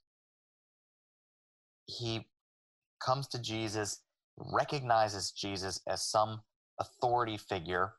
he 1.86 2.28
comes 3.04 3.28
to 3.30 3.42
Jesus, 3.42 4.02
recognizes 4.38 5.32
Jesus 5.32 5.82
as 5.88 6.04
some 6.04 6.42
authority 6.80 7.38
figure 7.38 7.94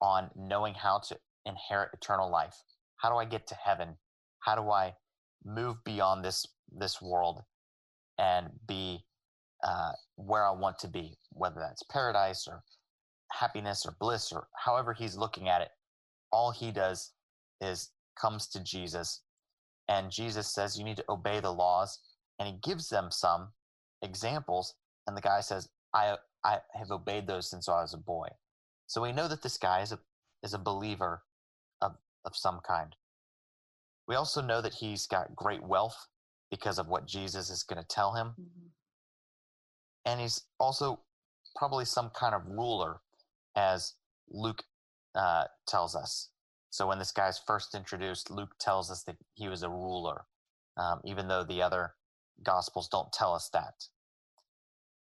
on 0.00 0.30
knowing 0.36 0.74
how 0.74 1.00
to 1.08 1.18
inherit 1.46 1.90
eternal 1.92 2.30
life. 2.30 2.56
How 2.96 3.10
do 3.10 3.16
I 3.16 3.24
get 3.24 3.46
to 3.48 3.54
heaven? 3.54 3.96
How 4.40 4.54
do 4.54 4.70
I 4.70 4.94
move 5.44 5.76
beyond 5.84 6.24
this 6.24 6.46
this 6.70 7.00
world 7.00 7.42
and 8.18 8.50
be 8.66 9.04
uh, 9.62 9.92
where 10.16 10.44
I 10.44 10.50
want 10.50 10.78
to 10.80 10.88
be, 10.88 11.16
whether 11.30 11.58
that's 11.58 11.82
paradise 11.84 12.46
or 12.46 12.62
happiness 13.32 13.84
or 13.86 13.96
bliss 13.98 14.32
or 14.32 14.48
however 14.56 14.92
he's 14.92 15.16
looking 15.16 15.48
at 15.48 15.62
it. 15.62 15.68
All 16.32 16.50
he 16.50 16.70
does 16.72 17.12
is 17.60 17.90
comes 18.20 18.48
to 18.48 18.62
Jesus, 18.62 19.22
and 19.88 20.10
Jesus 20.10 20.52
says, 20.52 20.78
You 20.78 20.84
need 20.84 20.98
to 20.98 21.04
obey 21.08 21.40
the 21.40 21.52
laws. 21.52 21.98
And 22.38 22.48
he 22.48 22.54
gives 22.62 22.88
them 22.88 23.08
some 23.10 23.48
examples, 24.02 24.74
and 25.08 25.16
the 25.16 25.22
guy 25.22 25.40
says, 25.40 25.70
I, 25.94 26.16
I 26.44 26.58
have 26.74 26.90
obeyed 26.90 27.26
those 27.26 27.48
since 27.50 27.66
I 27.66 27.80
was 27.80 27.94
a 27.94 27.98
boy. 27.98 28.28
So 28.86 29.00
we 29.00 29.10
know 29.10 29.26
that 29.26 29.42
this 29.42 29.56
guy 29.56 29.80
is 29.80 29.90
a, 29.90 29.98
is 30.42 30.52
a 30.52 30.58
believer 30.58 31.22
of, 31.80 31.96
of 32.26 32.36
some 32.36 32.60
kind. 32.66 32.94
We 34.06 34.14
also 34.14 34.42
know 34.42 34.60
that 34.60 34.74
he's 34.74 35.06
got 35.06 35.34
great 35.34 35.62
wealth 35.62 36.08
because 36.50 36.78
of 36.78 36.88
what 36.88 37.06
Jesus 37.06 37.48
is 37.48 37.62
going 37.62 37.82
to 37.82 37.88
tell 37.88 38.14
him. 38.14 38.28
Mm-hmm. 38.28 38.66
And 40.04 40.20
he's 40.20 40.42
also 40.60 41.00
probably 41.56 41.86
some 41.86 42.10
kind 42.10 42.34
of 42.34 42.42
ruler, 42.46 43.00
as 43.56 43.94
Luke 44.30 44.62
uh, 45.14 45.44
tells 45.66 45.96
us. 45.96 46.28
So 46.70 46.86
when 46.86 46.98
this 46.98 47.12
guy's 47.12 47.38
first 47.38 47.74
introduced, 47.74 48.30
Luke 48.30 48.54
tells 48.60 48.90
us 48.90 49.04
that 49.04 49.16
he 49.34 49.48
was 49.48 49.62
a 49.62 49.70
ruler, 49.70 50.26
um, 50.76 51.00
even 51.04 51.28
though 51.28 51.44
the 51.44 51.62
other 51.62 51.94
gospels 52.42 52.88
don't 52.88 53.12
tell 53.12 53.34
us 53.34 53.48
that. 53.54 53.86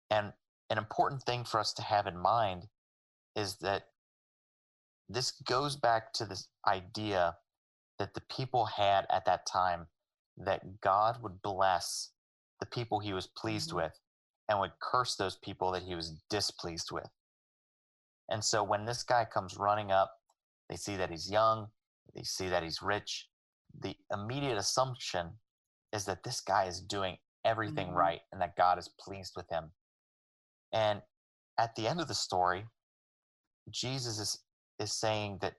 And 0.10 0.34
an 0.70 0.78
important 0.78 1.24
thing 1.24 1.44
for 1.44 1.60
us 1.60 1.74
to 1.74 1.82
have 1.82 2.08
in 2.08 2.18
mind 2.18 2.68
is 3.36 3.58
that 3.58 3.84
this 5.08 5.32
goes 5.32 5.76
back 5.76 6.14
to 6.14 6.26
this 6.26 6.48
idea 6.68 7.36
that 7.98 8.14
the 8.14 8.22
people 8.22 8.66
had 8.66 9.06
at 9.10 9.26
that 9.26 9.46
time 9.46 9.88
that 10.38 10.82
God 10.82 11.22
would 11.22 11.42
bless 11.42 12.12
the 12.60 12.66
people 12.66 13.00
he 13.00 13.14
was 13.14 13.28
pleased 13.28 13.70
mm-hmm. 13.70 13.78
with 13.78 14.00
and 14.48 14.60
would 14.60 14.72
curse 14.82 15.16
those 15.16 15.36
people 15.36 15.72
that 15.72 15.84
he 15.84 15.96
was 15.96 16.16
displeased 16.30 16.92
with. 16.92 17.10
And 18.30 18.44
so 18.44 18.64
when 18.64 18.86
this 18.86 19.04
guy 19.04 19.26
comes 19.26 19.58
running 19.58 19.92
up, 19.92 20.12
they 20.70 20.76
see 20.76 20.96
that 20.98 21.10
he's 21.10 21.30
young, 21.30 21.68
they 22.16 22.24
see 22.24 22.48
that 22.48 22.64
he's 22.64 22.82
rich. 22.82 23.28
The 23.80 23.96
immediate 24.14 24.58
assumption 24.58 25.28
is 25.94 26.06
that 26.06 26.24
this 26.24 26.42
guy 26.42 26.66
is 26.66 26.82
doing 26.82 27.18
everything 27.46 27.88
mm-hmm. 27.88 27.98
right 27.98 28.22
and 28.32 28.42
that 28.42 28.56
God 28.56 28.78
is 28.78 28.90
pleased 29.00 29.34
with 29.36 29.50
him. 29.50 29.72
And 30.74 31.02
at 31.58 31.76
the 31.76 31.88
end 31.88 32.00
of 32.00 32.08
the 32.08 32.16
story, 32.16 32.66
Jesus 33.70 34.20
is, 34.20 34.40
is 34.80 34.92
saying 34.92 35.40
that 35.42 35.56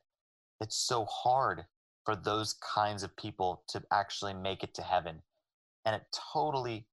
it's 0.60 0.76
so 0.76 1.04
hard 1.04 1.64
for 2.04 2.16
those 2.16 2.54
kinds 2.74 3.02
of 3.02 3.16
people 3.16 3.62
to 3.68 3.82
actually 3.92 4.34
make 4.34 4.62
it 4.62 4.74
to 4.74 4.82
heaven. 4.82 5.22
And 5.84 5.94
it 5.94 6.02
totally 6.32 6.86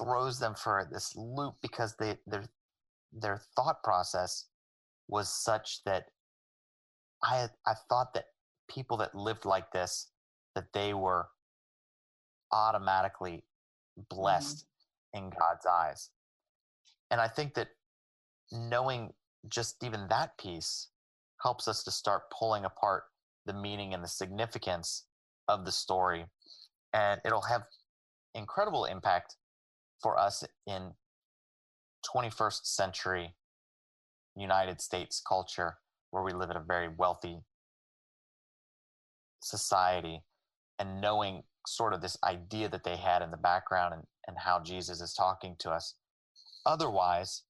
throws 0.00 0.38
them 0.38 0.54
for 0.54 0.88
this 0.90 1.14
loop 1.16 1.54
because 1.62 1.94
they 1.98 2.16
their 2.26 2.44
their 3.12 3.42
thought 3.56 3.82
process 3.82 4.46
was 5.08 5.28
such 5.28 5.82
that 5.84 6.06
I 7.22 7.48
I 7.66 7.74
thought 7.88 8.14
that 8.14 8.26
people 8.68 8.96
that 8.98 9.14
lived 9.14 9.44
like 9.44 9.70
this 9.72 10.08
that 10.54 10.72
they 10.72 10.94
were 10.94 11.28
automatically 12.52 13.44
blessed 14.10 14.66
mm-hmm. 15.14 15.24
in 15.24 15.30
God's 15.30 15.66
eyes. 15.66 16.10
And 17.12 17.20
I 17.20 17.28
think 17.28 17.54
that 17.54 17.68
knowing 18.50 19.12
just 19.48 19.76
even 19.84 20.08
that 20.08 20.38
piece 20.38 20.88
helps 21.42 21.68
us 21.68 21.84
to 21.84 21.90
start 21.90 22.22
pulling 22.36 22.64
apart 22.64 23.04
the 23.44 23.52
meaning 23.52 23.92
and 23.92 24.02
the 24.02 24.08
significance 24.08 25.04
of 25.46 25.66
the 25.66 25.72
story. 25.72 26.24
And 26.94 27.20
it'll 27.24 27.42
have 27.42 27.64
incredible 28.34 28.86
impact 28.86 29.36
for 30.00 30.18
us 30.18 30.42
in 30.66 30.92
21st 32.14 32.64
century 32.64 33.34
United 34.34 34.80
States 34.80 35.22
culture, 35.26 35.76
where 36.10 36.22
we 36.22 36.32
live 36.32 36.50
in 36.50 36.56
a 36.56 36.64
very 36.66 36.88
wealthy 36.88 37.40
society, 39.42 40.22
and 40.78 41.00
knowing 41.00 41.42
sort 41.66 41.92
of 41.92 42.00
this 42.00 42.16
idea 42.24 42.68
that 42.70 42.84
they 42.84 42.96
had 42.96 43.20
in 43.20 43.30
the 43.30 43.36
background 43.36 43.92
and, 43.92 44.02
and 44.26 44.38
how 44.38 44.60
Jesus 44.60 45.00
is 45.02 45.12
talking 45.12 45.56
to 45.58 45.70
us. 45.70 45.94
Otherwise, 46.64 47.42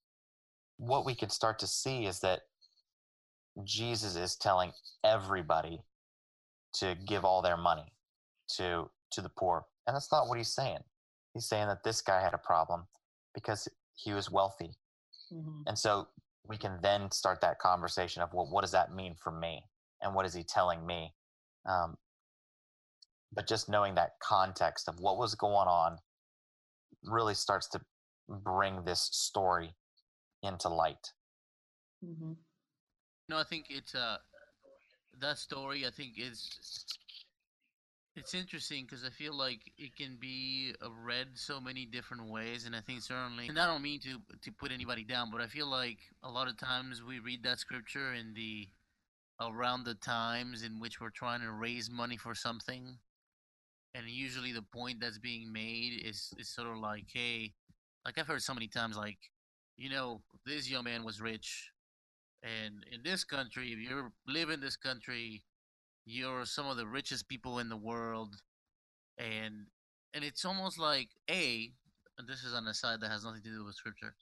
what 0.79 1.05
we 1.05 1.15
could 1.15 1.33
start 1.33 1.59
to 1.61 1.67
see 1.67 2.07
is 2.07 2.21
that 2.21 2.41
Jesus 3.65 4.17
is 4.17 4.37
telling 4.37 4.73
everybody 5.05 5.81
to 6.75 6.97
give 7.07 7.25
all 7.25 7.43
their 7.43 7.57
money 7.57 7.93
to 8.57 8.89
to 9.13 9.21
the 9.21 9.29
poor. 9.29 9.67
And 9.87 9.95
that's 9.95 10.11
not 10.11 10.29
what 10.29 10.39
he's 10.39 10.55
saying. 10.55 10.79
He's 11.35 11.47
saying 11.47 11.67
that 11.69 11.85
this 11.85 12.01
guy 12.01 12.23
had 12.23 12.35
a 12.35 12.39
problem 12.39 12.87
because 13.35 13.69
he 13.95 14.13
was 14.13 14.31
wealthy. 14.31 14.71
Mm-hmm. 15.33 15.63
And 15.67 15.79
so 15.79 16.09
we 16.49 16.57
can 16.57 16.79
then 16.83 17.11
start 17.11 17.41
that 17.43 17.59
conversation 17.59 18.23
of, 18.23 18.33
well, 18.33 18.49
what 18.51 18.63
does 18.63 18.73
that 18.73 18.95
mean 18.95 19.15
for 19.15 19.31
me? 19.31 19.63
And 20.01 20.15
what 20.15 20.27
is 20.27 20.35
he 20.35 20.43
telling 20.43 20.85
me? 20.85 21.13
Um, 21.67 21.97
but 23.35 23.47
just 23.47 23.69
knowing 23.69 23.95
that 23.95 24.13
context 24.23 24.89
of 24.89 24.99
what 25.01 25.19
was 25.19 25.35
going 25.35 25.69
on 25.69 25.99
really 27.05 27.35
starts 27.35 27.69
to 27.69 27.81
bring 28.33 28.85
this 28.85 29.09
story 29.13 29.75
into 30.43 30.69
light. 30.69 31.13
Mm-hmm. 32.05 32.33
No, 33.29 33.39
I 33.39 33.45
think 33.45 33.67
it's 33.71 33.95
uh 33.95 34.17
that 35.21 35.39
story. 35.39 35.87
I 35.87 35.91
think 35.91 36.15
is 36.19 36.49
it's 38.15 38.35
interesting 38.35 38.85
because 38.85 39.05
I 39.05 39.11
feel 39.11 39.37
like 39.37 39.61
it 39.79 39.97
can 39.97 40.17
be 40.21 40.75
uh, 40.85 40.89
read 40.91 41.29
so 41.35 41.61
many 41.61 41.87
different 41.87 42.29
ways, 42.29 42.67
and 42.67 42.77
I 42.77 42.81
think 42.81 43.03
certainly, 43.03 43.49
and 43.49 43.59
I 43.59 43.67
don't 43.67 43.83
mean 43.83 44.01
to 44.01 44.19
to 44.43 44.53
put 44.53 44.73
anybody 44.73 45.05
down, 45.05 45.31
but 45.31 45.41
I 45.41 45.47
feel 45.47 45.67
like 45.67 45.99
a 46.23 46.31
lot 46.31 46.49
of 46.49 46.59
times 46.59 47.03
we 47.03 47.21
read 47.21 47.43
that 47.45 47.59
scripture 47.59 48.13
in 48.13 48.35
the 48.35 48.69
around 49.41 49.85
the 49.85 49.95
times 49.95 50.63
in 50.63 50.79
which 50.79 51.01
we're 51.01 51.11
trying 51.11 51.41
to 51.41 51.51
raise 51.51 51.91
money 51.91 52.17
for 52.17 52.35
something, 52.35 52.99
and 53.95 54.09
usually 54.09 54.53
the 54.53 54.63
point 54.63 55.01
that's 55.01 55.19
being 55.19 55.51
made 55.53 56.03
is 56.05 56.35
is 56.39 56.49
sort 56.49 56.69
of 56.69 56.79
like, 56.79 57.07
hey, 57.13 57.55
like 58.05 58.19
I've 58.19 58.27
heard 58.27 58.43
so 58.43 58.55
many 58.55 58.69
times, 58.69 58.97
like, 58.97 59.19
you 59.77 59.91
know, 59.91 60.23
this 60.47 60.71
young 60.71 60.85
man 60.85 61.05
was 61.05 61.21
rich, 61.21 61.71
and 62.43 62.85
in 62.91 63.03
this 63.03 63.25
country, 63.25 63.73
if 63.73 63.79
you 63.79 64.13
live 64.27 64.51
in 64.51 64.61
this 64.61 64.77
country, 64.77 65.45
you're 66.05 66.45
some 66.45 66.67
of 66.67 66.77
the 66.77 66.87
richest 66.87 67.29
people 67.29 67.59
in 67.59 67.69
the 67.69 67.77
world, 67.77 68.37
and 69.19 69.67
and 70.15 70.25
it's 70.25 70.45
almost 70.45 70.79
like 70.79 71.09
a. 71.31 71.73
This 72.29 72.45
is 72.45 72.55
on 72.55 72.67
a 72.69 72.75
side 72.75 73.01
that 73.01 73.11
has 73.11 73.25
nothing 73.25 73.43
to 73.43 73.49
do 73.49 73.65
with 73.65 73.75
scripture. 73.75 74.15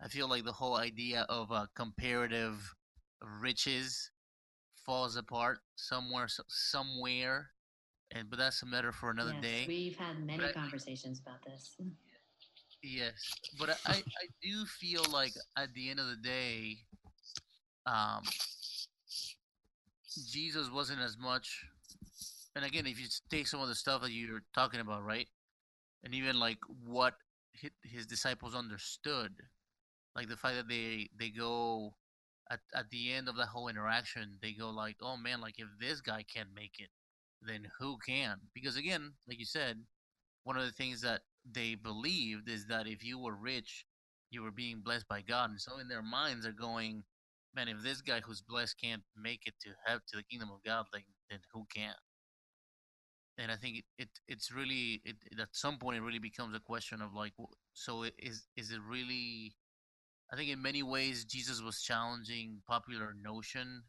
I 0.00 0.08
feel 0.08 0.28
like 0.28 0.44
the 0.44 0.52
whole 0.52 0.76
idea 0.76 1.26
of 1.28 1.50
a 1.50 1.68
comparative 1.74 2.74
riches 3.40 4.10
falls 4.86 5.16
apart 5.16 5.58
somewhere, 5.76 6.28
somewhere, 6.48 7.50
and 8.12 8.30
but 8.30 8.38
that's 8.38 8.62
a 8.62 8.66
matter 8.66 8.92
for 8.92 9.10
another 9.10 9.34
yes, 9.34 9.42
day. 9.42 9.64
We've 9.68 9.96
had 9.96 10.24
many 10.24 10.42
but 10.42 10.54
conversations 10.54 11.20
I, 11.26 11.30
about 11.30 11.44
this. 11.44 11.76
Yes, 12.82 13.14
but 13.58 13.70
I, 13.86 13.94
I 13.98 14.26
do 14.42 14.64
feel 14.66 15.04
like 15.12 15.32
at 15.56 15.74
the 15.74 15.90
end 15.90 15.98
of 16.00 16.06
the 16.08 16.16
day, 16.16 16.78
um, 17.86 18.22
Jesus 20.30 20.70
wasn't 20.70 21.00
as 21.00 21.16
much. 21.18 21.64
And 22.56 22.64
again, 22.64 22.86
if 22.86 22.98
you 23.00 23.06
take 23.30 23.46
some 23.46 23.60
of 23.60 23.68
the 23.68 23.74
stuff 23.74 24.02
that 24.02 24.12
you're 24.12 24.42
talking 24.54 24.80
about, 24.80 25.04
right, 25.04 25.28
and 26.04 26.14
even 26.14 26.40
like 26.40 26.58
what 26.86 27.14
his 27.84 28.06
disciples 28.06 28.54
understood, 28.54 29.34
like 30.16 30.28
the 30.28 30.36
fact 30.36 30.56
that 30.56 30.68
they 30.68 31.10
they 31.18 31.30
go 31.30 31.94
at 32.50 32.60
at 32.74 32.90
the 32.90 33.12
end 33.12 33.28
of 33.28 33.36
that 33.36 33.48
whole 33.48 33.68
interaction, 33.68 34.38
they 34.42 34.52
go 34.52 34.70
like, 34.70 34.96
"Oh 35.02 35.16
man, 35.16 35.40
like 35.40 35.56
if 35.58 35.68
this 35.80 36.00
guy 36.00 36.24
can't 36.24 36.54
make 36.54 36.76
it, 36.80 36.90
then 37.42 37.68
who 37.80 37.98
can? 38.06 38.38
Because 38.54 38.76
again, 38.76 39.12
like 39.28 39.38
you 39.38 39.46
said, 39.46 39.78
one 40.44 40.56
of 40.56 40.64
the 40.64 40.72
things 40.72 41.00
that 41.02 41.22
they 41.52 41.74
believed 41.74 42.48
is 42.48 42.66
that 42.66 42.86
if 42.86 43.04
you 43.04 43.18
were 43.18 43.34
rich, 43.34 43.84
you 44.30 44.42
were 44.42 44.50
being 44.50 44.80
blessed 44.84 45.08
by 45.08 45.22
God, 45.22 45.50
and 45.50 45.60
so 45.60 45.78
in 45.78 45.88
their 45.88 46.02
minds 46.02 46.46
are 46.46 46.52
going, 46.52 47.04
man, 47.54 47.68
if 47.68 47.82
this 47.82 48.00
guy 48.00 48.20
who's 48.20 48.42
blessed 48.42 48.76
can't 48.80 49.02
make 49.16 49.42
it 49.46 49.54
to 49.62 49.70
have 49.86 50.04
to 50.06 50.16
the 50.16 50.22
kingdom 50.22 50.50
of 50.50 50.62
God, 50.64 50.86
like 50.92 51.04
then 51.30 51.40
who 51.52 51.66
can? 51.74 51.94
And 53.38 53.52
I 53.52 53.56
think 53.56 53.78
it, 53.78 53.84
it 53.98 54.08
it's 54.26 54.50
really 54.52 55.00
it, 55.04 55.16
at 55.40 55.48
some 55.52 55.78
point 55.78 55.96
it 55.96 56.02
really 56.02 56.18
becomes 56.18 56.56
a 56.56 56.60
question 56.60 57.00
of 57.00 57.14
like, 57.14 57.32
so 57.72 58.04
is 58.18 58.46
is 58.56 58.70
it 58.72 58.80
really? 58.86 59.54
I 60.32 60.36
think 60.36 60.50
in 60.50 60.60
many 60.60 60.82
ways 60.82 61.24
Jesus 61.24 61.62
was 61.62 61.80
challenging 61.80 62.60
popular 62.66 63.14
notion, 63.22 63.82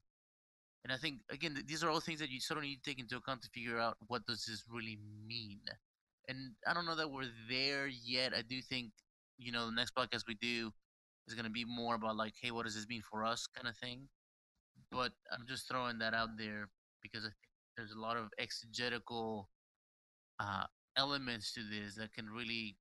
and 0.83 0.93
I 0.93 0.97
think 0.97 1.21
again 1.31 1.57
these 1.67 1.83
are 1.83 1.89
all 1.89 1.99
things 1.99 2.19
that 2.19 2.29
you 2.29 2.39
sort 2.39 2.59
of 2.59 2.63
need 2.63 2.83
to 2.83 2.89
take 2.89 2.99
into 2.99 3.17
account 3.17 3.41
to 3.41 3.49
figure 3.49 3.79
out 3.79 3.97
what 4.07 4.25
does 4.25 4.45
this 4.45 4.63
really 4.71 4.99
mean. 5.27 5.61
And 6.29 6.53
I 6.65 6.73
don't 6.73 6.85
know 6.85 6.95
that 6.95 7.11
we're 7.11 7.27
there 7.49 7.87
yet. 7.87 8.33
I 8.33 8.43
do 8.47 8.61
think 8.61 8.91
you 9.37 9.51
know 9.51 9.65
the 9.65 9.75
next 9.75 9.95
podcast 9.95 10.23
we 10.27 10.35
do 10.35 10.71
is 11.27 11.33
going 11.33 11.45
to 11.45 11.51
be 11.51 11.65
more 11.65 11.95
about 11.95 12.15
like, 12.15 12.33
hey, 12.41 12.51
what 12.51 12.65
does 12.65 12.75
this 12.75 12.87
mean 12.87 13.01
for 13.09 13.25
us, 13.25 13.47
kind 13.47 13.67
of 13.67 13.77
thing. 13.77 14.07
But 14.91 15.11
I'm 15.31 15.45
just 15.47 15.67
throwing 15.67 15.99
that 15.99 16.13
out 16.13 16.29
there 16.37 16.69
because 17.01 17.23
I 17.23 17.29
think 17.29 17.35
there's 17.77 17.91
a 17.91 17.99
lot 17.99 18.17
of 18.17 18.29
exegetical 18.39 19.49
uh, 20.39 20.63
elements 20.97 21.53
to 21.53 21.61
this 21.61 21.95
that 21.95 22.13
can 22.13 22.29
really 22.29 22.77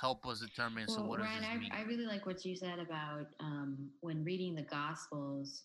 help 0.00 0.26
us 0.26 0.40
determine. 0.40 0.86
Well, 0.88 0.96
so 0.96 1.04
what 1.04 1.20
Ryan, 1.20 1.42
does 1.42 1.50
this 1.50 1.60
mean? 1.60 1.70
I, 1.72 1.80
I 1.80 1.82
really 1.82 2.06
like 2.06 2.26
what 2.26 2.44
you 2.44 2.56
said 2.56 2.78
about 2.78 3.26
um, 3.40 3.90
when 4.00 4.24
reading 4.24 4.54
the 4.54 4.62
Gospels. 4.62 5.64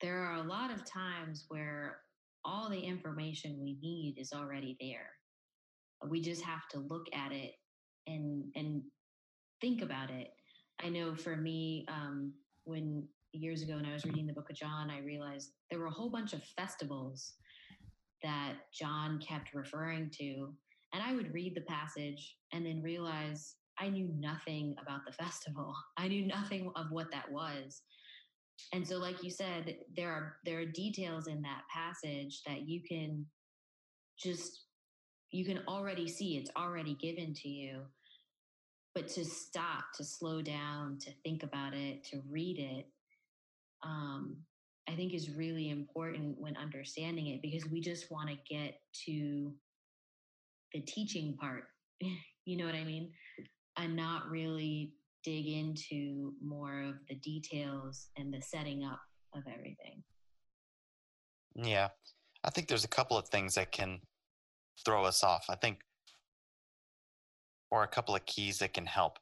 There 0.00 0.18
are 0.18 0.36
a 0.36 0.42
lot 0.42 0.70
of 0.70 0.84
times 0.84 1.46
where 1.48 1.98
all 2.44 2.70
the 2.70 2.78
information 2.78 3.58
we 3.60 3.76
need 3.82 4.14
is 4.16 4.32
already 4.32 4.76
there. 4.80 5.17
We 6.06 6.20
just 6.20 6.42
have 6.42 6.68
to 6.72 6.78
look 6.78 7.06
at 7.12 7.32
it 7.32 7.52
and 8.06 8.44
and 8.54 8.82
think 9.60 9.82
about 9.82 10.10
it. 10.10 10.28
I 10.82 10.88
know 10.88 11.14
for 11.14 11.36
me, 11.36 11.86
um, 11.88 12.32
when 12.64 13.08
years 13.32 13.62
ago 13.62 13.76
when 13.76 13.86
I 13.86 13.92
was 13.92 14.04
reading 14.04 14.26
the 14.26 14.32
book 14.32 14.50
of 14.50 14.56
John, 14.56 14.90
I 14.90 15.00
realized 15.00 15.52
there 15.70 15.80
were 15.80 15.86
a 15.86 15.92
whole 15.92 16.10
bunch 16.10 16.32
of 16.32 16.42
festivals 16.56 17.34
that 18.22 18.54
John 18.72 19.18
kept 19.18 19.54
referring 19.54 20.10
to. 20.18 20.52
And 20.92 21.02
I 21.02 21.14
would 21.14 21.34
read 21.34 21.54
the 21.54 21.62
passage 21.62 22.36
and 22.52 22.64
then 22.64 22.82
realize 22.82 23.56
I 23.78 23.88
knew 23.88 24.10
nothing 24.18 24.74
about 24.80 25.00
the 25.06 25.12
festival. 25.24 25.74
I 25.96 26.08
knew 26.08 26.26
nothing 26.26 26.70
of 26.76 26.86
what 26.90 27.10
that 27.12 27.30
was. 27.30 27.82
And 28.72 28.86
so, 28.86 28.96
like 28.98 29.22
you 29.22 29.30
said, 29.30 29.76
there 29.96 30.10
are 30.10 30.36
there 30.44 30.58
are 30.58 30.66
details 30.66 31.28
in 31.28 31.42
that 31.42 31.62
passage 31.72 32.42
that 32.46 32.68
you 32.68 32.80
can 32.88 33.24
just 34.18 34.64
you 35.30 35.44
can 35.44 35.60
already 35.68 36.08
see 36.08 36.36
it's 36.36 36.50
already 36.56 36.94
given 36.94 37.34
to 37.34 37.48
you. 37.48 37.82
But 38.94 39.08
to 39.08 39.24
stop 39.24 39.84
to 39.96 40.04
slow 40.04 40.42
down 40.42 40.98
to 41.00 41.10
think 41.22 41.42
about 41.42 41.74
it 41.74 42.02
to 42.04 42.20
read 42.28 42.58
it 42.58 42.86
um, 43.84 44.36
i 44.88 44.96
think 44.96 45.14
is 45.14 45.30
really 45.30 45.70
important 45.70 46.36
when 46.38 46.56
understanding 46.56 47.28
it 47.28 47.42
because 47.42 47.64
we 47.70 47.80
just 47.80 48.10
want 48.10 48.28
to 48.28 48.36
get 48.48 48.80
to 49.06 49.52
the 50.72 50.80
teaching 50.80 51.36
part 51.36 51.64
you 52.44 52.56
know 52.56 52.64
what 52.64 52.74
i 52.74 52.84
mean? 52.84 53.12
And 53.76 53.94
not 53.94 54.28
really 54.28 54.94
dig 55.22 55.46
into 55.46 56.32
more 56.42 56.80
of 56.80 56.94
the 57.08 57.14
details 57.16 58.08
and 58.16 58.32
the 58.32 58.40
setting 58.40 58.84
up 58.84 59.00
of 59.34 59.42
everything. 59.46 60.02
Yeah. 61.54 61.88
I 62.42 62.50
think 62.50 62.66
there's 62.66 62.84
a 62.84 62.88
couple 62.88 63.16
of 63.16 63.28
things 63.28 63.54
that 63.54 63.70
can 63.70 64.00
throw 64.84 65.04
us 65.04 65.22
off. 65.22 65.46
I 65.48 65.56
think, 65.56 65.80
or 67.70 67.82
a 67.82 67.88
couple 67.88 68.14
of 68.14 68.26
keys 68.26 68.58
that 68.58 68.74
can 68.74 68.86
help. 68.86 69.18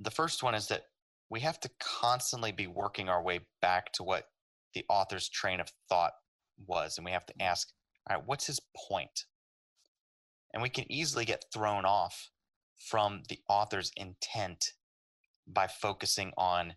The 0.00 0.10
first 0.10 0.42
one 0.42 0.54
is 0.54 0.68
that 0.68 0.86
we 1.30 1.40
have 1.40 1.60
to 1.60 1.70
constantly 1.80 2.52
be 2.52 2.66
working 2.66 3.08
our 3.08 3.22
way 3.22 3.40
back 3.60 3.92
to 3.94 4.02
what 4.02 4.26
the 4.74 4.84
author's 4.88 5.28
train 5.28 5.60
of 5.60 5.72
thought 5.88 6.12
was. 6.66 6.98
And 6.98 7.04
we 7.04 7.12
have 7.12 7.26
to 7.26 7.32
mm-hmm. 7.34 7.48
ask, 7.48 7.68
all 8.08 8.16
right, 8.16 8.26
what's 8.26 8.46
his 8.46 8.60
point? 8.88 9.24
And 10.52 10.62
we 10.62 10.68
can 10.68 10.90
easily 10.90 11.24
get 11.24 11.46
thrown 11.52 11.84
off 11.84 12.30
from 12.78 13.22
the 13.28 13.38
author's 13.48 13.92
intent 13.96 14.72
by 15.46 15.66
focusing 15.66 16.32
on 16.36 16.74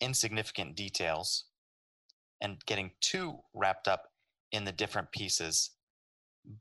insignificant 0.00 0.76
details 0.76 1.44
and 2.40 2.64
getting 2.66 2.92
too 3.00 3.38
wrapped 3.54 3.88
up 3.88 4.04
in 4.52 4.64
the 4.64 4.72
different 4.72 5.10
pieces. 5.12 5.70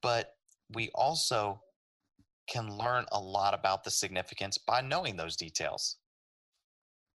But 0.01 0.35
we 0.73 0.89
also 0.93 1.61
can 2.47 2.77
learn 2.77 3.05
a 3.11 3.19
lot 3.19 3.53
about 3.53 3.83
the 3.83 3.91
significance 3.91 4.57
by 4.57 4.81
knowing 4.81 5.15
those 5.15 5.35
details. 5.35 5.97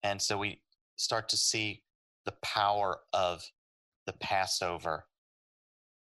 And 0.03 0.21
so 0.21 0.37
we 0.37 0.61
start 0.97 1.29
to 1.29 1.37
see 1.37 1.83
the 2.25 2.33
power 2.43 2.99
of 3.13 3.43
the 4.05 4.13
Passover 4.13 5.05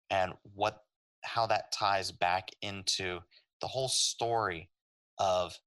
and 0.09 0.33
what 0.55 0.83
how 1.23 1.45
that 1.47 1.71
ties 1.73 2.11
back 2.11 2.49
into 2.61 3.19
the 3.59 3.67
whole 3.67 3.89
story 3.89 4.69
of 5.17 5.59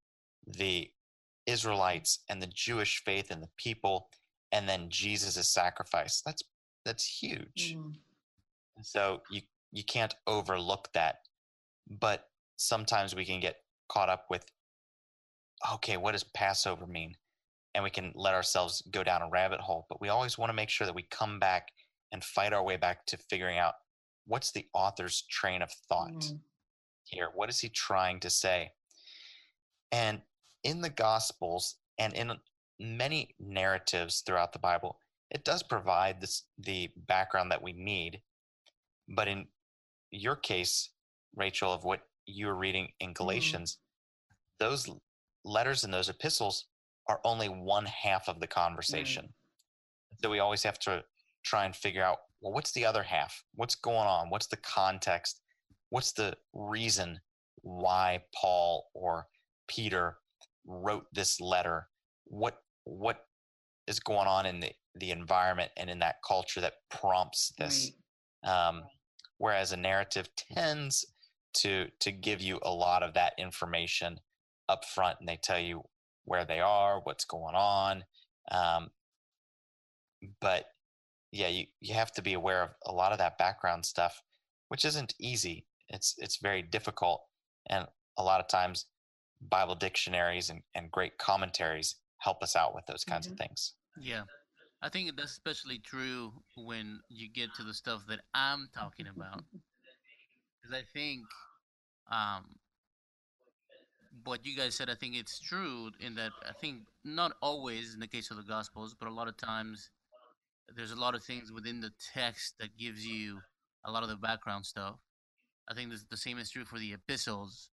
the 0.47 0.89
Israelites 1.45 2.19
and 2.27 2.41
the 2.41 2.47
Jewish 2.47 3.03
faith 3.03 3.29
and 3.29 3.41
the 3.41 3.49
people 3.57 4.09
and 4.51 4.67
then 4.67 4.89
Jesus' 4.89 5.49
sacrifice. 5.49 6.21
That's 6.25 6.43
that's 6.85 7.05
huge. 7.05 7.75
Mm. 7.77 7.93
So 8.81 9.21
you 9.29 9.41
you 9.73 9.83
can't 9.83 10.13
overlook 10.27 10.89
that. 10.93 11.23
But 11.89 12.29
sometimes 12.55 13.13
we 13.15 13.25
can 13.25 13.41
get 13.41 13.57
caught 13.89 14.07
up 14.09 14.27
with 14.29 14.45
okay, 15.75 15.95
what 15.97 16.11
does 16.11 16.23
Passover 16.23 16.85
mean? 16.85 17.15
And 17.73 17.83
we 17.83 17.89
can 17.89 18.11
let 18.15 18.33
ourselves 18.33 18.81
go 18.91 19.01
down 19.03 19.21
a 19.21 19.29
rabbit 19.29 19.61
hole. 19.61 19.85
But 19.89 20.01
we 20.01 20.09
always 20.09 20.37
want 20.37 20.49
to 20.49 20.53
make 20.53 20.69
sure 20.69 20.85
that 20.85 20.95
we 20.95 21.03
come 21.03 21.39
back 21.39 21.69
and 22.11 22.23
fight 22.23 22.53
our 22.53 22.63
way 22.63 22.75
back 22.77 23.05
to 23.07 23.17
figuring 23.17 23.57
out 23.57 23.73
what's 24.25 24.51
the 24.51 24.67
author's 24.73 25.23
train 25.23 25.61
of 25.61 25.71
thought 25.89 26.11
Mm. 26.11 26.41
here? 27.05 27.29
What 27.33 27.49
is 27.49 27.59
he 27.61 27.69
trying 27.69 28.19
to 28.21 28.29
say? 28.29 28.73
And 29.91 30.21
in 30.63 30.81
the 30.81 30.89
Gospels 30.89 31.75
and 31.97 32.13
in 32.13 32.39
many 32.79 33.35
narratives 33.39 34.21
throughout 34.21 34.51
the 34.53 34.59
Bible, 34.59 34.99
it 35.29 35.43
does 35.45 35.63
provide 35.63 36.19
this 36.21 36.43
the 36.57 36.91
background 36.95 37.51
that 37.51 37.61
we 37.63 37.73
need. 37.73 38.21
But 39.07 39.27
in 39.27 39.47
your 40.13 40.35
case, 40.35 40.89
Rachel, 41.35 41.73
of 41.73 41.83
what 41.83 42.01
you 42.25 42.47
were 42.47 42.55
reading 42.55 42.89
in 42.99 43.13
Galatians, 43.13 43.79
those 44.59 44.89
letters 45.43 45.83
and 45.83 45.93
those 45.93 46.09
epistles 46.09 46.67
are 47.09 47.19
only 47.25 47.47
one 47.47 47.85
half 47.85 48.29
of 48.29 48.39
the 48.39 48.47
conversation. 48.47 49.33
So 50.21 50.29
we 50.29 50.39
always 50.39 50.63
have 50.63 50.79
to 50.79 51.03
try 51.43 51.65
and 51.65 51.75
figure 51.75 52.03
out 52.03 52.19
well, 52.41 52.53
what's 52.53 52.73
the 52.73 52.85
other 52.85 53.03
half? 53.03 53.41
What's 53.55 53.75
going 53.75 54.07
on? 54.07 54.29
What's 54.29 54.47
the 54.47 54.57
context? 54.57 55.41
What's 55.89 56.11
the 56.11 56.35
reason 56.53 57.19
why 57.61 58.23
Paul 58.35 58.89
or 58.93 59.27
Peter 59.69 60.17
wrote 60.65 61.05
this 61.13 61.39
letter? 61.39 61.87
What 62.25 62.57
what 62.83 63.25
is 63.87 63.99
going 63.99 64.27
on 64.27 64.45
in 64.45 64.59
the, 64.59 64.71
the 64.95 65.11
environment 65.11 65.71
and 65.77 65.89
in 65.89 65.99
that 65.99 66.17
culture 66.27 66.61
that 66.61 66.73
prompts 66.89 67.53
this? 67.57 67.91
Right. 68.45 68.67
Um, 68.67 68.83
whereas 69.43 69.73
a 69.73 69.77
narrative 69.77 70.29
tends 70.37 71.05
to 71.53 71.89
to 71.99 72.13
give 72.13 72.41
you 72.41 72.57
a 72.63 72.71
lot 72.71 73.03
of 73.03 73.13
that 73.13 73.33
information 73.37 74.17
up 74.69 74.85
front, 74.85 75.17
and 75.19 75.27
they 75.27 75.35
tell 75.35 75.59
you 75.59 75.83
where 76.23 76.45
they 76.45 76.61
are, 76.61 77.01
what's 77.01 77.25
going 77.25 77.53
on. 77.53 78.05
Um, 78.49 78.89
but 80.39 80.63
yeah, 81.33 81.49
you, 81.49 81.65
you 81.81 81.93
have 81.93 82.13
to 82.13 82.21
be 82.21 82.33
aware 82.35 82.63
of 82.63 82.69
a 82.85 82.93
lot 82.93 83.11
of 83.11 83.17
that 83.17 83.37
background 83.37 83.85
stuff, 83.85 84.21
which 84.69 84.85
isn't 84.85 85.13
easy. 85.19 85.67
It's 85.89 86.15
it's 86.19 86.37
very 86.37 86.61
difficult, 86.61 87.21
and 87.69 87.85
a 88.17 88.23
lot 88.23 88.39
of 88.39 88.47
times, 88.47 88.85
Bible 89.41 89.75
dictionaries 89.75 90.49
and, 90.51 90.61
and 90.73 90.89
great 90.89 91.17
commentaries 91.17 91.95
help 92.19 92.41
us 92.41 92.55
out 92.55 92.73
with 92.73 92.85
those 92.85 93.03
kinds 93.03 93.27
Mhm. 93.27 93.31
of 93.31 93.37
things. 93.37 93.73
Yeah. 93.99 94.23
I 94.83 94.89
think 94.89 95.15
that's 95.15 95.31
especially 95.31 95.79
true 95.79 96.33
when 96.57 96.99
you 97.09 97.29
get 97.31 97.55
to 97.55 97.63
the 97.63 97.73
stuff 97.73 98.01
that 98.09 98.19
I'm 98.33 98.69
talking 98.75 99.07
about. 99.07 99.43
Because 100.61 100.79
I 100.79 100.97
think 100.97 101.23
um, 102.09 102.45
what 104.23 104.45
you 104.45 104.55
guys 104.55 104.75
said, 104.75 104.89
I 104.89 104.95
think 104.95 105.15
it's 105.17 105.37
true 105.37 105.91
in 105.99 106.15
that 106.15 106.31
I 106.47 106.53
think 106.53 106.83
not 107.03 107.33
always 107.41 107.93
in 107.93 107.99
the 107.99 108.07
case 108.07 108.31
of 108.31 108.37
the 108.37 108.43
Gospels, 108.43 108.95
but 108.97 109.09
a 109.09 109.13
lot 109.13 109.27
of 109.27 109.35
times 109.35 109.89
there's 110.73 110.91
a 110.91 110.95
lot 110.95 111.15
of 111.15 111.23
things 111.23 111.51
within 111.51 111.81
the 111.81 111.91
text 112.13 112.55
that 112.61 112.77
gives 112.77 113.05
you 113.05 113.41
a 113.85 113.91
lot 113.91 114.03
of 114.03 114.09
the 114.09 114.15
background 114.15 114.65
stuff. 114.65 114.95
I 115.69 115.73
think 115.73 115.91
this, 115.91 116.05
the 116.09 116.15
same 116.15 116.37
is 116.37 116.49
true 116.49 116.63
for 116.63 116.79
the 116.79 116.93
epistles. 116.93 117.69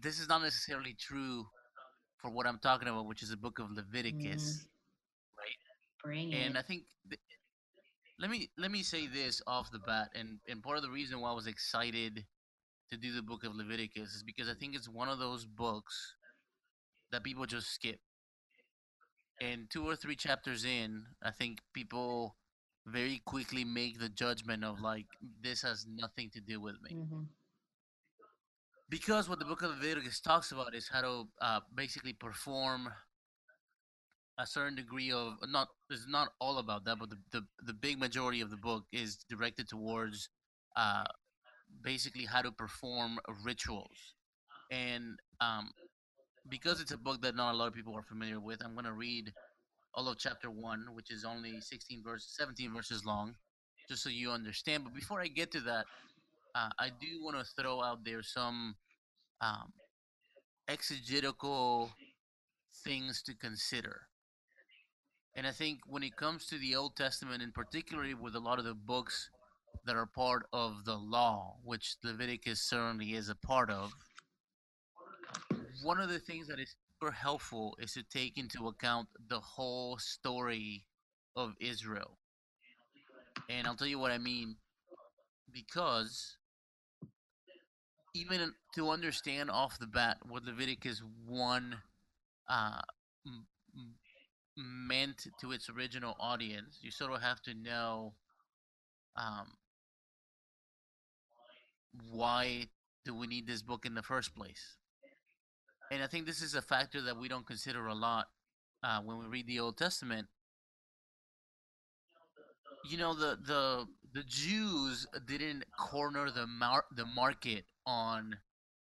This 0.00 0.20
is 0.20 0.28
not 0.28 0.42
necessarily 0.42 0.94
true 0.98 1.46
for 2.18 2.30
what 2.30 2.46
I'm 2.46 2.60
talking 2.60 2.86
about, 2.86 3.06
which 3.06 3.24
is 3.24 3.30
the 3.30 3.36
book 3.36 3.58
of 3.58 3.72
Leviticus. 3.72 4.66
Bring 6.02 6.32
And 6.32 6.56
it. 6.56 6.58
I 6.58 6.62
think, 6.62 6.84
th- 7.08 7.20
let 8.18 8.30
me 8.30 8.50
let 8.58 8.70
me 8.70 8.82
say 8.82 9.06
this 9.06 9.40
off 9.46 9.70
the 9.70 9.78
bat, 9.78 10.10
and 10.14 10.38
and 10.48 10.62
part 10.62 10.76
of 10.76 10.82
the 10.82 10.90
reason 10.90 11.20
why 11.20 11.30
I 11.30 11.34
was 11.34 11.46
excited 11.46 12.24
to 12.90 12.96
do 12.96 13.12
the 13.12 13.22
book 13.22 13.44
of 13.44 13.54
Leviticus 13.54 14.14
is 14.14 14.22
because 14.22 14.48
I 14.48 14.54
think 14.54 14.74
it's 14.74 14.88
one 14.88 15.08
of 15.08 15.18
those 15.18 15.44
books 15.44 16.14
that 17.12 17.22
people 17.22 17.46
just 17.46 17.72
skip. 17.72 18.00
And 19.40 19.70
two 19.70 19.88
or 19.88 19.94
three 19.94 20.16
chapters 20.16 20.64
in, 20.64 21.04
I 21.22 21.30
think 21.30 21.58
people 21.72 22.36
very 22.86 23.20
quickly 23.24 23.64
make 23.64 24.00
the 24.00 24.08
judgment 24.08 24.64
of 24.64 24.80
like 24.80 25.06
this 25.40 25.62
has 25.62 25.86
nothing 25.88 26.30
to 26.34 26.40
do 26.40 26.60
with 26.60 26.76
me. 26.82 26.96
Mm-hmm. 26.96 27.22
Because 28.88 29.28
what 29.28 29.38
the 29.38 29.44
book 29.44 29.62
of 29.62 29.70
Leviticus 29.70 30.20
talks 30.20 30.50
about 30.50 30.74
is 30.74 30.88
how 30.88 31.02
to 31.02 31.24
uh, 31.42 31.60
basically 31.74 32.14
perform 32.14 32.88
a 34.38 34.46
certain 34.46 34.74
degree 34.74 35.12
of 35.12 35.34
not 35.48 35.68
it's 35.90 36.06
not 36.08 36.28
all 36.40 36.58
about 36.58 36.84
that, 36.84 36.98
but 36.98 37.10
the, 37.10 37.16
the, 37.32 37.42
the 37.66 37.72
big 37.72 37.98
majority 37.98 38.40
of 38.40 38.50
the 38.50 38.56
book 38.56 38.84
is 38.92 39.18
directed 39.28 39.68
towards 39.68 40.28
uh, 40.76 41.04
basically 41.82 42.24
how 42.24 42.42
to 42.42 42.50
perform 42.52 43.18
rituals. 43.44 44.14
And 44.70 45.18
um, 45.40 45.70
because 46.48 46.80
it's 46.80 46.92
a 46.92 46.98
book 46.98 47.22
that 47.22 47.36
not 47.36 47.54
a 47.54 47.56
lot 47.56 47.68
of 47.68 47.74
people 47.74 47.94
are 47.96 48.02
familiar 48.02 48.40
with, 48.40 48.62
I'm 48.64 48.74
going 48.74 48.84
to 48.84 48.92
read 48.92 49.32
all 49.94 50.08
of 50.08 50.18
chapter 50.18 50.50
one, 50.50 50.86
which 50.94 51.10
is 51.10 51.24
only 51.24 51.60
16 51.60 52.02
verses, 52.04 52.34
17 52.36 52.72
verses 52.72 53.04
long, 53.04 53.34
just 53.88 54.02
so 54.02 54.10
you 54.10 54.30
understand. 54.30 54.84
But 54.84 54.94
before 54.94 55.20
I 55.20 55.28
get 55.28 55.50
to 55.52 55.60
that, 55.60 55.86
uh, 56.54 56.70
I 56.78 56.88
do 56.88 57.22
want 57.22 57.38
to 57.38 57.44
throw 57.60 57.82
out 57.82 58.04
there 58.04 58.22
some 58.22 58.74
um, 59.40 59.72
exegetical 60.68 61.90
things 62.84 63.22
to 63.22 63.34
consider. 63.36 64.07
And 65.38 65.46
I 65.46 65.52
think 65.52 65.82
when 65.86 66.02
it 66.02 66.16
comes 66.16 66.46
to 66.46 66.58
the 66.58 66.74
Old 66.74 66.96
Testament, 66.96 67.44
in 67.44 67.52
particularly 67.52 68.12
with 68.12 68.34
a 68.34 68.40
lot 68.40 68.58
of 68.58 68.64
the 68.64 68.74
books 68.74 69.30
that 69.86 69.94
are 69.94 70.04
part 70.04 70.46
of 70.52 70.84
the 70.84 70.96
law, 70.96 71.54
which 71.62 71.94
Leviticus 72.02 72.60
certainly 72.60 73.14
is 73.14 73.28
a 73.28 73.36
part 73.36 73.70
of, 73.70 73.92
one 75.84 76.00
of 76.00 76.08
the 76.08 76.18
things 76.18 76.48
that 76.48 76.58
is 76.58 76.74
super 76.90 77.12
helpful 77.12 77.76
is 77.80 77.92
to 77.92 78.02
take 78.02 78.36
into 78.36 78.66
account 78.66 79.06
the 79.28 79.38
whole 79.38 79.96
story 79.98 80.84
of 81.36 81.54
Israel. 81.60 82.18
And 83.48 83.64
I'll 83.68 83.76
tell 83.76 83.86
you 83.86 84.00
what 84.00 84.10
I 84.10 84.18
mean 84.18 84.56
because 85.52 86.36
even 88.12 88.52
to 88.74 88.90
understand 88.90 89.52
off 89.52 89.78
the 89.78 89.86
bat 89.86 90.16
what 90.28 90.42
Leviticus 90.42 91.00
1 91.28 91.76
uh, 92.50 92.80
meant 94.58 95.26
to 95.40 95.52
its 95.52 95.70
original 95.70 96.16
audience, 96.20 96.78
you 96.82 96.90
sort 96.90 97.12
of 97.12 97.22
have 97.22 97.40
to 97.42 97.54
know 97.54 98.14
um, 99.16 99.48
why 102.10 102.68
do 103.04 103.14
we 103.14 103.26
need 103.26 103.46
this 103.46 103.62
book 103.62 103.86
in 103.86 103.94
the 103.94 104.02
first 104.02 104.34
place. 104.34 104.76
And 105.90 106.02
I 106.02 106.06
think 106.06 106.26
this 106.26 106.42
is 106.42 106.54
a 106.54 106.62
factor 106.62 107.00
that 107.02 107.16
we 107.16 107.28
don't 107.28 107.46
consider 107.46 107.86
a 107.86 107.94
lot 107.94 108.28
uh, 108.82 109.00
when 109.00 109.18
we 109.18 109.26
read 109.26 109.46
the 109.46 109.60
Old 109.60 109.78
Testament. 109.78 110.28
You 112.90 112.98
know, 112.98 113.14
the 113.14 113.38
the 113.44 113.86
the 114.12 114.22
Jews 114.24 115.06
didn't 115.26 115.64
corner 115.76 116.30
the 116.30 116.46
mar- 116.46 116.86
the 116.94 117.06
market 117.06 117.64
on 117.86 118.36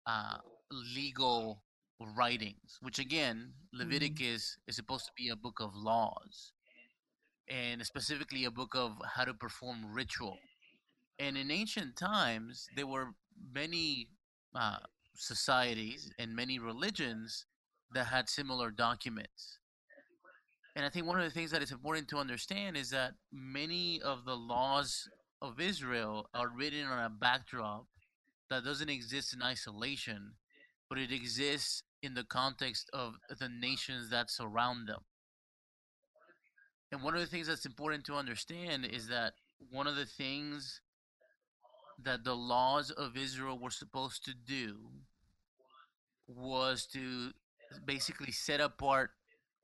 uh, 0.06 0.38
legal 0.70 1.62
writings, 2.01 2.78
which 2.80 2.99
again, 2.99 3.53
Leviticus 3.72 4.59
is 4.66 4.76
supposed 4.76 5.07
to 5.07 5.12
be 5.16 5.28
a 5.28 5.36
book 5.36 5.61
of 5.61 5.74
laws, 5.74 6.53
and 7.49 7.84
specifically 7.84 8.44
a 8.44 8.51
book 8.51 8.74
of 8.74 8.92
how 9.14 9.24
to 9.24 9.34
perform 9.34 9.92
ritual. 9.92 10.38
And 11.18 11.36
in 11.36 11.51
ancient 11.51 11.97
times, 11.97 12.68
there 12.76 12.86
were 12.86 13.14
many 13.53 14.09
uh, 14.55 14.78
societies 15.14 16.12
and 16.18 16.36
many 16.36 16.59
religions 16.59 17.47
that 17.92 18.07
had 18.07 18.28
similar 18.28 18.70
documents. 18.70 19.59
And 20.74 20.84
I 20.84 20.90
think 20.90 21.07
one 21.07 21.18
of 21.18 21.24
the 21.24 21.30
things 21.30 21.51
that 21.53 21.62
is 21.62 21.72
important 21.72 22.09
to 22.09 22.18
understand 22.18 22.76
is 22.76 22.90
that 22.90 23.14
many 23.32 24.03
of 24.03 24.26
the 24.26 24.34
laws 24.36 25.09
of 25.40 25.59
Israel 25.61 26.28
are 26.34 26.51
written 26.55 26.84
on 26.86 27.03
a 27.03 27.09
backdrop 27.09 27.86
that 28.51 28.64
doesn't 28.64 28.90
exist 28.90 29.32
in 29.32 29.42
isolation, 29.42 30.32
but 30.89 30.99
it 30.99 31.12
exists 31.12 31.82
in 32.03 32.14
the 32.14 32.24
context 32.24 32.89
of 32.93 33.14
the 33.39 33.49
nations 33.49 34.11
that 34.11 34.30
surround 34.30 34.89
them. 34.89 35.01
And 36.93 37.03
one 37.03 37.14
of 37.14 37.20
the 37.20 37.26
things 37.26 37.49
that's 37.49 37.66
important 37.66 38.05
to 38.07 38.14
understand 38.14 38.87
is 38.87 39.09
that 39.09 39.34
one 39.70 39.87
of 39.87 39.97
the 39.97 40.07
things 40.07 40.80
that 42.03 42.24
the 42.24 42.37
laws 42.37 42.91
of 42.91 43.16
Israel 43.16 43.59
were 43.59 43.70
supposed 43.70 44.24
to 44.24 44.32
do 44.34 44.76
was 46.28 46.87
to 46.93 47.32
basically 47.84 48.32
set 48.32 48.61
apart 48.61 49.11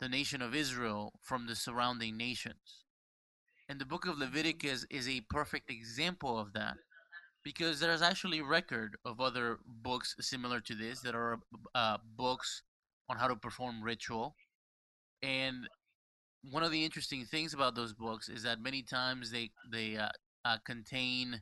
the 0.01 0.09
nation 0.09 0.43
of 0.43 0.55
Israel 0.55 1.12
from 1.23 1.47
the 1.47 1.55
surrounding 1.55 2.16
nations. 2.16 2.85
And 3.68 3.81
the 3.81 3.87
book 3.87 4.07
of 4.07 4.18
Leviticus 4.18 4.85
is 4.91 5.09
a 5.09 5.23
perfect 5.31 5.70
example 5.70 6.39
of 6.39 6.53
that 6.55 6.77
because 7.45 7.80
there's 7.80 8.03
actually 8.03 8.40
record 8.40 8.97
of 9.05 9.20
other 9.20 9.59
books 9.66 10.14
similar 10.20 10.61
to 10.61 10.74
this 10.74 11.01
that 11.01 11.14
are 11.14 11.38
uh, 11.74 11.99
books 12.16 12.62
on 13.09 13.16
how 13.16 13.28
to 13.28 13.36
perform 13.36 13.82
ritual. 13.82 14.34
And 15.22 15.68
one 16.51 16.62
of 16.62 16.70
the 16.70 16.84
interesting 16.84 17.24
things 17.24 17.55
about 17.55 17.74
those 17.74 17.93
books 17.93 18.28
is 18.28 18.43
that 18.43 18.61
many 18.61 18.82
times 18.82 19.30
they 19.30 19.51
they 19.70 19.97
uh, 19.97 20.09
uh, 20.45 20.57
contain 20.66 21.40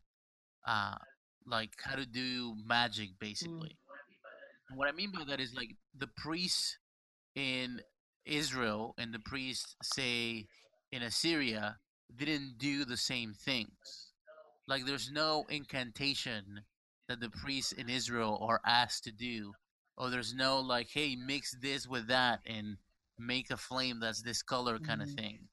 uh, 0.67 0.97
like 1.47 1.71
how 1.83 1.97
to 1.97 2.07
do 2.07 2.55
magic 2.67 3.11
basically. 3.19 3.77
And 4.69 4.79
what 4.79 4.89
i 4.89 4.93
mean 4.93 5.11
by 5.13 5.25
that 5.25 5.41
is 5.41 5.53
like 5.55 5.75
the 5.99 6.09
priests 6.17 6.79
in 7.35 7.81
israel 8.25 8.95
and 8.99 9.13
the 9.13 9.19
priests 9.19 9.75
say 9.83 10.47
in 10.93 11.03
assyria 11.03 11.77
didn't 12.17 12.59
do 12.59 12.85
the 12.85 12.97
same 12.97 13.33
things 13.35 14.10
like 14.71 14.87
there's 14.87 15.11
no 15.11 15.45
incantation 15.51 16.63
that 17.09 17.21
the 17.21 17.29
priests 17.29 17.73
in 17.73 17.91
Israel 17.91 18.39
are 18.41 18.61
asked 18.65 19.05
to 19.05 19.13
do. 19.13 19.53
Or 19.99 20.11
there's 20.11 20.33
no 20.33 20.61
like, 20.61 20.89
hey, 20.95 21.17
mix 21.17 21.57
this 21.61 21.89
with 21.89 22.07
that 22.07 22.41
and 22.47 22.79
make 23.19 23.51
a 23.51 23.57
flame 23.57 23.99
that's 24.01 24.23
this 24.23 24.43
color 24.43 24.79
kind 24.79 25.01
Mhm. 25.01 25.05
of 25.05 25.11
thing. 25.11 25.49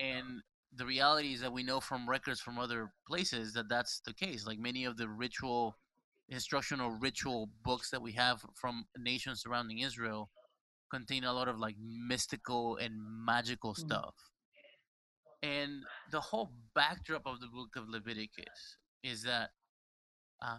And 0.00 0.42
the 0.72 0.86
reality 0.86 1.34
is 1.34 1.40
that 1.40 1.52
we 1.52 1.64
know 1.64 1.80
from 1.80 2.08
records 2.08 2.40
from 2.40 2.58
other 2.58 2.92
places 3.06 3.52
that 3.54 3.68
that's 3.68 4.00
the 4.06 4.14
case. 4.14 4.46
Like 4.46 4.58
many 4.58 4.84
of 4.84 4.96
the 4.96 5.08
ritual, 5.08 5.76
instructional 6.28 6.90
ritual 6.92 7.50
books 7.64 7.90
that 7.90 8.02
we 8.02 8.12
have 8.12 8.44
from 8.54 8.86
nations 8.96 9.42
surrounding 9.42 9.80
Israel 9.80 10.30
contain 10.90 11.24
a 11.24 11.32
lot 11.32 11.48
of 11.48 11.58
like 11.58 11.76
mystical 11.80 12.76
and 12.76 12.94
magical 13.26 13.74
Mhm. 13.76 13.78
stuff. 13.80 14.14
And 15.44 15.82
the 16.10 16.20
whole 16.20 16.52
backdrop 16.74 17.26
of 17.26 17.38
the 17.38 17.48
book 17.48 17.76
of 17.76 17.86
Leviticus 17.86 18.78
is 19.02 19.24
that 19.24 19.50
uh, 20.40 20.56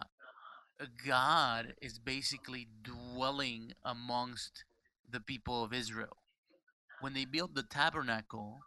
God 1.04 1.74
is 1.82 1.98
basically 1.98 2.68
dwelling 2.84 3.72
amongst 3.84 4.64
the 5.10 5.18
people 5.18 5.64
of 5.64 5.72
Israel. 5.72 6.18
When 7.00 7.14
they 7.14 7.24
build 7.24 7.56
the 7.56 7.64
tabernacle, 7.64 8.60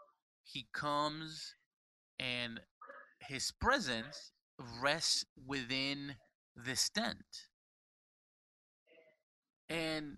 he 0.43 0.67
comes 0.73 1.55
and 2.19 2.59
his 3.21 3.51
presence 3.51 4.33
rests 4.81 5.23
within 5.47 6.15
this 6.53 6.89
tent. 6.89 7.47
And 9.69 10.17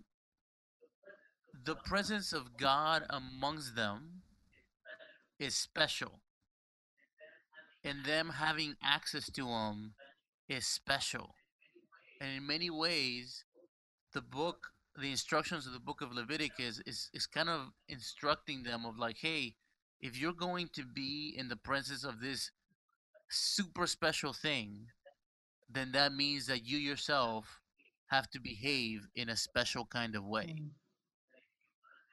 the 1.64 1.76
presence 1.76 2.32
of 2.32 2.56
God 2.56 3.04
amongst 3.08 3.76
them 3.76 4.21
is 5.42 5.56
special. 5.56 6.20
And 7.84 8.04
them 8.04 8.30
having 8.30 8.76
access 8.82 9.30
to 9.32 9.48
him 9.48 9.94
is 10.48 10.66
special. 10.66 11.34
And 12.20 12.30
in 12.36 12.46
many 12.46 12.70
ways, 12.70 13.44
the 14.12 14.22
book, 14.22 14.68
the 14.96 15.10
instructions 15.10 15.66
of 15.66 15.72
the 15.72 15.80
book 15.80 16.00
of 16.00 16.12
Leviticus 16.12 16.80
is, 16.86 17.10
is 17.12 17.26
kind 17.26 17.48
of 17.48 17.72
instructing 17.88 18.62
them 18.62 18.84
of 18.86 18.98
like, 18.98 19.18
hey, 19.18 19.56
if 20.00 20.18
you're 20.18 20.32
going 20.32 20.68
to 20.74 20.84
be 20.84 21.34
in 21.36 21.48
the 21.48 21.56
presence 21.56 22.04
of 22.04 22.20
this 22.20 22.50
super 23.30 23.86
special 23.86 24.32
thing, 24.32 24.88
then 25.68 25.92
that 25.92 26.12
means 26.12 26.46
that 26.46 26.66
you 26.66 26.78
yourself 26.78 27.60
have 28.08 28.30
to 28.30 28.40
behave 28.40 29.08
in 29.14 29.28
a 29.28 29.36
special 29.36 29.86
kind 29.86 30.14
of 30.14 30.24
way. 30.24 30.56
Mhm. 30.58 30.70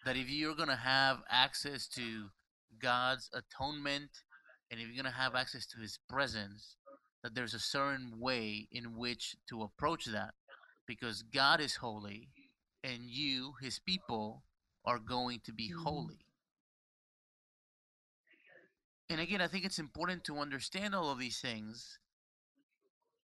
That 0.05 0.17
if 0.17 0.29
you're 0.29 0.55
going 0.55 0.69
to 0.69 0.75
have 0.75 1.23
access 1.29 1.87
to 1.89 2.31
God's 2.79 3.29
atonement 3.33 4.11
and 4.71 4.79
if 4.79 4.87
you're 4.87 5.01
going 5.01 5.11
to 5.11 5.19
have 5.19 5.35
access 5.35 5.65
to 5.67 5.79
his 5.79 5.97
presence, 6.09 6.75
that 7.23 7.33
there's 7.33 7.53
a 7.55 7.59
certain 7.59 8.19
way 8.19 8.67
in 8.71 8.95
which 8.95 9.35
to 9.49 9.63
approach 9.63 10.05
that 10.05 10.35
because 10.85 11.23
God 11.23 11.59
is 11.59 11.75
holy 11.77 12.29
and 12.83 13.03
you, 13.09 13.53
his 13.61 13.79
people, 13.79 14.43
are 14.85 14.99
going 14.99 15.41
to 15.41 15.53
be 15.53 15.69
Mhm. 15.69 15.83
holy. 15.83 16.25
And 19.09 19.19
again, 19.19 19.41
I 19.41 19.47
think 19.47 19.65
it's 19.65 19.79
important 19.79 20.23
to 20.25 20.39
understand 20.39 20.95
all 20.95 21.09
of 21.09 21.19
these 21.19 21.41
things 21.41 21.99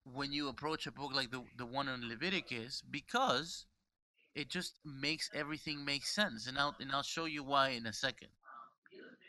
when 0.03 0.31
you 0.31 0.47
approach 0.47 0.87
a 0.87 0.91
book 0.91 1.13
like 1.13 1.31
the 1.31 1.43
the 1.57 1.65
one 1.65 1.87
on 1.89 2.07
Leviticus 2.07 2.81
because 2.89 3.65
it 4.35 4.49
just 4.49 4.79
makes 4.85 5.29
everything 5.33 5.85
make 5.85 6.05
sense. 6.05 6.47
And 6.47 6.57
I'll 6.57 6.75
and 6.79 6.91
I'll 6.91 7.03
show 7.03 7.25
you 7.25 7.43
why 7.43 7.69
in 7.69 7.85
a 7.87 7.93
second. 7.93 8.29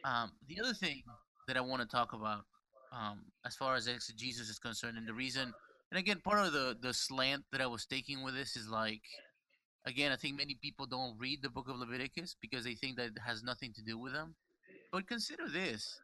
Um, 0.07 0.31
the 0.49 0.61
other 0.63 0.73
thing 0.73 1.03
that 1.49 1.57
I 1.57 1.61
want 1.61 1.83
to 1.83 1.89
talk 1.89 2.13
about, 2.13 2.45
um, 2.93 3.25
as 3.45 3.57
far 3.57 3.75
as 3.75 3.89
exegesis 3.89 4.49
is 4.49 4.59
concerned, 4.59 4.97
and 4.97 5.07
the 5.07 5.13
reason, 5.13 5.53
and 5.91 5.99
again, 5.99 6.21
part 6.25 6.47
of 6.47 6.53
the 6.53 6.77
the 6.81 6.95
slant 6.95 7.43
that 7.51 7.61
I 7.61 7.67
was 7.67 7.87
taking 7.87 8.23
with 8.23 8.35
this 8.35 8.57
is 8.57 8.69
like, 8.69 9.03
again, 9.85 10.13
I 10.13 10.17
think 10.17 10.37
many 10.37 10.57
people 10.63 10.87
don't 10.87 11.19
read 11.19 11.43
the 11.43 11.51
book 11.51 11.69
of 11.69 11.77
Leviticus 11.77 12.37
because 12.41 12.63
they 12.65 12.75
think 12.75 12.97
that 12.97 13.07
it 13.07 13.19
has 13.27 13.43
nothing 13.43 13.73
to 13.75 13.83
do 13.83 13.99
with 13.99 14.13
them. 14.13 14.37
But 14.93 15.09
consider 15.09 15.49
this: 15.49 15.99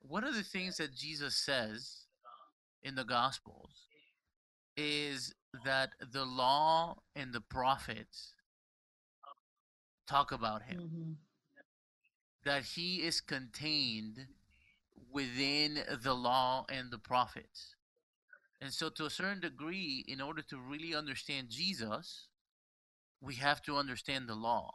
one 0.00 0.24
of 0.24 0.34
the 0.34 0.42
things 0.42 0.76
that 0.78 0.94
Jesus 0.94 1.36
says 1.36 2.06
in 2.82 2.96
the 2.96 3.04
Gospels 3.04 3.70
is 4.76 5.32
that 5.64 5.90
the 6.12 6.24
law 6.24 6.96
and 7.14 7.32
the 7.32 7.40
prophets 7.40 8.34
talk 10.08 10.32
about 10.32 10.62
him. 10.62 10.80
Mm-hmm. 10.80 11.12
That 12.46 12.62
he 12.62 13.02
is 13.02 13.20
contained 13.20 14.28
within 15.12 15.80
the 16.02 16.14
law 16.14 16.64
and 16.70 16.90
the 16.90 16.98
prophets. 16.98 17.74
And 18.60 18.72
so, 18.72 18.88
to 18.88 19.04
a 19.04 19.10
certain 19.10 19.40
degree, 19.40 20.04
in 20.08 20.20
order 20.20 20.42
to 20.48 20.56
really 20.56 20.94
understand 20.94 21.50
Jesus, 21.50 22.28
we 23.20 23.34
have 23.34 23.60
to 23.62 23.76
understand 23.76 24.28
the 24.28 24.34
law. 24.34 24.72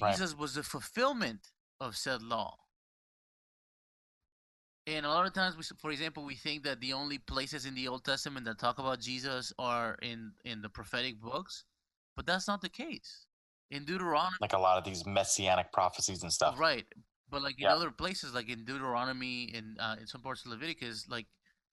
Right. 0.00 0.10
Jesus 0.10 0.36
was 0.36 0.54
the 0.54 0.62
fulfillment 0.62 1.52
of 1.80 1.96
said 1.96 2.22
law. 2.22 2.56
And 4.86 5.06
a 5.06 5.08
lot 5.08 5.26
of 5.26 5.32
times, 5.32 5.56
we, 5.56 5.62
for 5.80 5.90
example, 5.90 6.24
we 6.24 6.34
think 6.34 6.64
that 6.64 6.80
the 6.80 6.92
only 6.92 7.18
places 7.18 7.64
in 7.64 7.74
the 7.74 7.88
Old 7.88 8.04
Testament 8.04 8.44
that 8.46 8.58
talk 8.58 8.78
about 8.78 9.00
Jesus 9.00 9.52
are 9.58 9.96
in, 10.02 10.32
in 10.44 10.60
the 10.60 10.68
prophetic 10.68 11.20
books, 11.20 11.64
but 12.16 12.26
that's 12.26 12.48
not 12.48 12.60
the 12.60 12.68
case. 12.68 13.26
In 13.70 13.84
Deuteronomy, 13.84 14.36
Like 14.40 14.52
a 14.52 14.58
lot 14.58 14.78
of 14.78 14.84
these 14.84 15.04
messianic 15.06 15.72
prophecies 15.72 16.22
and 16.22 16.32
stuff. 16.32 16.58
Right, 16.58 16.86
but 17.28 17.42
like 17.42 17.58
in 17.58 17.64
Yeah. 17.64 17.74
other 17.74 17.90
places, 17.90 18.34
like 18.34 18.48
in 18.48 18.64
Deuteronomy 18.64 19.52
and 19.54 19.78
uh, 19.80 19.96
in 19.98 20.06
some 20.06 20.22
parts 20.22 20.44
of 20.44 20.50
Leviticus, 20.52 21.08
like 21.08 21.26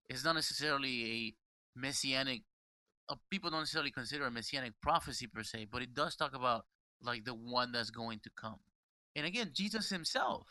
it's 0.09 0.23
not 0.23 0.33
necessarily 0.35 1.05
a 1.11 1.35
messianic. 1.79 2.43
Uh, 3.09 3.15
people 3.29 3.49
don't 3.49 3.61
necessarily 3.61 3.91
consider 3.91 4.25
a 4.25 4.31
messianic 4.31 4.73
prophecy 4.81 5.27
per 5.27 5.43
se, 5.43 5.67
but 5.71 5.81
it 5.81 5.93
does 5.93 6.15
talk 6.15 6.33
about 6.33 6.65
like 7.01 7.25
the 7.25 7.33
one 7.33 7.71
that's 7.71 7.91
going 7.91 8.19
to 8.19 8.29
come. 8.35 8.59
And 9.15 9.25
again, 9.25 9.51
Jesus 9.53 9.89
himself 9.89 10.47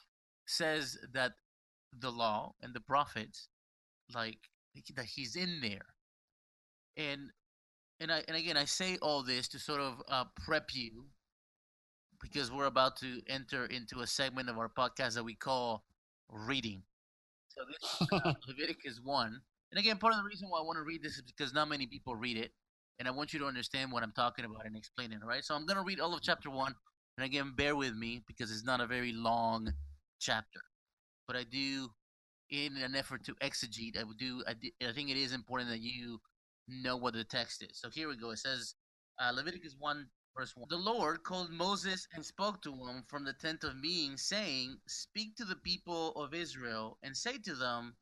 says 0.46 0.98
that 1.12 1.32
the 1.92 2.10
law 2.10 2.54
and 2.62 2.74
the 2.74 2.80
prophets, 2.80 3.48
like 4.14 4.38
that 4.94 5.06
he's 5.06 5.36
in 5.36 5.60
there, 5.60 5.94
and 6.96 7.32
and 7.98 8.12
I 8.12 8.22
and 8.28 8.36
again 8.36 8.56
I 8.56 8.66
say 8.66 8.98
all 9.00 9.22
this 9.22 9.48
to 9.48 9.58
sort 9.58 9.80
of 9.80 10.02
uh, 10.08 10.24
prep 10.44 10.74
you 10.74 11.06
because 12.20 12.50
we're 12.52 12.66
about 12.66 12.96
to 12.98 13.20
enter 13.28 13.66
into 13.66 14.00
a 14.00 14.06
segment 14.06 14.48
of 14.48 14.58
our 14.58 14.68
podcast 14.68 15.14
that 15.14 15.24
we 15.24 15.34
call 15.34 15.84
reading. 16.28 16.82
So 17.48 17.62
this 17.66 18.00
is 18.00 18.36
Leviticus 18.48 19.00
1. 19.02 19.40
And 19.72 19.78
again, 19.78 19.98
part 19.98 20.14
of 20.14 20.18
the 20.18 20.24
reason 20.24 20.48
why 20.48 20.58
I 20.58 20.62
want 20.62 20.78
to 20.78 20.82
read 20.82 21.02
this 21.02 21.14
is 21.14 21.22
because 21.22 21.52
not 21.52 21.68
many 21.68 21.86
people 21.86 22.16
read 22.16 22.36
it. 22.36 22.52
And 22.98 23.08
I 23.08 23.12
want 23.12 23.32
you 23.32 23.38
to 23.40 23.46
understand 23.46 23.90
what 23.90 24.02
I'm 24.02 24.12
talking 24.12 24.44
about 24.44 24.66
and 24.66 24.76
explain 24.76 25.12
it, 25.12 25.20
all 25.22 25.28
right? 25.28 25.44
So 25.44 25.54
I'm 25.54 25.64
going 25.64 25.78
to 25.78 25.84
read 25.84 26.00
all 26.00 26.12
of 26.14 26.20
chapter 26.22 26.50
1. 26.50 26.74
And 27.16 27.24
again, 27.24 27.54
bear 27.56 27.74
with 27.74 27.94
me 27.94 28.22
because 28.26 28.50
it's 28.50 28.64
not 28.64 28.80
a 28.80 28.86
very 28.86 29.12
long 29.12 29.72
chapter. 30.20 30.60
But 31.26 31.36
I 31.36 31.44
do, 31.44 31.88
in 32.50 32.76
an 32.76 32.94
effort 32.94 33.24
to 33.24 33.34
exegete, 33.36 33.98
I 33.98 34.04
would 34.04 34.18
do, 34.18 34.42
I, 34.46 34.54
di- 34.54 34.74
I 34.86 34.92
think 34.92 35.10
it 35.10 35.16
is 35.16 35.32
important 35.32 35.70
that 35.70 35.80
you 35.80 36.18
know 36.68 36.96
what 36.96 37.14
the 37.14 37.24
text 37.24 37.62
is. 37.62 37.78
So 37.78 37.88
here 37.88 38.08
we 38.08 38.16
go. 38.16 38.30
It 38.30 38.38
says, 38.38 38.74
uh, 39.18 39.32
Leviticus 39.34 39.76
1, 39.78 40.06
verse 40.36 40.56
1. 40.56 40.68
The 40.70 40.76
Lord 40.76 41.22
called 41.24 41.50
Moses 41.50 42.06
and 42.14 42.24
spoke 42.24 42.62
to 42.62 42.72
him 42.72 43.04
from 43.08 43.24
the 43.24 43.32
tent 43.32 43.64
of 43.64 43.76
meeting, 43.76 44.16
saying, 44.16 44.80
Speak 44.86 45.36
to 45.36 45.44
the 45.44 45.56
people 45.56 46.12
of 46.12 46.34
Israel 46.34 46.98
and 47.02 47.16
say 47.16 47.38
to 47.38 47.54
them, 47.54 47.96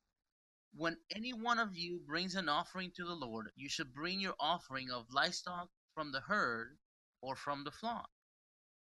When 0.74 0.98
any 1.10 1.32
one 1.32 1.58
of 1.58 1.76
you 1.76 2.00
brings 2.00 2.34
an 2.34 2.48
offering 2.48 2.92
to 2.92 3.04
the 3.04 3.16
Lord, 3.16 3.50
you 3.56 3.68
should 3.68 3.94
bring 3.94 4.20
your 4.20 4.36
offering 4.38 4.90
of 4.90 5.12
livestock 5.12 5.70
from 5.94 6.12
the 6.12 6.20
herd 6.20 6.78
or 7.20 7.34
from 7.34 7.64
the 7.64 7.72
flock. 7.72 8.10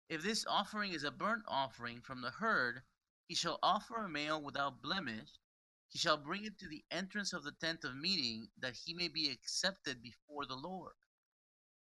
If 0.09 0.23
this 0.23 0.47
offering 0.47 0.93
is 0.93 1.05
a 1.05 1.11
burnt 1.11 1.45
offering 1.47 2.01
from 2.01 2.23
the 2.23 2.31
herd, 2.31 2.83
he 3.29 3.35
shall 3.35 3.59
offer 3.63 4.05
a 4.05 4.09
male 4.09 4.43
without 4.43 4.81
blemish. 4.81 5.39
He 5.91 5.99
shall 5.99 6.17
bring 6.17 6.45
it 6.45 6.59
to 6.59 6.69
the 6.69 6.85
entrance 6.91 7.33
of 7.35 7.45
the 7.45 7.53
tent 7.53 7.85
of 7.85 7.95
meeting, 7.95 8.49
that 8.59 8.75
he 8.75 8.95
may 8.95 9.09
be 9.09 9.31
accepted 9.31 10.03
before 10.03 10.47
the 10.47 10.57
Lord. 10.57 10.95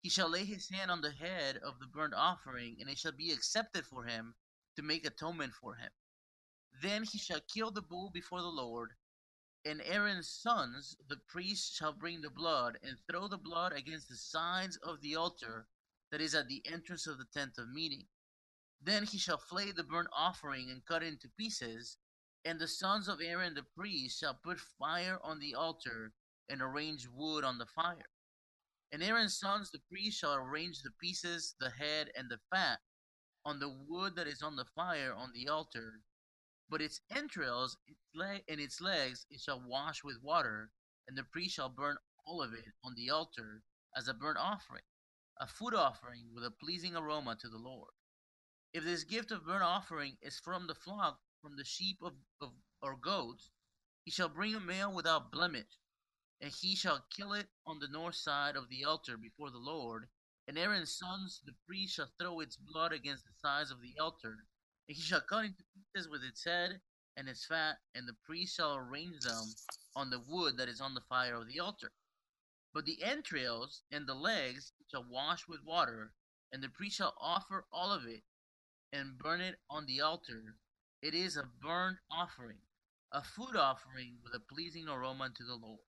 He 0.01 0.09
shall 0.09 0.29
lay 0.29 0.45
his 0.45 0.69
hand 0.69 0.91
on 0.91 1.01
the 1.01 1.11
head 1.11 1.57
of 1.57 1.81
the 1.81 1.87
burnt 1.87 2.15
offering, 2.15 2.81
and 2.81 2.89
it 2.89 2.99
shall 2.99 3.13
be 3.13 3.33
accepted 3.33 3.85
for 3.85 4.05
him 4.05 4.37
to 4.77 4.83
make 4.83 5.05
atonement 5.05 5.55
for 5.55 5.75
him. 5.75 5.91
Then 6.81 7.03
he 7.03 7.19
shall 7.19 7.41
kill 7.41 7.73
the 7.73 7.83
bull 7.83 8.11
before 8.11 8.41
the 8.41 8.47
Lord, 8.47 8.97
and 9.65 9.83
Aaron's 9.83 10.31
sons, 10.31 10.97
the 11.09 11.17
priests, 11.17 11.75
shall 11.75 11.93
bring 11.93 12.21
the 12.21 12.31
blood 12.31 12.79
and 12.81 12.97
throw 13.07 13.27
the 13.27 13.37
blood 13.37 13.73
against 13.73 14.09
the 14.09 14.17
sides 14.17 14.77
of 14.77 15.01
the 15.01 15.17
altar 15.17 15.67
that 16.11 16.21
is 16.21 16.35
at 16.35 16.47
the 16.47 16.65
entrance 16.65 17.09
of 17.09 17.19
the 17.19 17.25
tent 17.25 17.59
of 17.59 17.69
meeting. 17.69 18.07
Then 18.81 19.05
he 19.05 19.19
shall 19.19 19.39
flay 19.39 19.73
the 19.73 19.83
burnt 19.83 20.09
offering 20.13 20.71
and 20.71 20.87
cut 20.87 21.03
it 21.03 21.09
into 21.09 21.29
pieces, 21.29 21.99
and 22.45 22.61
the 22.61 22.69
sons 22.69 23.09
of 23.09 23.21
Aaron 23.21 23.55
the 23.55 23.65
priest 23.65 24.21
shall 24.21 24.35
put 24.35 24.61
fire 24.61 25.19
on 25.25 25.41
the 25.41 25.57
altar 25.57 26.15
and 26.49 26.63
arrange 26.63 27.09
wood 27.09 27.43
on 27.43 27.59
the 27.59 27.67
fire. 27.67 28.09
And 28.91 29.03
Aaron's 29.03 29.39
sons, 29.39 29.71
the 29.71 29.81
priests, 29.81 30.19
shall 30.19 30.35
arrange 30.35 30.83
the 30.83 30.91
pieces, 30.93 31.55
the 31.61 31.71
head, 31.71 32.11
and 32.17 32.31
the 32.31 32.39
fat 32.51 32.81
on 33.45 33.59
the 33.59 33.69
wood 33.69 34.17
that 34.17 34.27
is 34.27 34.43
on 34.43 34.57
the 34.57 34.65
fire 34.65 35.13
on 35.13 35.33
the 35.33 35.49
altar. 35.49 36.01
But 36.71 36.81
its 36.81 37.01
entrails 37.11 37.77
its 37.87 38.01
leg, 38.15 38.45
and 38.49 38.61
its 38.61 38.81
legs 38.81 39.27
it 39.31 39.41
shall 39.41 39.61
wash 39.61 40.03
with 40.03 40.23
water, 40.23 40.71
and 41.07 41.17
the 41.17 41.25
priest 41.25 41.57
shall 41.57 41.69
burn 41.69 41.99
all 42.27 42.43
of 42.43 42.55
it 42.55 42.65
on 42.83 42.95
the 42.95 43.11
altar 43.11 43.63
as 43.95 44.09
a 44.09 44.15
burnt 44.15 44.39
offering, 44.39 44.85
a 45.39 45.47
food 45.47 45.75
offering 45.75 46.31
with 46.35 46.45
a 46.45 46.51
pleasing 46.51 46.97
aroma 46.97 47.37
to 47.37 47.49
the 47.49 47.59
Lord. 47.59 47.93
If 48.73 48.85
this 48.85 49.05
gift 49.05 49.31
of 49.31 49.45
burnt 49.45 49.63
offering 49.63 50.17
is 50.23 50.39
from 50.39 50.67
the 50.67 50.75
flock, 50.75 51.21
from 51.43 51.57
the 51.57 51.65
sheep 51.65 51.99
of, 52.03 52.15
of 52.41 52.53
or 52.81 52.97
goats, 52.97 53.51
he 54.05 54.11
shall 54.11 54.29
bring 54.29 54.55
a 54.55 54.61
male 54.61 54.93
without 54.93 55.31
blemish 55.31 55.79
and 56.41 56.53
he 56.53 56.77
shall 56.77 57.05
kill 57.11 57.33
it 57.33 57.47
on 57.67 57.79
the 57.79 57.89
north 57.89 58.15
side 58.15 58.57
of 58.57 58.69
the 58.69 58.85
altar 58.85 59.17
before 59.17 59.51
the 59.51 59.59
Lord. 59.59 60.09
And 60.47 60.57
Aaron's 60.57 60.97
sons, 60.97 61.43
the 61.45 61.55
priest, 61.67 61.95
shall 61.95 62.11
throw 62.19 62.41
its 62.41 62.57
blood 62.57 62.93
against 62.93 63.25
the 63.25 63.35
sides 63.43 63.71
of 63.71 63.83
the 63.83 63.99
altar, 64.01 64.37
and 64.89 64.97
he 64.97 65.03
shall 65.03 65.21
cut 65.21 65.45
it 65.45 65.49
into 65.49 65.65
pieces 65.75 66.09
with 66.09 66.23
its 66.23 66.45
head 66.45 66.81
and 67.17 67.29
its 67.29 67.45
fat, 67.45 67.79
and 67.95 68.07
the 68.07 68.17
priest 68.25 68.57
shall 68.57 68.77
arrange 68.77 69.21
them 69.21 69.45
on 69.97 70.11
the 70.11 70.21
wood 70.21 70.57
that 70.57 70.69
is 70.69 70.81
on 70.81 70.95
the 70.95 71.03
fire 71.09 71.35
of 71.35 71.49
the 71.49 71.59
altar. 71.61 71.93
But 72.73 72.87
the 72.87 73.03
entrails 73.03 73.83
and 73.91 74.07
the 74.07 74.15
legs 74.15 74.73
shall 74.91 75.05
wash 75.11 75.49
with 75.49 75.65
water, 75.65 76.13
and 76.53 76.63
the 76.63 76.69
priest 76.69 76.97
shall 76.97 77.15
offer 77.21 77.67
all 77.73 77.93
of 77.93 78.07
it 78.07 78.23
and 78.93 79.19
burn 79.19 79.41
it 79.41 79.57
on 79.69 79.87
the 79.87 80.01
altar. 80.01 80.57
It 81.03 81.15
is 81.15 81.37
a 81.37 81.45
burnt 81.61 81.99
offering, 82.11 82.61
a 83.13 83.23
food 83.23 83.57
offering 83.57 84.19
with 84.23 84.35
a 84.35 84.41
pleasing 84.41 84.89
aroma 84.89 85.31
to 85.37 85.45
the 85.45 85.57
Lord. 85.57 85.81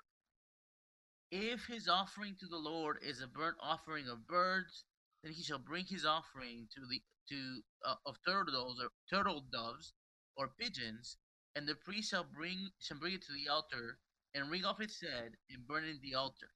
If 1.33 1.67
his 1.67 1.89
offering 1.89 2.37
to 2.37 2.47
the 2.47 2.59
Lord 2.59 3.03
is 3.03 3.21
a 3.21 3.27
burnt 3.27 3.57
offering 3.61 4.09
of 4.09 4.27
birds, 4.27 4.85
then 5.23 5.33
he 5.33 5.43
shall 5.43 5.59
bring 5.59 5.87
his 5.87 6.05
offering 6.05 6.69
to 6.75 6.87
the 6.87 7.03
to 7.29 7.63
uh, 7.85 7.97
of 8.05 8.19
turtles 8.25 8.81
or 8.81 8.91
turtle 9.09 9.41
doves 9.53 9.93
or 10.37 10.49
pigeons, 10.49 11.17
and 11.55 11.69
the 11.69 11.77
priest 11.77 12.11
shall 12.11 12.25
bring 12.25 12.71
shall 12.81 12.99
bring 12.99 13.15
it 13.15 13.23
to 13.23 13.33
the 13.33 13.49
altar 13.49 13.99
and 14.35 14.51
wring 14.51 14.65
off 14.65 14.81
its 14.81 15.01
head 15.01 15.37
and 15.49 15.67
burn 15.67 15.85
it 15.85 15.91
in 15.91 16.01
the 16.03 16.15
altar. 16.15 16.51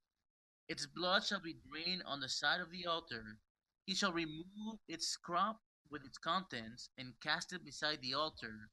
Its 0.67 0.85
blood 0.85 1.23
shall 1.25 1.39
be 1.41 1.53
drained 1.53 2.03
on 2.03 2.19
the 2.19 2.29
side 2.29 2.59
of 2.61 2.71
the 2.71 2.85
altar. 2.85 3.39
He 3.85 3.95
shall 3.95 4.13
remove 4.13 4.79
its 4.87 5.15
crop 5.17 5.61
with 5.89 6.05
its 6.05 6.17
contents 6.17 6.89
and 6.97 7.19
cast 7.21 7.53
it 7.53 7.63
beside 7.63 8.01
the 8.01 8.13
altar 8.13 8.69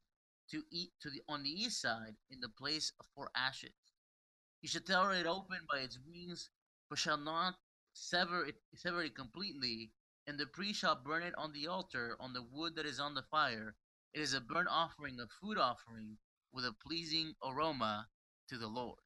to 0.50 0.64
eat 0.72 0.92
to 1.00 1.10
the 1.10 1.22
on 1.28 1.44
the 1.44 1.50
east 1.50 1.80
side 1.80 2.16
in 2.30 2.40
the 2.40 2.48
place 2.48 2.92
for 3.14 3.30
ashes. 3.36 3.81
You 4.62 4.68
shall 4.68 4.80
tear 4.80 5.12
it 5.12 5.26
open 5.26 5.58
by 5.68 5.80
its 5.80 5.98
wings, 6.06 6.48
but 6.88 6.98
shall 6.98 7.16
not 7.18 7.56
sever 7.92 8.46
it, 8.46 8.54
sever 8.76 9.02
it 9.02 9.16
completely. 9.16 9.92
And 10.26 10.38
the 10.38 10.46
priest 10.46 10.80
shall 10.80 10.94
burn 10.94 11.24
it 11.24 11.34
on 11.36 11.52
the 11.52 11.66
altar 11.66 12.16
on 12.20 12.32
the 12.32 12.44
wood 12.44 12.76
that 12.76 12.86
is 12.86 13.00
on 13.00 13.14
the 13.14 13.24
fire. 13.24 13.74
It 14.14 14.20
is 14.20 14.34
a 14.34 14.40
burnt 14.40 14.68
offering, 14.70 15.18
a 15.18 15.26
food 15.26 15.58
offering, 15.58 16.16
with 16.52 16.64
a 16.64 16.72
pleasing 16.86 17.34
aroma 17.42 18.08
to 18.48 18.56
the 18.56 18.68
Lord. 18.68 19.00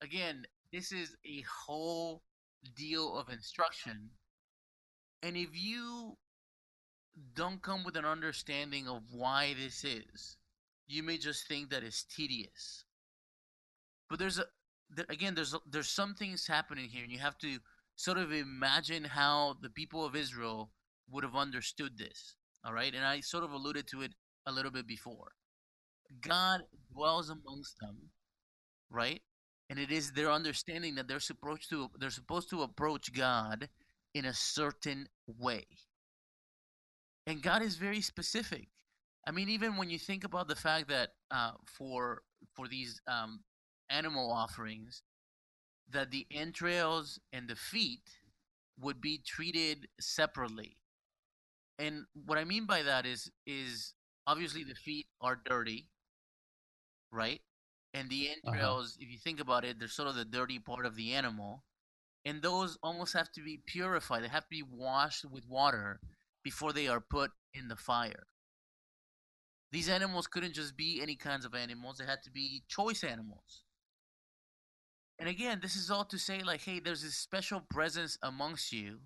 Again, 0.00 0.46
this 0.72 0.92
is 0.92 1.16
a 1.26 1.42
whole 1.42 2.22
deal 2.76 3.16
of 3.16 3.30
instruction. 3.30 4.10
And 5.22 5.36
if 5.36 5.50
you 5.52 6.16
don't 7.34 7.62
come 7.62 7.82
with 7.84 7.96
an 7.96 8.04
understanding 8.04 8.86
of 8.86 9.02
why 9.10 9.54
this 9.54 9.84
is, 9.84 10.36
you 10.86 11.02
may 11.02 11.18
just 11.18 11.48
think 11.48 11.70
that 11.70 11.82
it's 11.82 12.04
tedious. 12.04 12.84
But 14.12 14.18
there's 14.18 14.38
a 14.38 14.44
there, 14.90 15.06
again 15.08 15.34
there's 15.34 15.54
there's 15.70 15.88
some 15.88 16.14
things 16.14 16.46
happening 16.46 16.90
here, 16.90 17.02
and 17.02 17.10
you 17.10 17.18
have 17.20 17.38
to 17.38 17.56
sort 17.96 18.18
of 18.18 18.30
imagine 18.30 19.04
how 19.04 19.56
the 19.62 19.70
people 19.70 20.04
of 20.04 20.14
Israel 20.14 20.70
would 21.08 21.24
have 21.24 21.34
understood 21.34 21.96
this. 21.96 22.36
All 22.62 22.74
right, 22.74 22.94
and 22.94 23.06
I 23.06 23.20
sort 23.20 23.42
of 23.42 23.52
alluded 23.52 23.86
to 23.86 24.02
it 24.02 24.12
a 24.44 24.52
little 24.52 24.70
bit 24.70 24.86
before. 24.86 25.32
God 26.20 26.60
dwells 26.92 27.30
amongst 27.30 27.78
them, 27.80 28.10
right? 28.90 29.22
And 29.70 29.78
it 29.78 29.90
is 29.90 30.12
their 30.12 30.30
understanding 30.30 30.94
that 30.96 31.08
they're 31.08 31.18
supposed 31.18 31.70
to 31.70 31.88
they're 31.98 32.10
supposed 32.10 32.50
to 32.50 32.60
approach 32.60 33.14
God 33.14 33.66
in 34.12 34.26
a 34.26 34.34
certain 34.34 35.08
way. 35.26 35.64
And 37.26 37.40
God 37.42 37.62
is 37.62 37.76
very 37.76 38.02
specific. 38.02 38.68
I 39.26 39.30
mean, 39.30 39.48
even 39.48 39.78
when 39.78 39.88
you 39.88 39.98
think 39.98 40.24
about 40.24 40.48
the 40.48 40.56
fact 40.56 40.88
that 40.88 41.14
uh, 41.30 41.52
for 41.64 42.24
for 42.54 42.68
these 42.68 43.00
um, 43.06 43.40
animal 43.92 44.32
offerings, 44.32 45.02
that 45.88 46.10
the 46.10 46.26
entrails 46.30 47.20
and 47.32 47.48
the 47.48 47.56
feet 47.56 48.18
would 48.78 49.00
be 49.00 49.18
treated 49.18 49.88
separately. 50.00 50.78
And 51.78 52.06
what 52.14 52.38
I 52.38 52.44
mean 52.44 52.66
by 52.66 52.82
that 52.82 53.04
is 53.06 53.30
is 53.46 53.94
obviously 54.26 54.64
the 54.64 54.74
feet 54.74 55.08
are 55.20 55.36
dirty, 55.36 55.88
right? 57.12 57.40
And 57.94 58.08
the 58.10 58.28
Uh-huh. 58.44 58.74
entrails, 58.74 58.96
if 59.00 59.10
you 59.10 59.18
think 59.18 59.40
about 59.40 59.64
it, 59.64 59.78
they're 59.78 59.88
sort 59.88 60.08
of 60.08 60.14
the 60.16 60.24
dirty 60.24 60.58
part 60.58 60.86
of 60.86 60.96
the 60.96 61.12
animal. 61.14 61.64
And 62.24 62.42
those 62.42 62.78
almost 62.82 63.14
have 63.14 63.32
to 63.32 63.42
be 63.44 63.58
purified. 63.66 64.22
They 64.22 64.28
have 64.28 64.44
to 64.44 64.50
be 64.50 64.62
washed 64.62 65.24
with 65.24 65.48
water 65.48 66.00
before 66.44 66.72
they 66.72 66.88
are 66.88 67.00
put 67.00 67.32
in 67.54 67.68
the 67.68 67.76
fire. 67.76 68.26
These 69.72 69.88
animals 69.88 70.28
couldn't 70.28 70.52
just 70.52 70.76
be 70.76 71.00
any 71.02 71.16
kinds 71.16 71.44
of 71.44 71.52
animals, 71.54 71.98
they 71.98 72.06
had 72.06 72.22
to 72.22 72.30
be 72.30 72.62
choice 72.68 73.02
animals. 73.02 73.64
And 75.22 75.28
again, 75.28 75.60
this 75.62 75.76
is 75.76 75.88
all 75.88 76.04
to 76.06 76.18
say, 76.18 76.42
like, 76.42 76.62
hey, 76.62 76.80
there's 76.80 77.02
this 77.04 77.14
special 77.14 77.60
presence 77.60 78.18
amongst 78.24 78.72
you, 78.72 78.98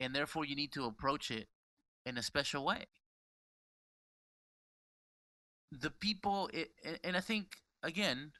and 0.00 0.12
therefore 0.12 0.44
you 0.44 0.56
need 0.56 0.72
to 0.72 0.86
approach 0.86 1.30
it 1.30 1.46
in 2.04 2.18
a 2.18 2.22
special 2.24 2.64
way. 2.64 2.86
The 5.70 5.92
people, 5.92 6.50
i- 6.52 6.66
a- 6.84 7.06
and 7.06 7.16
I 7.16 7.20
think, 7.20 7.58
again, 7.80 8.32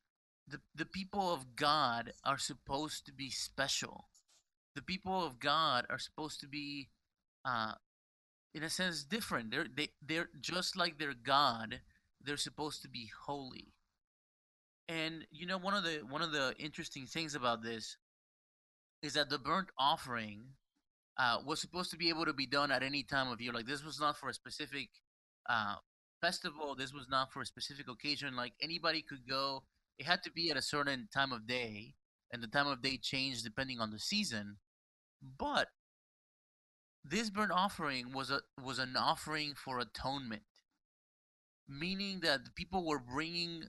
the, 0.49 0.63
the 0.75 0.85
people 0.85 1.33
of 1.33 1.55
God 1.55 2.13
are 2.25 2.39
supposed 2.39 3.07
to 3.07 3.13
be 3.13 3.31
special. 3.31 4.09
The 4.75 4.83
people 4.83 5.25
of 5.25 5.39
God 5.39 5.87
are 5.91 6.01
supposed 6.01 6.41
to 6.41 6.49
be, 6.49 6.89
uh, 7.45 7.75
in 8.53 8.65
a 8.65 8.69
sense, 8.69 9.05
different. 9.05 9.53
They're, 9.53 9.69
they, 9.73 9.91
they're 10.05 10.31
just 10.41 10.77
like 10.77 10.99
their 10.99 11.15
God, 11.15 11.83
they're 12.21 12.37
supposed 12.37 12.83
to 12.83 12.89
be 12.89 13.13
holy. 13.27 13.75
And 14.93 15.27
you 15.31 15.47
know, 15.47 15.59
one 15.59 15.75
of 15.75 15.85
the 15.85 16.01
one 16.09 16.21
of 16.23 16.33
the 16.33 16.55
interesting 16.59 17.07
things 17.07 17.35
about 17.35 17.63
this 17.63 17.97
is 19.03 19.15
that 19.15 19.31
the 19.31 19.39
burnt 19.39 19.69
offering 19.79 20.45
uh, 21.19 21.39
was 21.47 21.61
supposed 21.61 21.91
to 21.93 21.97
be 21.97 22.11
able 22.11 22.27
to 22.27 22.33
be 22.35 22.47
done 22.47 22.71
at 22.71 22.83
any 22.83 23.03
time 23.03 23.29
of 23.29 23.41
year. 23.41 23.53
Like 23.53 23.67
this 23.67 23.85
was 23.85 23.99
not 23.99 24.19
for 24.19 24.29
a 24.29 24.35
specific 24.35 24.89
uh, 25.49 25.77
festival. 26.21 26.75
This 26.75 26.93
was 26.93 27.09
not 27.09 27.33
for 27.33 27.41
a 27.41 27.47
specific 27.47 27.89
occasion. 27.89 28.37
Like 28.37 28.53
anybody 28.61 29.03
could 29.03 29.27
go. 29.29 29.63
It 29.99 30.07
had 30.07 30.23
to 30.25 30.33
be 30.33 30.51
at 30.51 30.57
a 30.59 30.63
certain 30.63 31.09
time 31.15 31.33
of 31.33 31.47
day, 31.47 31.95
and 32.31 32.43
the 32.43 32.47
time 32.47 32.67
of 32.67 32.83
day 32.83 32.99
changed 32.99 33.45
depending 33.45 33.81
on 33.81 33.93
the 33.93 33.99
season. 33.99 34.57
But 35.39 35.69
this 37.03 37.31
burnt 37.31 37.53
offering 37.53 38.13
was 38.13 38.31
a 38.31 38.41
was 38.63 38.79
an 38.79 38.95
offering 38.97 39.55
for 39.55 39.79
atonement, 39.79 40.43
meaning 41.67 42.21
that 42.21 42.41
people 42.55 42.87
were 42.87 42.99
bringing 42.99 43.69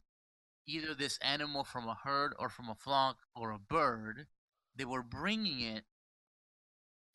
either 0.65 0.93
this 0.93 1.17
animal 1.21 1.63
from 1.63 1.87
a 1.87 1.97
herd 2.03 2.33
or 2.39 2.49
from 2.49 2.69
a 2.69 2.75
flock 2.75 3.17
or 3.35 3.51
a 3.51 3.59
bird. 3.59 4.27
They 4.75 4.85
were 4.85 5.03
bringing 5.03 5.59
it 5.59 5.83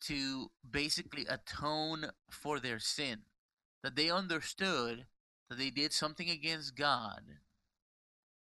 to 0.01 0.51
basically 0.69 1.25
atone 1.25 2.11
for 2.29 2.59
their 2.59 2.79
sin. 2.79 3.19
That 3.83 3.95
they 3.95 4.09
understood 4.09 5.05
that 5.49 5.57
they 5.57 5.69
did 5.69 5.93
something 5.93 6.29
against 6.29 6.75
God. 6.75 7.21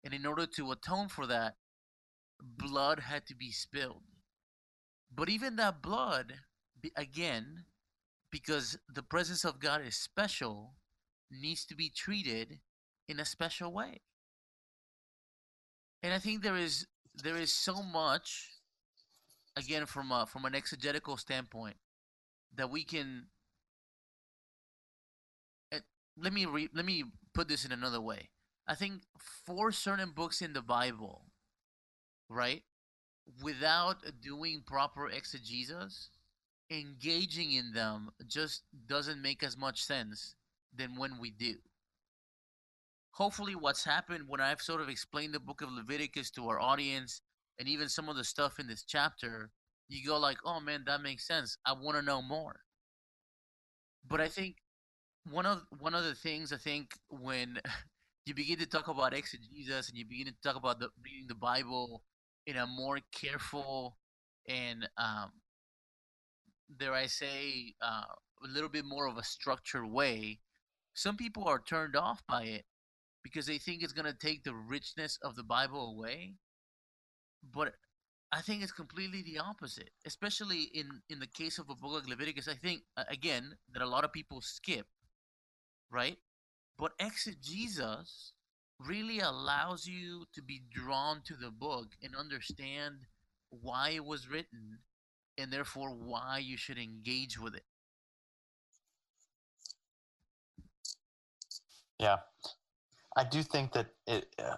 And 0.03 0.13
in 0.13 0.25
order 0.25 0.45
to 0.45 0.71
atone 0.71 1.09
for 1.09 1.25
that, 1.27 1.55
blood 2.39 2.99
had 2.99 3.25
to 3.27 3.35
be 3.35 3.51
spilled. 3.51 4.03
But 5.13 5.29
even 5.29 5.55
that 5.55 5.81
blood, 5.81 6.33
again, 6.95 7.65
because 8.31 8.77
the 8.93 9.03
presence 9.03 9.45
of 9.45 9.59
God 9.59 9.81
is 9.85 9.95
special, 9.95 10.73
needs 11.31 11.65
to 11.65 11.75
be 11.75 11.89
treated 11.89 12.59
in 13.07 13.19
a 13.19 13.25
special 13.25 13.71
way. 13.71 14.01
And 16.05 16.13
I 16.13 16.19
think 16.19 16.43
there 16.43 16.55
is 16.55 16.85
there 17.23 17.35
is 17.35 17.51
so 17.51 17.81
much 17.81 18.51
again 19.57 19.87
from 19.87 20.11
a, 20.11 20.27
from 20.27 20.45
an 20.45 20.53
exegetical 20.53 21.17
standpoint 21.17 21.77
that 22.55 22.69
we 22.69 22.83
can 22.83 23.25
eh, 25.71 25.79
let 26.15 26.31
me 26.31 26.45
re, 26.45 26.69
let 26.75 26.85
me 26.85 27.05
put 27.33 27.47
this 27.47 27.65
in 27.65 27.71
another 27.71 27.99
way. 27.99 28.29
I 28.67 28.75
think 28.75 29.01
for 29.47 29.71
certain 29.71 30.11
books 30.11 30.43
in 30.43 30.53
the 30.53 30.61
Bible, 30.61 31.23
right, 32.29 32.61
without 33.41 33.97
doing 34.21 34.61
proper 34.63 35.09
exegesis, 35.09 36.11
engaging 36.69 37.51
in 37.51 37.73
them 37.73 38.11
just 38.27 38.61
doesn't 38.85 39.23
make 39.23 39.41
as 39.41 39.57
much 39.57 39.81
sense 39.81 40.35
than 40.71 40.97
when 40.97 41.17
we 41.17 41.31
do. 41.31 41.55
Hopefully, 43.15 43.55
what's 43.55 43.85
happened 43.85 44.25
when 44.27 44.41
I've 44.41 44.61
sort 44.61 44.81
of 44.81 44.89
explained 44.89 45.33
the 45.33 45.39
book 45.39 45.61
of 45.61 45.71
Leviticus 45.71 46.31
to 46.31 46.49
our 46.49 46.59
audience 46.59 47.21
and 47.57 47.67
even 47.67 47.87
some 47.87 48.09
of 48.09 48.17
the 48.17 48.25
stuff 48.25 48.59
in 48.59 48.67
this 48.67 48.83
chapter, 48.83 49.51
you 49.87 50.05
go 50.05 50.19
like, 50.19 50.37
"Oh 50.43 50.59
man, 50.59 50.83
that 50.85 51.01
makes 51.01 51.25
sense. 51.25 51.57
I 51.65 51.71
want 51.71 51.95
to 51.95 52.01
know 52.01 52.21
more." 52.21 52.59
But 54.05 54.19
I 54.19 54.27
think 54.27 54.57
one 55.29 55.45
of 55.45 55.61
one 55.79 55.95
of 55.95 56.03
the 56.03 56.13
things 56.13 56.51
I 56.51 56.57
think 56.57 56.91
when 57.09 57.61
you 58.25 58.33
begin 58.33 58.59
to 58.59 58.65
talk 58.65 58.89
about 58.89 59.13
exegesis 59.13 59.87
and 59.87 59.97
you 59.97 60.05
begin 60.05 60.27
to 60.27 60.35
talk 60.43 60.57
about 60.57 60.79
the, 60.81 60.89
reading 61.01 61.27
the 61.27 61.35
Bible 61.35 62.03
in 62.45 62.57
a 62.57 62.67
more 62.67 62.99
careful 63.13 63.97
and 64.49 64.89
um, 64.97 65.31
dare 66.77 66.93
I 66.93 67.05
say 67.05 67.75
uh, 67.81 68.03
a 68.43 68.47
little 68.47 68.69
bit 68.69 68.83
more 68.83 69.07
of 69.07 69.17
a 69.17 69.23
structured 69.23 69.89
way, 69.89 70.41
some 70.93 71.15
people 71.15 71.45
are 71.45 71.61
turned 71.65 71.95
off 71.95 72.21
by 72.27 72.43
it 72.43 72.65
because 73.25 73.47
they 73.47 73.57
think 73.57 73.81
it's 73.81 73.91
going 73.91 74.05
to 74.05 74.13
take 74.13 74.43
the 74.43 74.53
richness 74.53 75.17
of 75.23 75.35
the 75.35 75.43
Bible 75.43 75.95
away. 75.97 76.35
But 77.51 77.73
I 78.31 78.41
think 78.41 78.61
it's 78.61 78.71
completely 78.71 79.23
the 79.23 79.39
opposite, 79.39 79.89
especially 80.05 80.69
in 80.75 81.01
in 81.09 81.19
the 81.19 81.27
case 81.27 81.57
of 81.57 81.67
a 81.71 81.75
book 81.75 81.93
like 81.93 82.07
Leviticus. 82.07 82.47
I 82.47 82.53
think 82.53 82.83
again 83.09 83.57
that 83.73 83.81
a 83.81 83.87
lot 83.87 84.03
of 84.03 84.13
people 84.13 84.41
skip, 84.41 84.85
right? 85.89 86.17
But 86.77 86.91
exegesis 86.99 88.33
really 88.79 89.19
allows 89.21 89.87
you 89.87 90.25
to 90.35 90.43
be 90.43 90.61
drawn 90.71 91.21
to 91.25 91.33
the 91.35 91.49
book 91.49 91.87
and 92.03 92.15
understand 92.15 93.07
why 93.49 93.89
it 93.89 94.05
was 94.05 94.29
written 94.29 94.79
and 95.35 95.51
therefore 95.51 95.89
why 95.95 96.37
you 96.37 96.57
should 96.57 96.77
engage 96.77 97.39
with 97.39 97.55
it. 97.55 97.65
Yeah, 101.97 102.17
I 103.15 103.23
do 103.23 103.43
think 103.43 103.73
that 103.73 103.87
it. 104.07 104.27
Uh, 104.37 104.57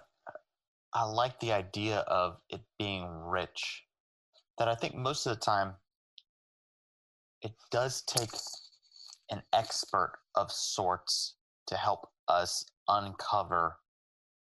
I 0.94 1.04
like 1.04 1.38
the 1.38 1.52
idea 1.52 1.98
of 1.98 2.38
it 2.48 2.62
being 2.78 3.06
rich. 3.06 3.84
That 4.58 4.68
I 4.68 4.74
think 4.74 4.94
most 4.94 5.26
of 5.26 5.34
the 5.36 5.44
time, 5.44 5.74
it 7.42 7.52
does 7.70 8.02
take 8.02 8.30
an 9.30 9.42
expert 9.52 10.18
of 10.34 10.50
sorts 10.50 11.34
to 11.66 11.76
help 11.76 12.08
us 12.26 12.64
uncover 12.88 13.76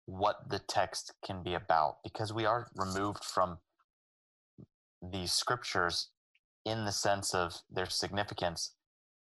what 0.05 0.49
the 0.49 0.59
text 0.59 1.13
can 1.23 1.43
be 1.43 1.53
about, 1.53 1.97
because 2.03 2.33
we 2.33 2.45
are 2.45 2.69
removed 2.75 3.23
from 3.23 3.59
the 5.01 5.27
scriptures 5.27 6.09
in 6.65 6.85
the 6.85 6.91
sense 6.91 7.35
of 7.35 7.61
their 7.69 7.89
significance 7.89 8.73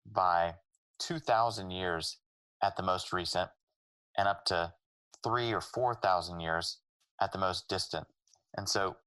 by 0.06 0.54
two 1.00 1.20
thousand 1.20 1.72
years 1.72 2.20
at 2.62 2.76
the 2.76 2.84
most 2.84 3.14
recent 3.14 3.50
and 4.18 4.28
up 4.28 4.46
to 4.46 4.74
three 5.24 5.53
or 5.53 5.61
four 5.61 5.95
thousand 5.95 6.39
years 6.39 6.80
at 7.21 7.32
the 7.32 7.38
most 7.38 7.67
distant. 7.69 8.05
And 8.57 8.67
so 8.67 8.97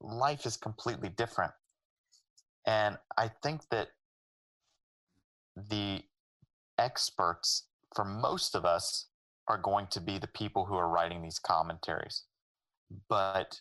life 0.00 0.46
is 0.46 0.56
completely 0.56 1.08
different. 1.08 1.52
And 2.66 2.98
I 3.16 3.30
think 3.42 3.62
that 3.70 3.88
the 5.56 6.02
experts 6.78 7.66
for 7.94 8.04
most 8.04 8.54
of 8.54 8.64
us 8.64 9.06
are 9.48 9.58
going 9.58 9.86
to 9.88 10.00
be 10.00 10.18
the 10.18 10.28
people 10.28 10.64
who 10.64 10.76
are 10.76 10.88
writing 10.88 11.22
these 11.22 11.38
commentaries. 11.38 12.24
But 13.08 13.60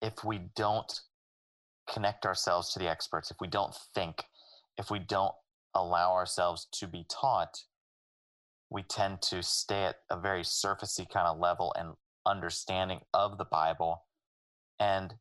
if 0.00 0.24
we 0.24 0.40
don't 0.56 1.00
connect 1.92 2.24
ourselves 2.24 2.72
to 2.72 2.78
the 2.78 2.88
experts, 2.88 3.30
if 3.30 3.38
we 3.40 3.48
don't 3.48 3.74
think, 3.94 4.24
if 4.78 4.90
we 4.90 4.98
don't 4.98 5.34
allow 5.74 6.12
ourselves 6.12 6.66
to 6.72 6.86
be 6.86 7.04
taught, 7.10 7.62
we 8.70 8.82
tend 8.82 9.22
to 9.22 9.42
stay 9.42 9.84
at 9.84 9.96
a 10.10 10.18
very 10.18 10.42
surfacey 10.42 11.08
kind 11.08 11.26
of 11.26 11.38
level 11.38 11.74
and 11.78 11.94
understanding 12.26 13.00
of 13.14 13.38
the 13.38 13.44
Bible. 13.44 14.04
And 14.78 15.14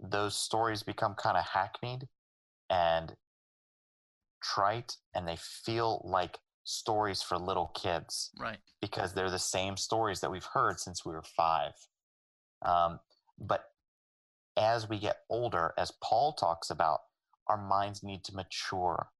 those 0.00 0.36
stories 0.36 0.82
become 0.82 1.14
kind 1.14 1.36
of 1.36 1.44
hackneyed 1.44 2.08
and 2.70 3.14
trite, 4.42 4.96
and 5.14 5.28
they 5.28 5.36
feel 5.38 6.02
like 6.04 6.38
stories 6.64 7.22
for 7.22 7.38
little 7.38 7.70
kids. 7.80 8.30
Right. 8.38 8.58
Because 8.80 9.14
they're 9.14 9.30
the 9.30 9.38
same 9.38 9.76
stories 9.76 10.20
that 10.20 10.30
we've 10.30 10.48
heard 10.52 10.80
since 10.80 11.04
we 11.04 11.12
were 11.12 11.24
five. 11.36 11.72
Um, 12.62 13.00
but 13.38 13.64
as 14.56 14.88
we 14.88 14.98
get 14.98 15.18
older, 15.28 15.74
as 15.76 15.92
Paul 16.02 16.32
talks 16.32 16.70
about, 16.70 17.00
our 17.48 17.56
minds 17.56 18.02
need 18.02 18.24
to 18.24 18.34
mature 18.34 19.10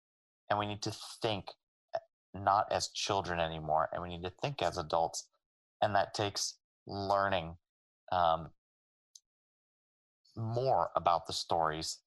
and 0.48 0.58
we 0.58 0.66
need 0.66 0.82
to 0.82 0.92
think 1.22 1.46
not 2.44 2.66
as 2.70 2.88
children 2.88 3.40
anymore 3.40 3.88
and 3.92 4.02
we 4.02 4.08
need 4.08 4.24
to 4.24 4.32
think 4.42 4.62
as 4.62 4.78
adults. 4.78 5.28
And 5.82 5.94
that 5.94 6.14
takes 6.14 6.54
learning 6.86 7.56
um, 8.12 8.50
more 10.36 10.90
about 10.96 11.26
the 11.26 11.32
stories 11.32 11.98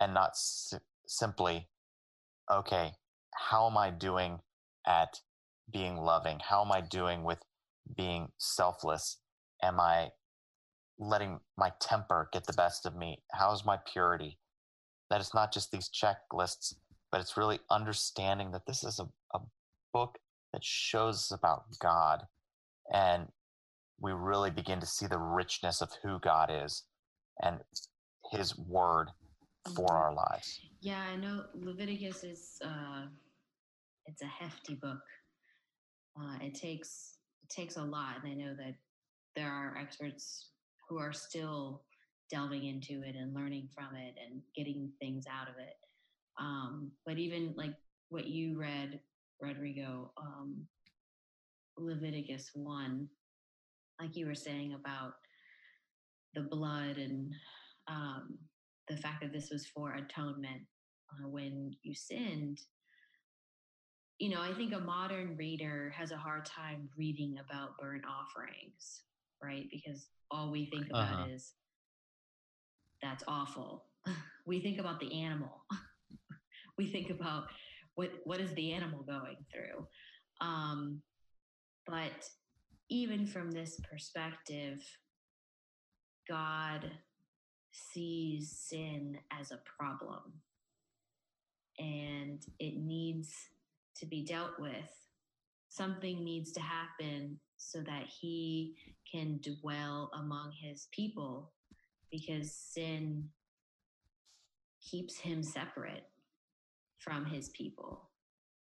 and 0.00 0.14
not 0.14 0.36
si- 0.36 0.78
simply, 1.06 1.68
okay, 2.50 2.92
how 3.34 3.68
am 3.68 3.76
I 3.76 3.90
doing 3.90 4.40
at 4.86 5.20
being 5.70 5.96
loving? 5.96 6.40
How 6.40 6.64
am 6.64 6.72
I 6.72 6.80
doing 6.80 7.24
with 7.24 7.38
being 7.96 8.28
selfless? 8.38 9.18
Am 9.62 9.80
I 9.80 10.10
letting 10.98 11.40
my 11.56 11.72
temper 11.80 12.28
get 12.32 12.46
the 12.46 12.52
best 12.52 12.86
of 12.86 12.96
me? 12.96 13.22
How's 13.32 13.64
my 13.64 13.78
purity? 13.90 14.38
That 15.10 15.20
it's 15.20 15.34
not 15.34 15.52
just 15.52 15.70
these 15.70 15.88
checklists, 15.88 16.74
but 17.10 17.20
it's 17.20 17.36
really 17.36 17.60
understanding 17.70 18.52
that 18.52 18.66
this 18.66 18.84
is 18.84 18.98
a, 18.98 19.08
a 19.34 19.40
book 19.92 20.18
that 20.52 20.64
shows 20.64 21.16
us 21.16 21.30
about 21.30 21.64
God. 21.78 22.26
And 22.92 23.28
we 24.00 24.12
really 24.12 24.50
begin 24.50 24.80
to 24.80 24.86
see 24.86 25.06
the 25.06 25.18
richness 25.18 25.80
of 25.80 25.90
who 26.02 26.18
God 26.20 26.50
is 26.50 26.84
and 27.42 27.60
his 28.32 28.56
word 28.58 29.10
for 29.74 29.86
Mhm. 29.86 29.90
our 29.90 30.14
lives. 30.14 30.60
Yeah, 30.80 31.00
I 31.00 31.16
know 31.16 31.46
Leviticus 31.54 32.24
is 32.24 32.58
uh, 32.62 33.08
it's 34.06 34.22
a 34.22 34.26
hefty 34.26 34.74
book. 34.74 35.02
Uh, 36.16 36.38
it 36.40 36.54
takes 36.54 37.18
it 37.42 37.48
takes 37.48 37.76
a 37.76 37.82
lot, 37.82 38.22
and 38.22 38.30
I 38.30 38.34
know 38.34 38.54
that 38.54 38.74
there 39.36 39.50
are 39.52 39.76
experts 39.76 40.50
who 40.88 40.98
are 40.98 41.12
still 41.12 41.84
delving 42.30 42.64
into 42.64 43.02
it 43.02 43.14
and 43.16 43.34
learning 43.34 43.68
from 43.74 43.94
it 43.96 44.14
and 44.22 44.42
getting 44.54 44.92
things 44.98 45.26
out 45.26 45.48
of 45.48 45.58
it. 45.58 45.74
Um, 46.38 46.92
but 47.04 47.18
even 47.18 47.54
like 47.56 47.74
what 48.10 48.26
you 48.26 48.58
read, 48.58 49.00
Rodrigo, 49.40 50.12
um, 50.16 50.66
Leviticus 51.78 52.50
one, 52.54 53.08
like 54.00 54.16
you 54.16 54.26
were 54.26 54.34
saying 54.34 54.74
about 54.74 55.12
the 56.34 56.42
blood 56.42 56.98
and 56.98 57.32
um, 57.88 58.38
the 58.88 58.96
fact 58.96 59.22
that 59.22 59.32
this 59.32 59.50
was 59.50 59.66
for 59.66 59.92
atonement 59.94 60.62
uh, 61.12 61.28
when 61.28 61.72
you 61.82 61.94
sinned 61.94 62.58
you 64.18 64.28
know 64.30 64.40
i 64.42 64.52
think 64.54 64.72
a 64.74 64.78
modern 64.78 65.36
reader 65.36 65.92
has 65.96 66.10
a 66.12 66.16
hard 66.16 66.44
time 66.44 66.88
reading 66.96 67.36
about 67.38 67.78
burnt 67.78 68.04
offerings 68.06 69.02
right? 69.42 69.66
Because 69.70 70.08
all 70.30 70.50
we 70.50 70.66
think 70.66 70.90
about 70.90 71.12
Uh-huh. 71.12 71.26
is 71.34 71.54
that's 73.02 73.24
awful. 73.28 73.86
We 74.46 74.60
think 74.60 74.78
about 74.78 75.00
the 75.00 75.22
animal. 75.22 75.64
We 76.78 76.90
think 76.90 77.10
about 77.10 77.44
what 77.98 78.12
what 78.22 78.40
is 78.40 78.52
the 78.54 78.72
animal 78.72 79.02
going 79.02 79.38
through? 79.52 79.84
Um, 80.40 81.02
but 81.84 82.30
even 82.88 83.26
from 83.26 83.50
this 83.50 83.80
perspective 83.90 84.80
god 86.28 86.92
sees 87.72 88.56
sin 88.56 89.18
as 89.32 89.50
a 89.50 89.58
problem. 89.78 90.32
And 91.80 92.40
it 92.60 92.76
needs 92.76 93.32
to 93.96 94.06
be 94.06 94.24
dealt 94.24 94.60
with. 94.60 94.92
Something 95.68 96.22
needs 96.22 96.52
to 96.52 96.60
happen 96.60 97.40
so 97.56 97.80
that 97.80 98.04
he 98.20 98.76
can 99.10 99.40
dwell 99.42 100.12
among 100.14 100.52
his 100.52 100.86
people 100.92 101.52
because 102.12 102.52
sin 102.52 103.28
keeps 104.80 105.18
him 105.18 105.42
separate 105.42 106.04
from 106.98 107.24
his 107.24 107.48
people. 107.50 108.10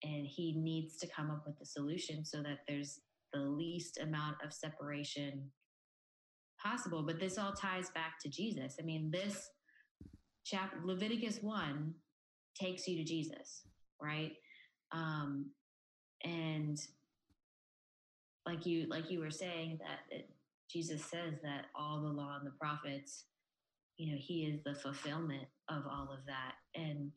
And 0.03 0.27
he 0.27 0.55
needs 0.57 0.99
to 0.99 1.09
come 1.09 1.31
up 1.31 1.45
with 1.47 1.57
a 1.61 1.67
solution 1.67 2.25
so 2.25 2.43
that 2.43 2.61
there's 2.69 3.01
the 3.33 3.41
least 3.41 3.99
amount 3.99 4.37
of 4.45 4.53
separation 4.53 5.51
possible. 6.63 7.03
But 7.03 7.19
this 7.19 7.39
all 7.39 7.53
ties 7.53 7.91
back 7.91 8.21
to 8.23 8.29
Jesus. 8.29 8.77
I 8.81 8.85
mean, 8.85 9.11
this 9.11 9.51
chapter, 10.45 10.79
Leviticus 10.85 11.39
1, 11.43 11.95
takes 12.59 12.87
you 12.87 12.97
to 12.97 13.05
Jesus, 13.05 13.67
right? 14.01 14.33
Um, 14.93 15.51
and 16.25 16.79
like 18.47 18.65
you 18.65 18.87
like 18.89 19.11
you 19.11 19.21
were 19.21 19.31
saying 19.31 19.79
that 19.81 20.15
it, 20.17 20.31
Jesus 20.71 21.05
says 21.05 21.35
that 21.43 21.67
all 21.75 22.01
the 22.01 22.09
law 22.09 22.37
and 22.39 22.47
the 22.47 22.57
prophets, 22.59 23.25
you 23.99 24.13
know, 24.13 24.19
he 24.21 24.45
is 24.45 24.61
the 24.65 24.75
fulfillment 24.75 25.47
of 25.69 25.85
all 25.91 26.09
of 26.13 26.25
that. 26.27 26.55
And 26.75 27.11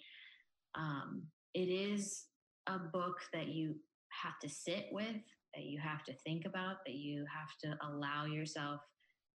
um, 0.75 1.23
it 1.53 1.69
is 1.69 2.25
a 2.67 2.79
book 2.79 3.17
that 3.33 3.47
you 3.47 3.75
have 4.23 4.39
to 4.41 4.49
sit 4.49 4.85
with, 4.91 5.15
that 5.55 5.63
you 5.63 5.79
have 5.79 6.03
to 6.03 6.13
think 6.25 6.45
about, 6.45 6.77
that 6.85 6.95
you 6.95 7.25
have 7.33 7.57
to 7.63 7.77
allow 7.87 8.25
yourself 8.25 8.81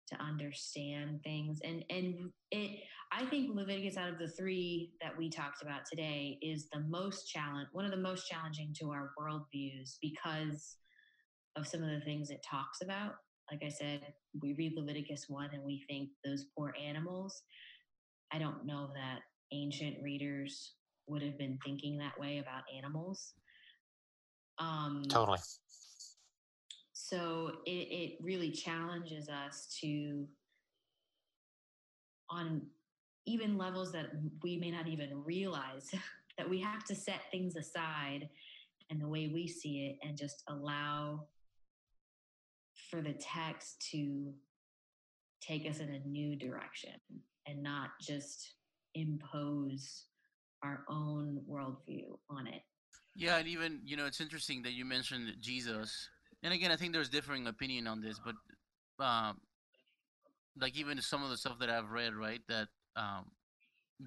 to 0.09 0.20
understand 0.20 1.20
things 1.22 1.61
and 1.62 1.85
and 1.89 2.33
it 2.51 2.81
i 3.12 3.24
think 3.26 3.55
leviticus 3.55 3.97
out 3.97 4.09
of 4.09 4.18
the 4.18 4.26
three 4.26 4.91
that 5.01 5.16
we 5.16 5.31
talked 5.31 5.62
about 5.62 5.83
today 5.89 6.37
is 6.43 6.66
the 6.72 6.81
most 6.89 7.28
challenge 7.28 7.68
one 7.70 7.85
of 7.85 7.93
the 7.93 7.97
most 7.97 8.26
challenging 8.26 8.74
to 8.76 8.91
our 8.91 9.12
worldviews 9.16 9.99
because 10.03 10.78
of 11.57 11.66
some 11.66 11.83
of 11.83 11.91
the 11.91 12.01
things 12.01 12.31
it 12.31 12.45
talks 12.49 12.81
about. 12.83 13.14
Like 13.51 13.62
i 13.64 13.68
said 13.68 14.01
we 14.41 14.55
read 14.55 14.74
leviticus 14.76 15.26
1 15.28 15.51
and 15.53 15.64
we 15.64 15.85
think 15.89 16.11
those 16.24 16.47
poor 16.57 16.72
animals. 16.81 17.43
I 18.33 18.39
don't 18.39 18.64
know 18.64 18.91
that 18.95 19.20
ancient 19.53 19.97
readers 20.03 20.74
would 21.11 21.23
have 21.23 21.37
been 21.39 21.59
thinking 21.65 21.99
that 21.99 22.19
way 22.19 22.39
about 22.39 22.63
animals 22.77 23.35
um 24.59 25.03
Totally. 25.09 25.39
so 26.93 27.53
it, 27.67 27.71
it 27.71 28.13
really 28.21 28.51
challenges 28.51 29.29
us 29.29 29.77
to 29.81 30.27
on 32.31 32.63
even 33.27 33.59
levels 33.59 33.93
that 33.93 34.07
we 34.43 34.57
may 34.57 34.71
not 34.71 34.87
even 34.87 35.23
realize 35.25 35.91
that 36.39 36.49
we 36.49 36.61
have 36.61 36.85
to 36.85 36.95
set 36.95 37.21
things 37.31 37.57
aside 37.57 38.29
and 38.91 39.01
the 39.01 39.09
way 39.09 39.31
we 39.33 39.47
see 39.47 39.87
it 39.87 40.07
and 40.07 40.17
just 40.17 40.43
allow 40.49 41.27
for 42.91 43.01
the 43.01 43.15
text 43.15 43.87
to 43.93 44.33
take 45.41 45.69
us 45.69 45.79
in 45.79 45.89
a 45.91 46.09
new 46.09 46.37
direction 46.37 46.93
and 47.47 47.63
not 47.63 47.91
just 48.01 48.55
impose 48.95 50.07
our 50.63 50.85
own 50.89 51.41
worldview 51.49 52.19
on 52.29 52.47
it 52.47 52.63
Yeah, 53.17 53.37
and 53.39 53.49
even 53.49 53.81
you 53.85 53.97
know, 53.97 54.07
it's 54.07 54.21
interesting 54.21 54.63
that 54.63 54.73
you 54.73 54.85
mentioned 54.85 55.35
Jesus. 55.41 56.09
And 56.43 56.53
again, 56.55 56.71
I 56.71 56.77
think 56.77 56.93
there's 56.93 57.09
differing 57.11 57.47
opinion 57.47 57.87
on 57.87 58.01
this, 58.01 58.19
but 58.25 58.35
um, 59.05 59.41
like 60.59 60.77
even 60.77 61.01
some 61.03 61.23
of 61.23 61.31
the 61.31 61.37
stuff 61.37 61.59
that 61.61 61.71
I've 61.71 61.91
read, 61.91 62.15
right, 62.15 62.41
that 62.49 62.69
um, 62.97 63.27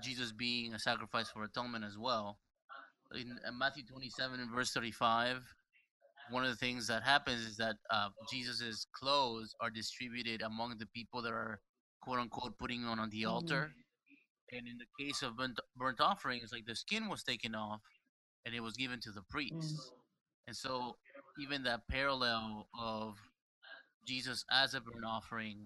Jesus 0.01 0.32
being 0.32 0.74
a 0.74 0.80
sacrifice 0.80 1.30
for 1.30 1.43
atonement 1.43 1.84
as 1.86 1.97
well. 1.97 2.39
In 3.16 3.38
Matthew 3.58 3.84
27 3.86 4.39
and 4.39 4.49
verse 4.51 4.72
35, 4.72 5.43
one 6.32 6.43
of 6.43 6.49
the 6.49 6.56
things 6.56 6.88
that 6.88 7.04
happens 7.04 7.41
is 7.45 7.58
that 7.58 7.76
uh, 7.91 8.10
Jesus's 8.32 8.88
clothes 8.93 9.54
are 9.60 9.70
distributed 9.70 10.41
among 10.41 10.78
the 10.80 10.88
people 10.88 11.22
that 11.22 11.32
are 11.34 11.60
quote 12.01 12.20
unquote 12.20 12.58
putting 12.58 12.86
on 12.86 12.99
on 12.99 13.10
the 13.10 13.24
Mhm. 13.24 13.30
altar. 13.30 13.76
And 14.56 14.68
in 14.68 14.78
the 14.78 15.04
case 15.04 15.22
of 15.24 15.36
burnt, 15.38 15.60
burnt 15.76 15.99
offerings, 15.99 16.51
like 16.51 16.66
the 16.66 16.76
skin 16.76 17.10
was 17.10 17.24
taken 17.24 17.56
off 17.56 17.82
and 18.45 18.54
it 18.54 18.60
was 18.62 18.76
given 18.76 18.99
to 19.01 19.12
the 19.12 19.24
priests. 19.30 19.91
And 20.47 20.56
so, 20.56 20.97
even 21.39 21.64
that 21.64 21.88
parallel 21.88 22.68
of 22.78 23.18
Jesus 24.06 24.45
as 24.51 24.74
a 24.74 24.82
burnt 24.82 25.06
offering, 25.06 25.66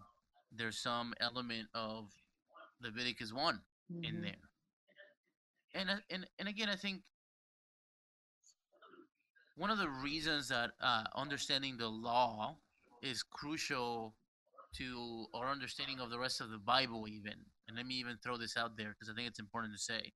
there's 0.52 0.78
some 0.78 1.14
element 1.20 1.68
of 1.74 2.12
Leviticus 2.82 3.34
1 3.34 3.60
in 4.04 4.16
Mhm. 4.16 4.22
there. 4.22 4.50
And, 5.74 5.90
uh, 5.90 6.02
and, 6.10 6.30
and 6.40 6.48
again, 6.48 6.70
I 6.70 6.76
think 6.76 7.04
one 9.56 9.72
of 9.72 9.80
the 9.80 9.90
reasons 9.90 10.48
that 10.50 10.72
uh, 10.80 11.04
understanding 11.16 11.78
the 11.78 11.90
law 11.90 12.56
is 13.02 13.24
crucial 13.24 14.16
to 14.76 15.28
our 15.34 15.50
understanding 15.50 16.00
of 16.00 16.10
the 16.10 16.20
rest 16.20 16.42
of 16.42 16.50
the 16.52 16.60
Bible, 16.60 17.08
even. 17.08 17.52
And 17.68 17.78
let 17.78 17.86
me 17.86 17.96
even 17.96 18.18
throw 18.24 18.38
this 18.38 18.56
out 18.56 18.78
there 18.78 18.90
because 18.90 19.10
I 19.10 19.16
think 19.16 19.28
it's 19.28 19.40
important 19.40 19.74
to 19.74 19.80
say. 19.80 20.14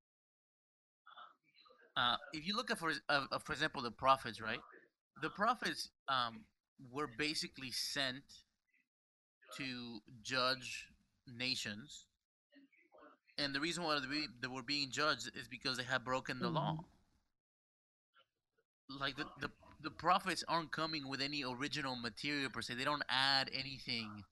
Uh, 1.98 2.16
if 2.34 2.48
you 2.48 2.56
look 2.56 2.72
at, 2.72 2.80
for, 2.80 2.94
uh, 3.10 3.26
for 3.44 3.52
example, 3.52 3.82
the 3.82 3.92
prophets, 3.92 4.40
right? 4.40 4.60
the 5.22 5.30
prophets 5.30 5.90
um, 6.08 6.46
were 6.92 7.10
basically 7.18 7.72
sent 7.72 8.24
to 9.58 10.00
judge 10.24 10.88
nations, 11.28 12.06
and 13.38 13.54
the 13.54 13.60
reason 13.60 13.84
why 13.84 14.00
they, 14.00 14.26
they 14.42 14.48
were 14.48 14.64
being 14.64 14.90
judged 14.92 15.32
is 15.36 15.48
because 15.48 15.78
they 15.78 15.84
had 15.84 16.04
broken 16.04 16.40
the 16.40 16.50
law. 16.50 16.78
Like 19.00 19.16
the, 19.18 19.26
the 19.40 19.50
the 19.84 19.90
prophets 19.90 20.44
aren't 20.48 20.72
coming 20.72 21.08
with 21.10 21.22
any 21.22 21.44
original 21.44 21.96
material 21.96 22.50
per 22.50 22.62
se. 22.62 22.76
They 22.76 22.84
don't 22.84 23.04
add 23.10 23.50
anything 23.54 24.24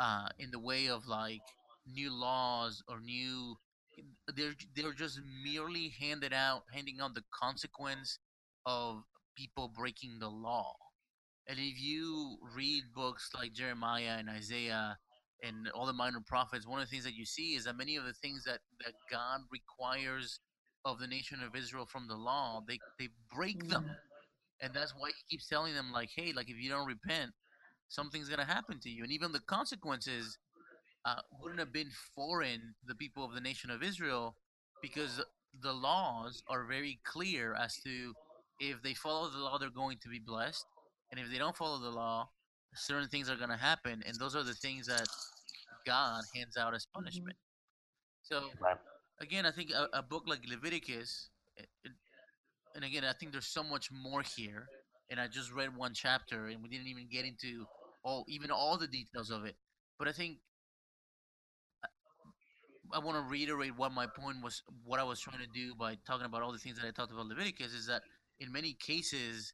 uh, 0.00 0.28
in 0.38 0.50
the 0.50 0.58
way 0.58 0.88
of 0.88 1.06
like 1.06 1.40
new 1.86 2.12
laws 2.12 2.82
or 2.88 3.00
new. 3.00 3.56
They're 4.34 4.54
they're 4.74 4.92
just 4.94 5.20
merely 5.44 5.92
handed 6.00 6.32
out, 6.32 6.62
handing 6.72 7.00
out 7.00 7.14
the 7.14 7.24
consequence 7.38 8.18
of 8.66 9.02
people 9.36 9.70
breaking 9.76 10.18
the 10.18 10.28
law. 10.28 10.74
And 11.48 11.58
if 11.58 11.80
you 11.80 12.38
read 12.54 12.84
books 12.94 13.30
like 13.34 13.52
Jeremiah 13.52 14.16
and 14.18 14.30
Isaiah 14.30 14.96
and 15.42 15.68
all 15.74 15.86
the 15.86 15.92
minor 15.92 16.22
prophets, 16.26 16.66
one 16.66 16.80
of 16.80 16.86
the 16.86 16.90
things 16.90 17.04
that 17.04 17.14
you 17.14 17.24
see 17.24 17.54
is 17.54 17.64
that 17.64 17.76
many 17.76 17.96
of 17.96 18.04
the 18.04 18.12
things 18.12 18.44
that, 18.44 18.60
that 18.84 18.94
God 19.10 19.40
requires 19.50 20.38
of 20.84 21.00
the 21.00 21.06
nation 21.06 21.40
of 21.44 21.56
Israel 21.56 21.86
from 21.86 22.06
the 22.06 22.14
law, 22.16 22.62
they, 22.66 22.78
they 22.98 23.08
break 23.34 23.58
mm-hmm. 23.58 23.70
them. 23.70 23.90
And 24.60 24.72
that's 24.72 24.94
why 24.96 25.08
he 25.08 25.14
keeps 25.28 25.48
telling 25.48 25.74
them, 25.74 25.90
like, 25.92 26.10
hey, 26.14 26.32
like 26.32 26.48
if 26.48 26.56
you 26.56 26.70
don't 26.70 26.86
repent, 26.86 27.32
something's 27.88 28.28
gonna 28.28 28.44
happen 28.44 28.78
to 28.80 28.88
you. 28.88 29.02
And 29.02 29.12
even 29.12 29.32
the 29.32 29.40
consequences 29.40 30.38
uh, 31.04 31.20
wouldn't 31.40 31.60
have 31.60 31.72
been 31.72 31.90
foreign 32.14 32.74
to 32.80 32.86
the 32.86 32.94
people 32.94 33.24
of 33.24 33.34
the 33.34 33.40
nation 33.40 33.70
of 33.70 33.82
Israel 33.82 34.36
because 34.80 35.20
the 35.60 35.72
laws 35.72 36.42
are 36.48 36.64
very 36.64 37.00
clear 37.04 37.54
as 37.54 37.76
to 37.84 38.14
if 38.60 38.82
they 38.82 38.94
follow 38.94 39.28
the 39.30 39.38
law, 39.38 39.58
they're 39.58 39.70
going 39.70 39.98
to 40.02 40.08
be 40.08 40.20
blessed, 40.20 40.64
and 41.10 41.20
if 41.20 41.30
they 41.30 41.38
don't 41.38 41.56
follow 41.56 41.78
the 41.78 41.90
law, 41.90 42.28
certain 42.74 43.08
things 43.08 43.28
are 43.28 43.36
going 43.36 43.50
to 43.50 43.56
happen, 43.56 44.02
and 44.06 44.16
those 44.18 44.36
are 44.36 44.44
the 44.44 44.54
things 44.54 44.86
that 44.86 45.06
God 45.84 46.22
hands 46.34 46.56
out 46.56 46.74
as 46.74 46.86
punishment. 46.94 47.36
So, 48.22 48.50
again, 49.20 49.44
I 49.44 49.50
think 49.50 49.70
a, 49.72 49.88
a 49.92 50.02
book 50.02 50.24
like 50.26 50.40
Leviticus, 50.48 51.28
it, 51.56 51.66
it, 51.84 51.92
and 52.74 52.84
again, 52.84 53.04
I 53.04 53.12
think 53.12 53.32
there's 53.32 53.48
so 53.48 53.64
much 53.64 53.90
more 53.90 54.22
here, 54.36 54.68
and 55.10 55.20
I 55.20 55.26
just 55.26 55.52
read 55.52 55.76
one 55.76 55.92
chapter, 55.94 56.46
and 56.46 56.62
we 56.62 56.68
didn't 56.68 56.86
even 56.86 57.08
get 57.10 57.24
into 57.24 57.66
all, 58.04 58.24
even 58.28 58.50
all 58.50 58.78
the 58.78 58.86
details 58.86 59.30
of 59.30 59.44
it. 59.44 59.56
But 59.98 60.08
I 60.08 60.12
think 60.12 60.38
I 62.92 62.98
want 62.98 63.16
to 63.16 63.30
reiterate 63.30 63.76
what 63.76 63.92
my 63.92 64.06
point 64.06 64.42
was, 64.42 64.62
what 64.84 65.00
I 65.00 65.04
was 65.04 65.20
trying 65.20 65.38
to 65.38 65.46
do 65.52 65.74
by 65.74 65.96
talking 66.06 66.26
about 66.26 66.42
all 66.42 66.52
the 66.52 66.58
things 66.58 66.78
that 66.78 66.86
I 66.86 66.90
talked 66.90 67.12
about 67.12 67.26
Leviticus 67.26 67.72
is 67.72 67.86
that 67.86 68.02
in 68.40 68.52
many 68.52 68.74
cases, 68.74 69.52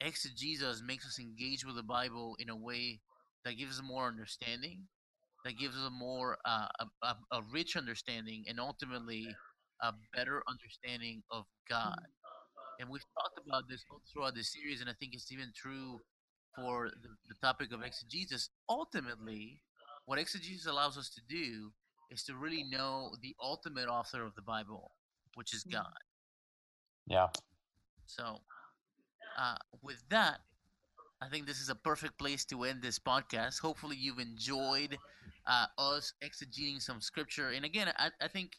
exegesis 0.00 0.82
makes 0.86 1.06
us 1.06 1.18
engage 1.18 1.64
with 1.64 1.76
the 1.76 1.82
Bible 1.82 2.36
in 2.38 2.48
a 2.48 2.56
way 2.56 3.00
that 3.44 3.58
gives 3.58 3.78
us 3.78 3.84
more 3.84 4.06
understanding, 4.06 4.84
that 5.44 5.58
gives 5.58 5.76
us 5.76 5.86
a 5.86 5.90
more 5.90 6.38
uh, 6.44 6.66
a, 6.80 7.06
a, 7.06 7.16
a 7.32 7.42
rich 7.52 7.76
understanding, 7.76 8.44
and 8.48 8.58
ultimately 8.58 9.26
a 9.82 9.92
better 10.14 10.42
understanding 10.48 11.22
of 11.30 11.44
God. 11.68 11.98
And 12.80 12.88
we've 12.88 13.04
talked 13.20 13.40
about 13.46 13.64
this 13.68 13.84
throughout 14.12 14.34
the 14.34 14.44
series, 14.44 14.80
and 14.80 14.88
I 14.88 14.94
think 15.00 15.14
it's 15.14 15.32
even 15.32 15.52
true 15.54 16.00
for 16.56 16.90
the, 17.02 17.08
the 17.28 17.34
topic 17.42 17.72
of 17.72 17.82
exegesis. 17.82 18.50
Ultimately, 18.68 19.60
what 20.06 20.18
exegesis 20.18 20.66
allows 20.66 20.96
us 20.96 21.10
to 21.10 21.20
do 21.28 21.72
is 22.10 22.24
to 22.24 22.36
really 22.36 22.64
know 22.64 23.12
the 23.22 23.34
ultimate 23.42 23.88
author 23.88 24.24
of 24.24 24.34
the 24.34 24.42
Bible, 24.42 24.92
which 25.34 25.54
is 25.54 25.64
God. 25.64 25.86
Yeah. 27.06 27.28
So, 28.06 28.38
uh, 29.38 29.56
with 29.82 30.02
that, 30.10 30.38
I 31.20 31.28
think 31.28 31.46
this 31.46 31.60
is 31.60 31.68
a 31.68 31.74
perfect 31.74 32.18
place 32.18 32.44
to 32.46 32.64
end 32.64 32.82
this 32.82 32.98
podcast. 32.98 33.60
Hopefully, 33.60 33.96
you've 33.98 34.18
enjoyed 34.18 34.98
uh, 35.46 35.66
us 35.76 36.12
exegeting 36.22 36.80
some 36.80 37.00
scripture. 37.00 37.50
And 37.50 37.64
again, 37.64 37.92
I, 37.98 38.10
I 38.20 38.28
think 38.28 38.52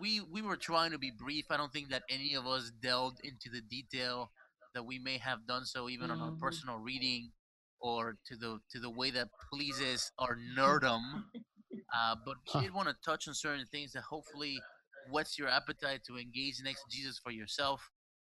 we 0.00 0.20
we 0.20 0.42
were 0.42 0.56
trying 0.56 0.90
to 0.92 0.98
be 0.98 1.10
brief. 1.10 1.46
I 1.50 1.56
don't 1.56 1.72
think 1.72 1.90
that 1.90 2.02
any 2.10 2.34
of 2.34 2.46
us 2.46 2.70
delved 2.82 3.20
into 3.24 3.50
the 3.52 3.60
detail 3.62 4.30
that 4.74 4.84
we 4.84 4.98
may 4.98 5.18
have 5.18 5.46
done 5.46 5.64
so, 5.64 5.88
even 5.88 6.10
on 6.10 6.20
our 6.20 6.30
Mhm. 6.32 6.40
personal 6.40 6.78
reading 6.78 7.32
or 7.80 8.16
to 8.26 8.36
the 8.36 8.60
to 8.70 8.78
the 8.80 8.90
way 8.90 9.10
that 9.10 9.28
pleases 9.52 10.10
our 10.18 10.36
nerdum. 10.56 11.02
Uh, 11.94 12.16
but 12.24 12.36
we 12.54 12.60
did 12.60 12.74
want 12.74 12.88
to 12.88 12.94
touch 13.04 13.28
on 13.28 13.34
certain 13.34 13.66
things 13.66 13.92
that 13.92 14.02
hopefully 14.02 14.58
whets 15.10 15.38
your 15.38 15.48
appetite 15.48 16.00
to 16.06 16.18
engage 16.18 16.60
in 16.60 16.66
exegesis 16.66 17.18
for 17.18 17.30
yourself. 17.30 17.90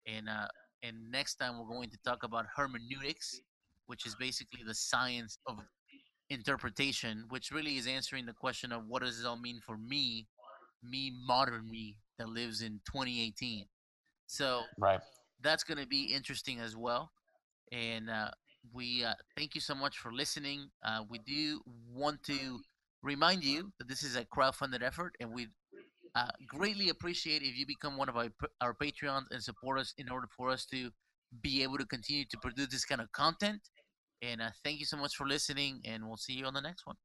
And 0.06 0.28
uh, 0.28 0.46
and 0.82 1.10
next 1.10 1.36
time 1.36 1.58
we're 1.58 1.74
going 1.74 1.90
to 1.90 1.98
talk 2.04 2.22
about 2.22 2.46
hermeneutics, 2.54 3.40
which 3.86 4.06
is 4.06 4.14
basically 4.14 4.60
the 4.66 4.74
science 4.74 5.38
of 5.46 5.58
interpretation, 6.30 7.24
which 7.30 7.50
really 7.50 7.76
is 7.76 7.86
answering 7.86 8.26
the 8.26 8.32
question 8.32 8.72
of 8.72 8.86
what 8.86 9.02
does 9.02 9.16
this 9.16 9.26
all 9.26 9.38
mean 9.38 9.60
for 9.64 9.76
me, 9.76 10.26
me 10.82 11.12
modern 11.26 11.68
me 11.68 11.96
that 12.18 12.28
lives 12.28 12.62
in 12.62 12.80
2018. 12.86 13.66
So 14.26 14.62
Right. 14.78 15.00
that's 15.42 15.64
going 15.64 15.78
to 15.78 15.86
be 15.86 16.04
interesting 16.04 16.60
as 16.60 16.76
well. 16.76 17.10
And 17.72 18.10
uh, 18.10 18.30
we 18.72 19.04
uh, 19.04 19.14
thank 19.36 19.54
you 19.54 19.60
so 19.60 19.74
much 19.74 19.98
for 19.98 20.12
listening. 20.12 20.70
Uh, 20.84 21.02
we 21.08 21.18
do 21.18 21.60
want 21.92 22.22
to 22.24 22.60
remind 23.02 23.44
you 23.44 23.72
that 23.78 23.88
this 23.88 24.02
is 24.02 24.16
a 24.16 24.24
crowdfunded 24.24 24.82
effort, 24.82 25.14
and 25.20 25.32
we 25.32 25.48
uh, 26.14 26.30
greatly 26.46 26.88
appreciate 26.88 27.42
if 27.42 27.56
you 27.56 27.66
become 27.66 27.96
one 27.96 28.08
of 28.08 28.16
our, 28.16 28.28
our 28.60 28.74
Patreons 28.74 29.24
and 29.30 29.42
support 29.42 29.78
us 29.78 29.94
in 29.98 30.08
order 30.08 30.28
for 30.36 30.50
us 30.50 30.64
to 30.66 30.90
be 31.42 31.62
able 31.62 31.78
to 31.78 31.86
continue 31.86 32.24
to 32.30 32.38
produce 32.38 32.68
this 32.68 32.84
kind 32.84 33.00
of 33.00 33.10
content. 33.12 33.60
And 34.22 34.40
uh, 34.40 34.50
thank 34.64 34.80
you 34.80 34.86
so 34.86 34.96
much 34.96 35.14
for 35.16 35.26
listening, 35.26 35.80
and 35.84 36.06
we'll 36.06 36.16
see 36.16 36.32
you 36.32 36.46
on 36.46 36.54
the 36.54 36.60
next 36.60 36.86
one. 36.86 36.96